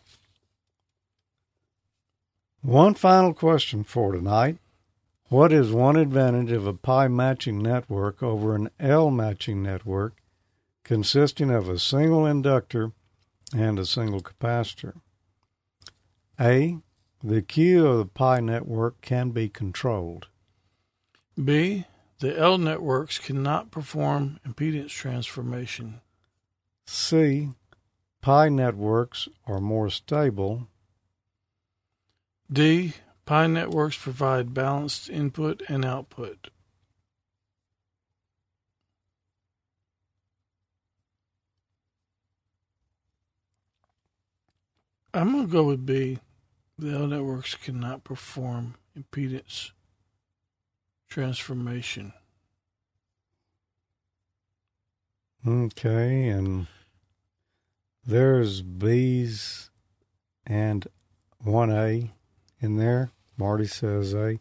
One 2.63 2.93
final 2.93 3.33
question 3.33 3.83
for 3.83 4.13
tonight. 4.13 4.57
What 5.27 5.51
is 5.51 5.73
one 5.73 5.97
advantage 5.97 6.49
of 6.53 6.65
a 6.65 6.73
pi 6.73 7.09
matching 7.09 7.61
network 7.61 8.23
over 8.23 8.55
an 8.55 8.69
L 8.79 9.11
matching 9.11 9.61
network 9.61 10.13
consisting 10.85 11.49
of 11.49 11.67
a 11.67 11.77
single 11.77 12.25
inductor 12.25 12.93
and 13.53 13.77
a 13.77 13.85
single 13.85 14.21
capacitor? 14.21 14.93
A. 16.39 16.77
The 17.21 17.41
Q 17.41 17.85
of 17.85 17.97
the 17.97 18.05
pi 18.05 18.39
network 18.39 19.01
can 19.01 19.31
be 19.31 19.49
controlled. 19.49 20.27
B. 21.43 21.85
The 22.19 22.39
L 22.39 22.57
networks 22.57 23.19
cannot 23.19 23.71
perform 23.71 24.39
impedance 24.47 24.91
transformation. 24.91 25.99
C. 26.87 27.49
Pi 28.21 28.47
networks 28.47 29.27
are 29.45 29.59
more 29.59 29.89
stable. 29.89 30.69
D. 32.53 32.93
Pi 33.25 33.47
networks 33.47 33.97
provide 33.97 34.53
balanced 34.53 35.09
input 35.09 35.63
and 35.67 35.83
output. 35.83 36.49
I'm 45.15 45.31
going 45.31 45.47
to 45.47 45.51
go 45.51 45.63
with 45.63 45.85
B. 45.85 46.19
The 46.77 46.93
L 46.93 47.07
networks 47.07 47.55
cannot 47.55 48.03
perform 48.03 48.75
impedance 48.97 49.71
transformation. 51.07 52.13
Okay, 55.47 56.27
and 56.27 56.67
there's 58.05 58.61
B's 58.61 59.69
and 60.45 60.87
one 61.39 61.71
A 61.71 62.11
in 62.63 62.77
there. 62.77 63.11
Marty 63.37 63.65
says 63.65 64.13
A. 64.13 64.39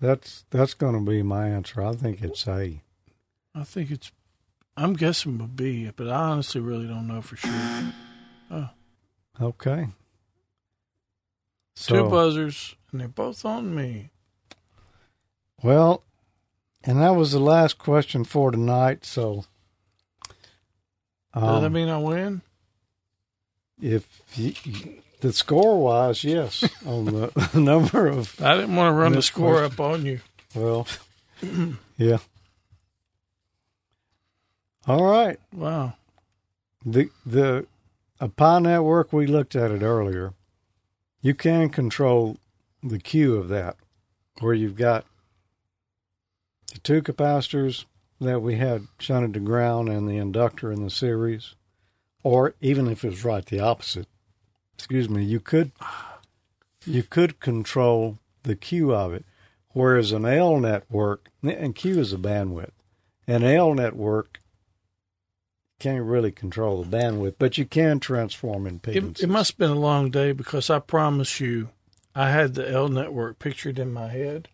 That's 0.00 0.44
that's 0.50 0.74
going 0.74 0.94
to 0.94 1.10
be 1.10 1.22
my 1.22 1.48
answer. 1.48 1.82
I 1.82 1.92
think 1.92 2.22
it's 2.22 2.46
A. 2.46 2.82
I 3.54 3.64
think 3.64 3.90
it's, 3.90 4.12
I'm 4.76 4.92
guessing 4.92 5.38
with 5.38 5.56
B, 5.56 5.90
but 5.96 6.08
I 6.08 6.30
honestly 6.30 6.60
really 6.60 6.86
don't 6.86 7.06
know 7.06 7.22
for 7.22 7.36
sure. 7.36 8.72
Okay. 9.40 9.88
Two 11.74 12.08
buzzers, 12.08 12.74
and 12.90 13.00
they're 13.00 13.08
both 13.08 13.44
on 13.44 13.74
me. 13.74 14.10
well, 15.62 16.02
and 16.84 17.00
that 17.00 17.16
was 17.16 17.32
the 17.32 17.38
last 17.40 17.78
question 17.78 18.24
for 18.24 18.50
tonight. 18.50 19.04
So, 19.04 19.44
Does 21.34 21.42
that 21.42 21.64
um, 21.64 21.72
mean 21.72 21.88
I 21.88 21.98
win? 21.98 22.42
if 23.80 24.22
you, 24.34 24.54
the 25.20 25.32
score 25.32 25.82
wise, 25.82 26.24
yes, 26.24 26.68
on 26.84 27.06
the 27.06 27.50
number 27.54 28.06
of 28.06 28.40
I 28.40 28.54
didn't 28.54 28.76
want 28.76 28.90
to 28.92 28.98
run 28.98 29.12
the 29.12 29.22
score 29.22 29.64
up 29.64 29.80
on 29.80 30.04
you. 30.04 30.20
well, 30.54 30.86
yeah. 31.96 32.18
All 34.86 35.04
right. 35.04 35.38
Wow. 35.52 35.94
The 36.84 37.10
the 37.24 37.66
a 38.20 38.28
Pi 38.28 38.58
network 38.60 39.12
we 39.12 39.26
looked 39.26 39.56
at 39.56 39.70
it 39.70 39.82
earlier. 39.82 40.34
You 41.20 41.34
can 41.34 41.70
control 41.70 42.36
the 42.82 42.98
Q 42.98 43.36
of 43.36 43.48
that, 43.48 43.76
where 44.40 44.54
you've 44.54 44.76
got 44.76 45.04
the 46.72 46.78
two 46.78 47.02
capacitors 47.02 47.84
that 48.20 48.40
we 48.40 48.56
had 48.56 48.86
shunted 48.98 49.34
to 49.34 49.40
ground 49.40 49.88
and 49.88 50.08
the 50.08 50.16
inductor 50.16 50.70
in 50.70 50.82
the 50.82 50.90
series, 50.90 51.54
or 52.22 52.54
even 52.60 52.86
if 52.86 53.04
it 53.04 53.08
was 53.08 53.24
right 53.24 53.44
the 53.44 53.60
opposite. 53.60 54.06
Excuse 54.78 55.08
me, 55.08 55.24
you 55.24 55.40
could 55.40 55.72
you 56.84 57.02
could 57.02 57.40
control 57.40 58.18
the 58.42 58.54
Q 58.54 58.94
of 58.94 59.14
it, 59.14 59.24
whereas 59.70 60.12
an 60.12 60.26
L 60.26 60.60
network 60.60 61.28
and 61.42 61.74
Q 61.74 61.98
is 61.98 62.12
a 62.12 62.18
bandwidth. 62.18 62.70
An 63.26 63.42
L 63.42 63.74
network 63.74 64.40
can't 65.80 66.04
really 66.04 66.30
control 66.30 66.82
the 66.82 66.96
bandwidth, 66.96 67.36
but 67.38 67.58
you 67.58 67.64
can 67.64 68.00
transform 68.00 68.64
impedances. 68.64 69.18
It, 69.18 69.24
it 69.24 69.28
must 69.28 69.52
have 69.52 69.58
been 69.58 69.70
a 69.70 69.80
long 69.80 70.10
day 70.10 70.32
because 70.32 70.70
I 70.70 70.78
promise 70.78 71.40
you, 71.40 71.70
I 72.14 72.30
had 72.30 72.54
the 72.54 72.70
L 72.70 72.88
network 72.88 73.38
pictured 73.38 73.78
in 73.78 73.92
my 73.92 74.08
head 74.08 74.48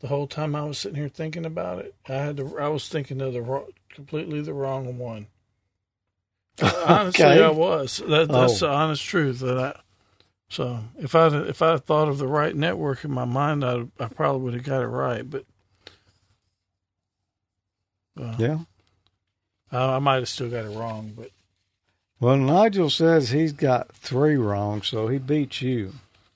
the 0.00 0.08
whole 0.08 0.26
time 0.26 0.54
I 0.54 0.64
was 0.64 0.78
sitting 0.78 0.98
here 0.98 1.08
thinking 1.08 1.46
about 1.46 1.78
it. 1.78 1.94
I 2.08 2.14
had 2.14 2.36
to, 2.36 2.58
I 2.58 2.68
was 2.68 2.88
thinking 2.88 3.20
of 3.20 3.32
the 3.32 3.42
wrong, 3.42 3.66
completely 3.88 4.40
the 4.40 4.54
wrong 4.54 4.98
one. 4.98 5.28
Honestly, 6.62 7.24
Okay. 7.24 7.42
I 7.44 7.48
was. 7.50 7.98
That, 8.06 8.28
that's 8.28 8.62
Oh. 8.62 8.66
the 8.66 8.72
honest 8.72 9.04
truth. 9.04 9.40
That 9.40 9.58
I. 9.58 9.80
So 10.48 10.84
if 10.98 11.14
I 11.14 11.26
if 11.48 11.62
I 11.62 11.78
thought 11.78 12.08
of 12.08 12.18
the 12.18 12.28
right 12.28 12.54
network 12.54 13.04
in 13.04 13.10
my 13.10 13.24
mind, 13.24 13.64
I 13.64 13.86
I 13.98 14.06
probably 14.08 14.42
would 14.42 14.54
have 14.54 14.62
got 14.62 14.82
it 14.82 14.86
right. 14.86 15.28
But 15.28 15.44
uh, 18.20 18.34
Yeah. 18.38 18.58
I, 19.72 19.96
I 19.96 19.98
might 19.98 20.16
have 20.16 20.28
still 20.28 20.50
got 20.50 20.64
it 20.64 20.76
wrong. 20.76 21.12
But 21.16 21.30
Well, 22.20 22.36
Nigel 22.36 22.90
says 22.90 23.30
he's 23.30 23.52
got 23.52 23.92
three 23.92 24.36
wrong, 24.36 24.82
so 24.82 25.08
he 25.08 25.18
beats 25.18 25.60
you. 25.62 25.94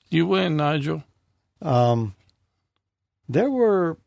you 0.09 0.25
win, 0.25 0.57
Nigel. 0.57 1.03
Um, 1.61 2.15
there 3.29 3.49
were, 3.49 3.97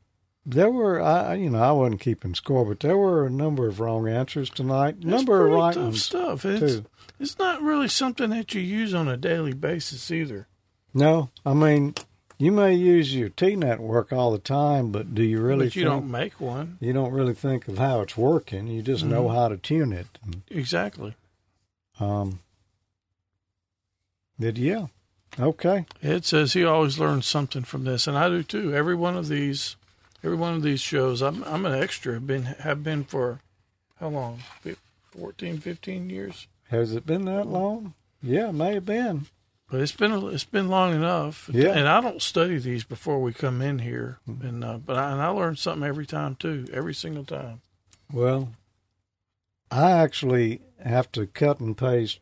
there 0.45 0.71
were, 0.71 1.01
I 1.01 1.35
you 1.37 1.51
know 1.51 1.63
I 1.63 1.73
wasn't 1.73 2.01
keeping 2.01 2.35
score, 2.35 2.65
but 2.65 2.81
there 2.81 2.97
were 2.99 3.27
a 3.27 3.31
number 3.31 3.69
of 3.69 3.81
wrong 3.81 4.09
answers 4.09 4.51
tonight. 4.51 4.97
It's 4.99 5.05
number 5.07 5.47
of 5.47 5.53
right 5.53 5.75
tough 5.75 5.97
stuff. 5.97 6.45
It's, 6.45 6.75
too. 6.77 6.85
It's 7.21 7.39
not 7.39 7.63
really 7.63 7.89
something 7.89 8.31
that 8.31 8.55
you 8.55 8.61
use 8.61 8.93
on 8.95 9.09
a 9.09 9.17
daily 9.17 9.53
basis 9.53 10.11
either. 10.11 10.49
No, 10.95 11.31
I 11.47 11.55
mean 11.55 11.95
you 12.39 12.51
may 12.51 12.75
use 12.75 13.15
your 13.15 13.29
T 13.29 13.55
network 13.55 14.13
all 14.13 14.33
the 14.33 14.39
time, 14.39 14.91
but 14.91 15.15
do 15.15 15.23
you 15.23 15.41
really? 15.41 15.67
but 15.67 15.77
you 15.77 15.83
think, 15.85 15.93
don't 15.95 16.11
make 16.11 16.41
one. 16.41 16.77
You 16.81 16.93
don't 16.93 17.13
really 17.13 17.35
think 17.35 17.69
of 17.69 17.79
how 17.79 18.01
it's 18.01 18.17
working. 18.17 18.67
You 18.67 18.83
just 18.83 19.05
know 19.05 19.25
Mhm. 19.27 19.35
how 19.35 19.49
to 19.49 19.57
tune 19.57 19.93
it. 19.93 20.19
And, 20.25 20.43
Exactly. 20.51 21.15
um. 22.01 22.41
Did 24.41 24.59
yeah? 24.59 24.87
Okay. 25.39 25.87
Ed 26.03 26.25
says 26.25 26.53
he 26.53 26.65
always 26.65 26.99
learns 26.99 27.27
something 27.27 27.63
from 27.63 27.85
this, 27.85 28.07
and 28.07 28.19
I 28.19 28.29
do 28.29 28.43
too. 28.43 28.75
Every 28.75 28.95
one 28.97 29.17
of 29.17 29.29
these, 29.29 29.77
every 30.23 30.37
one 30.37 30.55
of 30.55 30.63
these 30.63 30.81
shows, 30.81 31.23
I'm 31.23 31.43
I'm 31.45 31.65
an 31.67 31.75
extra. 31.81 32.21
Been 32.21 32.43
have 32.45 32.83
been 32.83 33.05
for 33.05 33.41
how 34.01 34.09
long? 34.09 34.41
Fif- 34.61 34.81
14, 35.19 35.59
15 35.59 36.09
years. 36.11 36.47
Has 36.71 36.95
it 36.95 37.05
been 37.05 37.27
that 37.27 37.47
long? 37.47 37.93
Yeah, 38.23 38.49
it 38.49 38.53
may 38.55 38.75
have 38.75 38.87
been. 38.87 39.27
But 39.71 39.81
it's 39.81 39.93
been 39.93 40.13
it's 40.33 40.45
been 40.45 40.69
long 40.69 40.95
enough. 40.95 41.49
Yeah. 41.53 41.71
And 41.71 41.89
I 41.89 42.01
don't 42.01 42.21
study 42.23 42.59
these 42.59 42.85
before 42.85 43.21
we 43.21 43.33
come 43.33 43.61
in 43.63 43.79
here, 43.81 44.19
and 44.27 44.63
uh, 44.65 44.79
but 44.79 44.97
I, 44.97 45.13
and 45.13 45.21
I 45.21 45.29
learn 45.29 45.57
something 45.57 45.87
every 45.87 46.07
time 46.07 46.35
too, 46.35 46.67
every 46.73 46.95
single 46.95 47.25
time. 47.25 47.61
Well, 48.13 48.51
I 49.71 49.93
actually 49.93 50.61
have 50.85 51.11
to 51.13 51.27
cut 51.27 51.61
and 51.61 51.77
paste 51.77 52.21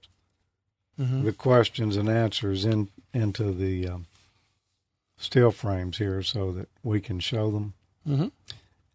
Mm-hmm. 1.00 1.24
the 1.24 1.32
questions 1.32 1.96
and 1.96 2.10
answers 2.10 2.66
in 2.66 2.88
into 3.14 3.52
the 3.52 3.88
um, 3.88 4.06
steel 5.16 5.50
frames 5.50 5.96
here 5.96 6.22
so 6.22 6.52
that 6.52 6.68
we 6.82 7.00
can 7.00 7.20
show 7.20 7.50
them. 7.50 7.72
Mm-hmm. 8.08 8.28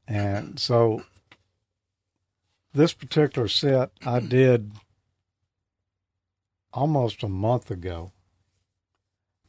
And 0.08 0.60
so 0.60 1.04
this 2.74 2.94
particular 2.94 3.48
set 3.48 3.92
I 4.06 4.20
did 4.20 4.72
almost 6.74 7.24
a 7.24 7.30
month 7.30 7.72
ago. 7.72 8.12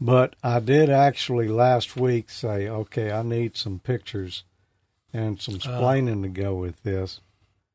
But 0.00 0.36
I 0.42 0.60
did 0.60 0.90
actually 0.90 1.48
last 1.48 1.96
week 1.96 2.28
say, 2.28 2.68
okay, 2.68 3.10
I 3.10 3.22
need 3.22 3.56
some 3.56 3.78
pictures 3.78 4.44
and 5.12 5.40
some 5.40 5.54
splaining 5.54 6.22
to 6.22 6.28
go 6.28 6.54
with 6.54 6.82
this. 6.82 7.20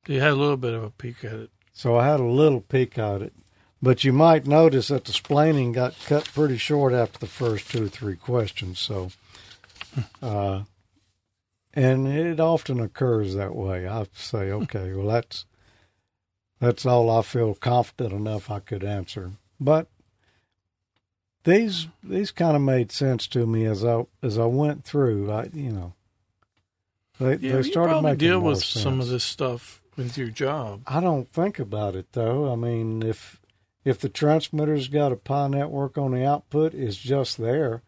You 0.08 0.20
had 0.20 0.32
a 0.32 0.36
little 0.36 0.58
bit 0.58 0.74
of 0.74 0.84
a 0.84 0.92
peek 0.92 1.24
at 1.24 1.34
it. 1.34 1.50
So 1.74 1.98
I 1.98 2.08
had 2.08 2.20
a 2.20 2.26
little 2.26 2.62
peek 2.62 2.98
at 2.98 3.22
it. 3.22 3.34
But 3.82 4.04
you 4.04 4.14
might 4.14 4.46
notice 4.46 4.90
that 4.90 5.06
the 5.06 5.12
splaining 5.12 5.74
got 5.74 5.96
cut 6.06 6.30
pretty 6.34 6.58
short 6.58 6.94
after 6.94 7.18
the 7.18 7.26
first 7.26 7.72
two 7.72 7.86
or 7.86 7.88
three 7.88 8.16
questions. 8.16 8.78
So, 8.78 9.10
uh, 10.22 10.62
and 11.74 12.08
it 12.08 12.40
often 12.40 12.80
occurs 12.80 13.36
that 13.36 13.56
way. 13.56 13.88
I 13.88 14.06
say, 14.14 14.52
okay, 14.52 14.94
well, 14.94 15.08
that's 15.08 15.46
that's 16.60 16.86
all 16.86 17.10
I 17.10 17.22
feel 17.22 17.56
confident 17.56 18.14
enough 18.14 18.52
I 18.52 18.60
could 18.60 18.84
answer. 18.84 19.32
But 19.60 19.88
these 21.44 21.88
these 22.04 22.32
kind 22.32 22.56
of 22.56 22.62
made 22.62 22.92
sense 22.92 23.28
to 23.28 23.46
me 23.46 23.66
as 23.66 23.84
I 23.84 24.06
as 24.22 24.38
I 24.38 24.46
went 24.46 24.84
through. 24.84 25.32
I 25.32 25.50
you 25.54 25.72
know 25.72 25.94
they 27.20 27.38
Yeah, 27.38 27.54
they 27.54 27.58
you 27.58 27.64
started 27.64 27.94
probably 27.94 28.12
making 28.12 28.28
deal 28.28 28.42
more 28.42 28.52
with 28.52 28.64
some 28.64 29.00
of 29.00 29.08
this 29.08 29.24
stuff 29.24 29.82
with 29.96 30.18
your 30.18 30.30
job. 30.30 30.82
I 30.86 31.00
don't 31.00 31.32
think 31.32 31.60
about 31.60 31.96
it 31.96 32.08
though. 32.14 32.52
I 32.52 32.56
mean, 32.56 33.02
if 33.02 33.40
if 33.84 34.00
the 34.00 34.10
transmitter's 34.10 34.88
got 34.88 35.12
a 35.12 35.16
pi 35.16 35.48
network 35.48 35.98
on 35.98 36.12
the 36.12 36.26
output, 36.26 36.74
it's 36.74 36.98
just 36.98 37.38
there. 37.38 37.82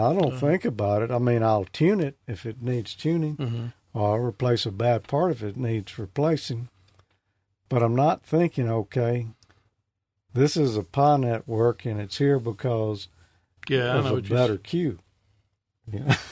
I 0.00 0.12
don't 0.14 0.26
Uh-huh. 0.34 0.40
think 0.40 0.64
about 0.64 1.02
it. 1.02 1.10
I 1.10 1.18
mean, 1.18 1.42
I'll 1.42 1.64
tune 1.66 2.00
it 2.00 2.16
if 2.26 2.46
it 2.46 2.62
needs 2.62 2.94
tuning, 2.94 3.36
Mm-hmm. 3.36 3.66
or 3.92 4.08
I'll 4.18 4.18
replace 4.24 4.66
a 4.66 4.72
bad 4.72 5.06
part 5.06 5.32
if 5.32 5.42
it 5.42 5.56
needs 5.56 5.98
replacing. 5.98 6.68
But 7.68 7.82
I'm 7.82 7.94
not 7.96 8.22
thinking, 8.24 8.68
okay, 8.68 9.28
this 10.32 10.56
is 10.56 10.76
a 10.76 10.82
pi 10.82 11.16
network 11.16 11.84
and 11.84 12.00
it's 12.00 12.18
here 12.18 12.38
because 12.38 13.08
Yeah, 13.68 13.94
I 13.94 13.98
of 13.98 14.06
a 14.06 14.20
better 14.20 14.58
Q. 14.58 14.98
Yeah. 15.90 16.16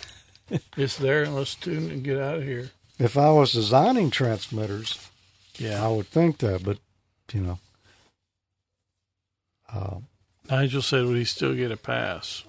It's 0.77 0.99
there, 0.99 1.23
and 1.23 1.35
let's 1.35 1.55
tune 1.55 1.87
it 1.89 1.93
and 1.93 2.05
get 2.05 2.19
out 2.19 2.37
of 2.37 2.43
here. 2.45 2.73
if 2.99 3.17
I 3.17 3.31
was 3.31 3.53
designing 3.53 4.11
transmitters, 4.11 5.09
yeah, 5.57 5.83
I 5.83 5.89
would 5.89 6.09
think 6.09 6.39
that, 6.39 6.63
but 6.63 6.77
you 7.33 7.41
know. 7.41 7.59
Uh, 9.73 10.01
Nigel 10.51 10.83
said, 10.83 11.07
would 11.07 11.17
he 11.17 11.25
still 11.25 11.55
get 11.55 11.71
a 11.73 11.77
pass? 11.79 12.45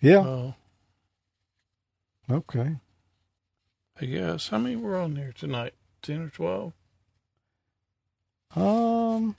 Yeah. 0.00 0.18
Oh, 0.18 0.54
Okay. 2.30 2.76
I 4.00 4.06
guess. 4.06 4.48
How 4.48 4.58
many 4.58 4.76
were 4.76 4.96
on 4.96 5.14
there 5.14 5.32
tonight? 5.32 5.74
10 6.02 6.22
or 6.22 6.28
12? 6.30 6.72
Um, 8.56 9.36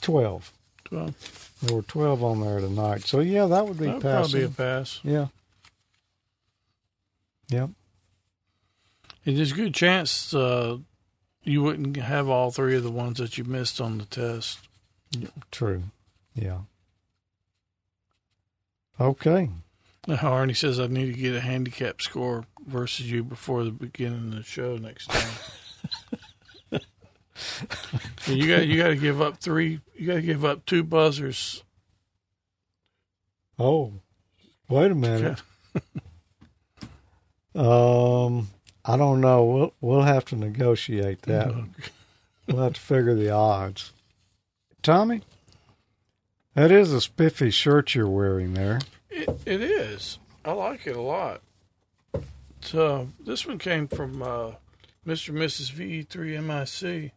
twelve. 0.00 0.52
12. 0.84 1.52
There 1.62 1.76
were 1.76 1.82
twelve 1.82 2.22
on 2.22 2.40
there 2.40 2.60
tonight. 2.60 3.02
So 3.04 3.20
yeah, 3.20 3.46
that 3.46 3.66
would 3.66 3.78
be 3.78 3.86
That 3.86 3.94
would 3.94 4.02
probably 4.02 4.40
be 4.40 4.44
a 4.46 4.48
pass. 4.50 5.00
Yeah. 5.02 5.28
Yep. 7.48 7.70
And 9.24 9.36
there's 9.38 9.52
a 9.52 9.54
good 9.54 9.72
chance 9.74 10.34
uh, 10.34 10.78
you 11.44 11.62
wouldn't 11.62 11.96
have 11.96 12.28
all 12.28 12.50
three 12.50 12.76
of 12.76 12.82
the 12.82 12.90
ones 12.90 13.18
that 13.18 13.38
you 13.38 13.44
missed 13.44 13.80
on 13.80 13.98
the 13.98 14.04
test. 14.04 14.58
True. 15.50 15.84
Yeah. 16.34 16.58
Okay. 19.00 19.48
Now, 20.06 20.16
Arnie 20.16 20.56
says 20.56 20.80
I 20.80 20.86
need 20.88 21.14
to 21.14 21.20
get 21.20 21.34
a 21.34 21.40
handicap 21.40 22.02
score 22.02 22.44
versus 22.66 23.10
you 23.10 23.22
before 23.22 23.64
the 23.64 23.70
beginning 23.70 24.28
of 24.28 24.36
the 24.36 24.42
show 24.42 24.76
next 24.76 25.08
time. 25.10 25.28
You 28.26 28.46
got 28.46 28.66
you 28.68 28.80
got 28.80 28.88
to 28.88 28.96
give 28.96 29.20
up 29.20 29.38
three. 29.38 29.80
You 29.96 30.06
got 30.06 30.14
to 30.14 30.22
give 30.22 30.44
up 30.44 30.64
two 30.64 30.84
buzzers. 30.84 31.64
Oh, 33.58 33.94
wait 34.68 34.90
a 34.92 34.94
minute. 34.94 35.40
Um, 37.54 38.48
I 38.84 38.96
don't 38.96 39.20
know. 39.20 39.44
We'll 39.44 39.74
we'll 39.82 40.02
have 40.02 40.24
to 40.26 40.36
negotiate 40.36 41.20
that. 41.22 41.52
We'll 42.46 42.62
have 42.62 42.72
to 42.72 42.80
figure 42.80 43.14
the 43.14 43.28
odds. 43.28 43.92
Tommy, 44.82 45.20
that 46.54 46.70
is 46.70 46.92
a 46.92 47.00
spiffy 47.00 47.50
shirt 47.50 47.94
you're 47.94 48.08
wearing 48.08 48.54
there. 48.54 48.80
It, 49.10 49.28
it 49.46 49.60
is. 49.60 50.18
I 50.44 50.52
like 50.52 50.86
it 50.86 50.96
a 50.96 51.00
lot. 51.00 51.42
So 52.60 53.08
this 53.24 53.46
one 53.46 53.58
came 53.58 53.88
from 53.88 54.22
uh, 54.22 54.52
Mr. 55.06 55.30
and 55.30 55.38
Mrs. 55.38 55.72
VE3MIC. 55.72 57.10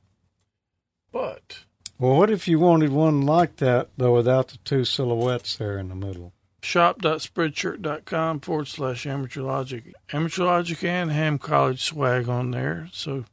But 1.11 1.59
Well, 1.97 2.17
what 2.17 2.29
if 2.29 2.47
you 2.47 2.59
wanted 2.59 2.91
one 2.91 3.21
like 3.21 3.57
that, 3.57 3.89
though, 3.97 4.13
without 4.15 4.49
the 4.49 4.57
two 4.57 4.83
silhouettes 4.85 5.55
there 5.55 5.77
in 5.77 5.89
the 5.89 5.95
middle? 5.95 6.33
shop.spreadshirt.com 6.61 8.39
forward 8.39 8.67
slash 8.67 9.05
amateur 9.05 9.41
logic. 9.41 9.93
Amateur 10.11 10.45
logic 10.45 10.83
and 10.83 11.11
ham 11.11 11.37
college 11.37 11.83
swag 11.83 12.27
on 12.27 12.49
there. 12.51 12.89
So 12.91 13.25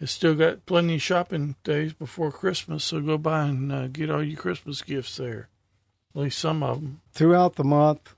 it's 0.00 0.12
still 0.12 0.34
got 0.34 0.64
plenty 0.64 0.94
of 0.94 1.02
shopping 1.02 1.56
days 1.62 1.92
before 1.92 2.32
Christmas. 2.32 2.84
So 2.84 3.00
go 3.00 3.18
by 3.18 3.44
and 3.44 3.70
uh, 3.70 3.86
get 3.88 4.10
all 4.10 4.24
your 4.24 4.40
Christmas 4.40 4.80
gifts 4.80 5.18
there. 5.18 5.48
At 6.14 6.22
least 6.22 6.38
some 6.38 6.62
of 6.62 6.80
them. 6.80 7.02
Throughout 7.12 7.56
the 7.56 7.64
month, 7.64 8.14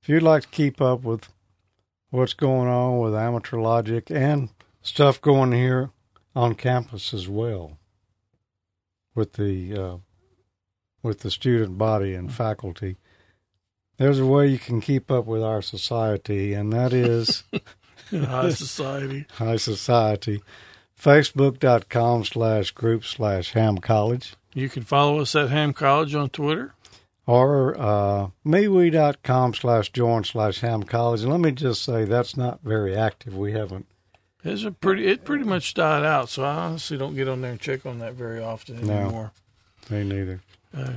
if 0.00 0.08
you'd 0.08 0.22
like 0.22 0.42
to 0.42 0.48
keep 0.48 0.80
up 0.80 1.02
with 1.02 1.28
what's 2.10 2.32
going 2.32 2.68
on 2.68 3.00
with 3.00 3.14
amateur 3.14 3.58
logic 3.58 4.08
and 4.08 4.50
stuff 4.82 5.20
going 5.20 5.52
here 5.52 5.90
on 6.36 6.54
campus 6.54 7.12
as 7.12 7.28
well, 7.28 7.76
with 9.14 9.32
the 9.32 9.74
uh, 9.74 9.96
with 11.02 11.20
the 11.20 11.30
student 11.30 11.76
body 11.76 12.14
and 12.14 12.32
faculty, 12.32 12.96
there's 13.96 14.20
a 14.20 14.26
way 14.26 14.46
you 14.46 14.58
can 14.58 14.80
keep 14.80 15.10
up 15.10 15.26
with 15.26 15.42
our 15.42 15.60
society, 15.60 16.52
and 16.52 16.72
that 16.72 16.92
is. 16.92 17.42
High 18.10 18.50
society. 18.50 19.26
High 19.32 19.56
Society. 19.56 20.40
Facebook.com 20.98 22.24
slash 22.24 22.70
group 22.72 23.04
slash 23.04 23.52
Ham 23.52 23.78
College. 23.78 24.34
You 24.54 24.68
can 24.68 24.82
follow 24.82 25.20
us 25.20 25.34
at 25.34 25.50
Ham 25.50 25.72
College 25.72 26.14
on 26.14 26.30
Twitter. 26.30 26.72
Or 27.26 27.76
uh, 27.78 28.28
MeWe.com 28.46 29.54
slash 29.54 29.90
join 29.90 30.24
slash 30.24 30.60
Ham 30.60 30.84
College. 30.84 31.22
And 31.22 31.30
let 31.32 31.40
me 31.40 31.50
just 31.52 31.82
say 31.82 32.04
that's 32.04 32.36
not 32.36 32.60
very 32.62 32.96
active. 32.96 33.36
We 33.36 33.52
haven't. 33.52 33.86
It's 34.44 34.62
a 34.62 34.70
pretty. 34.70 35.06
It 35.08 35.24
pretty 35.24 35.42
much 35.42 35.74
died 35.74 36.04
out. 36.04 36.28
So 36.28 36.44
I 36.44 36.54
honestly 36.54 36.96
don't 36.96 37.16
get 37.16 37.26
on 37.28 37.40
there 37.40 37.50
and 37.50 37.60
check 37.60 37.84
on 37.84 37.98
that 37.98 38.14
very 38.14 38.40
often 38.40 38.86
No. 38.86 38.92
anymore. 38.92 39.32
Me 39.90 40.04
neither. 40.04 40.40
uh, 40.76 40.92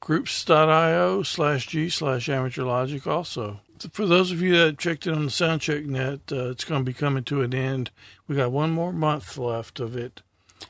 groups.io 0.00 1.22
slash 1.22 1.66
g 1.66 1.90
slash 1.90 2.28
amateur 2.30 2.62
logic 2.64 3.06
also 3.06 3.60
for 3.92 4.06
those 4.06 4.30
of 4.32 4.40
you 4.40 4.56
that 4.56 4.78
checked 4.78 5.06
it 5.06 5.12
on 5.14 5.24
the 5.24 5.30
soundcheck 5.30 5.84
net 5.86 6.20
uh, 6.32 6.50
it's 6.50 6.64
going 6.64 6.80
to 6.80 6.84
be 6.84 6.94
coming 6.94 7.24
to 7.24 7.42
an 7.42 7.54
end. 7.54 7.90
We 8.28 8.36
got 8.36 8.52
one 8.52 8.70
more 8.70 8.92
month 8.92 9.36
left 9.36 9.80
of 9.80 9.96
it. 9.96 10.22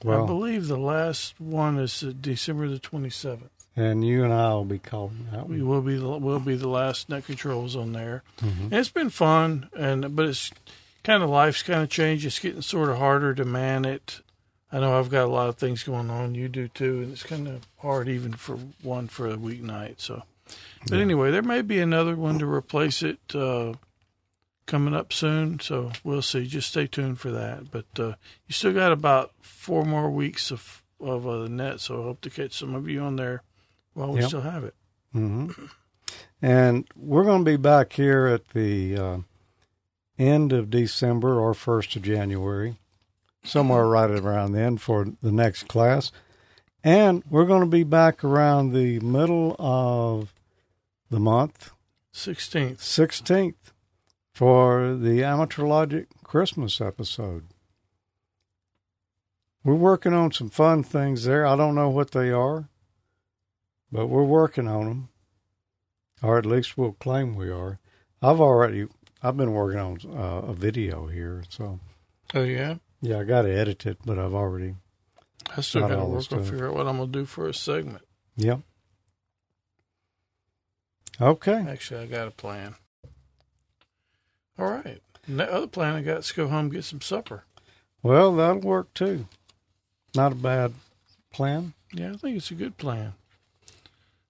I 0.03 0.27
believe 0.27 0.67
the 0.67 0.77
last 0.79 1.41
one 1.41 1.79
is 1.79 2.03
uh, 2.03 2.13
december 2.21 2.69
the 2.69 2.81
27th 2.81 3.49
and 3.77 4.05
you 4.07 4.25
and 4.25 4.33
I 4.33 4.53
will 4.55 4.65
be 4.65 4.79
calling 4.79 5.27
that 5.33 5.49
we 5.49 5.63
will 5.63 5.83
be 5.83 5.97
the, 5.97 6.09
will 6.09 6.39
be 6.41 6.57
the 6.57 6.69
last 6.69 7.09
net 7.09 7.27
controls 7.27 7.75
on 7.77 7.93
there. 7.93 8.23
Mhm. 8.41 8.73
it's 8.73 8.89
been 8.91 9.11
fun 9.11 9.69
and 9.77 10.15
but 10.17 10.27
it's 10.27 10.51
kind 11.03 11.23
of 11.23 11.29
life's 11.31 11.63
kind 11.63 11.83
of 11.83 11.91
changed. 11.91 12.25
It's 12.25 12.39
getting 12.39 12.63
sort 12.63 12.89
of 12.89 12.99
harder 12.99 13.35
to 13.35 13.45
man 13.45 13.85
it. 13.85 14.21
I 14.73 14.81
know 14.81 14.99
I've 14.99 15.11
got 15.11 15.27
a 15.27 15.31
lot 15.31 15.49
of 15.49 15.57
things 15.57 15.83
going 15.85 16.11
on. 16.11 16.35
You 16.35 16.49
do 16.49 16.67
too, 16.67 17.03
and 17.03 17.13
it's 17.13 17.23
kind 17.23 17.47
of 17.47 17.67
hard 17.79 18.09
even 18.09 18.33
for 18.33 18.57
one 18.83 19.07
for 19.09 19.29
a 19.29 19.37
weeknight. 19.37 19.97
So, 20.01 20.23
but 20.87 20.97
Yeah. 20.97 21.01
anyway, 21.03 21.31
there 21.31 21.43
may 21.43 21.63
be 21.63 21.79
another 21.81 22.17
one 22.17 22.39
to 22.39 22.47
replace 22.47 23.03
it 23.03 23.19
uh, 23.35 23.75
coming 24.67 24.95
up 24.95 25.13
soon. 25.13 25.61
So 25.61 25.93
we'll 26.03 26.23
see. 26.23 26.47
Just 26.47 26.69
stay 26.71 26.87
tuned 26.87 27.19
for 27.21 27.31
that. 27.31 27.71
But 27.71 27.87
uh, 27.99 28.15
you 28.47 28.53
still 28.53 28.73
got 28.73 28.93
about 28.93 29.33
four 29.41 29.85
more 29.85 30.11
weeks 30.11 30.51
of 30.51 30.83
of 31.01 31.27
uh, 31.27 31.39
the 31.43 31.49
net, 31.49 31.81
so 31.81 32.01
I 32.01 32.05
hope 32.05 32.21
to 32.23 32.31
catch 32.31 32.53
some 32.53 32.75
of 32.75 32.89
you 32.89 33.01
on 33.01 33.17
there 33.17 33.43
while 33.95 34.13
we 34.13 34.21
Yep. 34.21 34.29
still 34.29 34.41
have 34.43 34.65
it. 34.65 34.75
hmm 35.13 35.51
And 36.41 36.87
we're 36.97 37.25
going 37.25 37.45
to 37.45 37.51
be 37.51 37.57
back 37.57 37.93
here 37.95 38.27
at 38.27 38.49
the 38.51 38.97
uh, 38.97 39.19
end 40.19 40.53
of 40.53 40.71
December 40.71 41.39
or 41.41 41.53
1st 41.55 41.97
of 41.97 42.03
January 42.03 42.77
somewhere 43.45 43.87
right 43.87 44.11
around 44.11 44.53
then 44.53 44.77
for 44.79 45.07
the 45.23 45.33
next 45.33 45.69
class. 45.69 46.11
And 46.83 47.23
we're 47.31 47.47
going 47.47 47.61
to 47.63 47.67
be 47.67 47.85
back 47.85 48.23
around 48.25 48.73
the 48.73 49.01
middle 49.01 49.57
of 49.59 50.34
the 51.15 51.21
month, 51.21 51.71
16th. 52.13 52.79
16th, 52.79 53.55
for 54.33 54.97
the 54.97 55.23
Amateur 55.23 55.65
Logic 55.65 56.09
Christmas 56.25 56.81
episode. 56.81 57.45
We're 59.63 59.75
working 59.77 60.13
on 60.13 60.33
some 60.33 60.51
fun 60.51 60.83
things 60.83 61.23
there. 61.25 61.47
I 61.47 61.55
don't 61.57 61.77
know 61.77 61.89
what 61.89 62.11
they 62.11 62.31
are, 62.33 62.69
but 63.93 64.09
we're 64.09 64.25
working 64.25 64.67
on 64.67 64.87
them, 64.87 65.09
or 66.21 66.37
at 66.37 66.45
least 66.47 66.77
we'll 66.77 66.93
claim 66.93 67.37
we 67.37 67.49
are. 67.49 67.79
I've 68.21 68.41
already, 68.41 68.89
I've 69.23 69.37
been 69.37 69.53
working 69.53 69.79
on 69.79 69.99
uh, 70.19 70.49
a 70.49 70.53
video 70.53 71.07
here, 71.07 71.45
so 71.49 71.79
Oh, 72.35 72.43
yeah? 72.43 72.77
yeah, 73.01 73.21
I 73.21 73.25
got 73.25 73.43
to 73.43 73.57
edit 73.57 73.87
it, 73.87 73.99
but 74.05 74.19
I've 74.19 74.35
already, 74.35 74.75
I 75.57 75.61
still 75.61 75.83
got 75.83 75.95
to 75.95 76.05
work 76.07 76.33
on 76.33 76.43
figure 76.43 76.69
out 76.69 76.75
what 76.75 76.89
I'm 76.89 76.97
going 76.97 77.13
to 77.13 77.19
do 77.21 77.25
for 77.25 77.47
a 77.49 77.55
segment. 77.55 78.03
yep. 78.37 78.61
Okay. 81.21 81.65
Actually, 81.69 82.03
I 82.03 82.07
got 82.07 82.29
a 82.29 82.33
plan. 82.33 82.75
All 84.59 84.67
right. 84.67 85.01
And 85.27 85.41
the 85.41 85.53
other 85.53 85.67
plan 85.67 85.95
I 85.95 86.03
got 86.03 86.19
is 86.19 86.33
go 86.33 86.49
home 86.49 86.67
and 86.67 86.73
get 86.73 86.85
some 86.85 87.01
supper. 87.01 87.45
Well, 88.03 88.35
that'll 88.37 88.61
work 88.61 88.93
too. 88.95 89.27
Not 90.15 90.33
a 90.33 90.37
bad 90.37 90.75
plan. 91.33 91.75
Yeah, 91.93 92.13
I 92.13 92.17
think 92.17 92.37
it's 92.37 92.51
a 92.51 92.55
good 92.55 92.77
plan. 92.77 93.15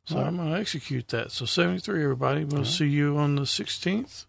So 0.05 0.16
right. 0.16 0.26
I'm 0.26 0.37
going 0.37 0.53
to 0.53 0.59
execute 0.59 1.09
that. 1.09 1.32
So 1.32 1.47
73, 1.47 2.03
everybody. 2.03 2.45
We'll 2.45 2.62
right. 2.62 2.66
see 2.66 2.87
you 2.87 3.16
on 3.16 3.37
the 3.37 3.43
16th. 3.43 4.26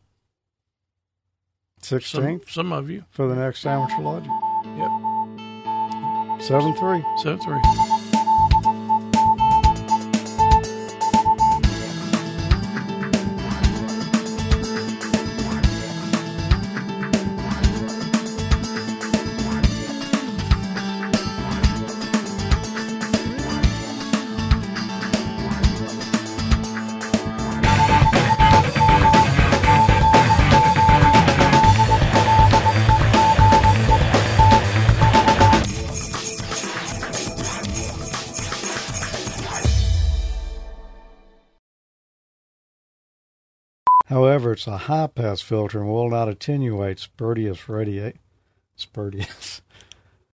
16th 1.81 2.49
some 2.49 2.71
of 2.71 2.89
you. 2.89 3.03
for 3.11 3.27
the 3.27 3.35
next 3.35 3.65
amateur 3.65 4.01
logic. 4.01 4.31
Yep. 4.77 6.41
7 6.41 6.73
3. 6.73 7.03
73. 7.21 7.94
It's 44.55 44.67
a 44.67 44.77
high 44.77 45.07
pass 45.07 45.41
filter 45.41 45.81
and 45.81 45.89
will 45.89 46.09
not 46.09 46.29
attenuate 46.29 46.97
spurious 46.97 47.67
radiate 47.67 48.15
spurious 48.77 49.61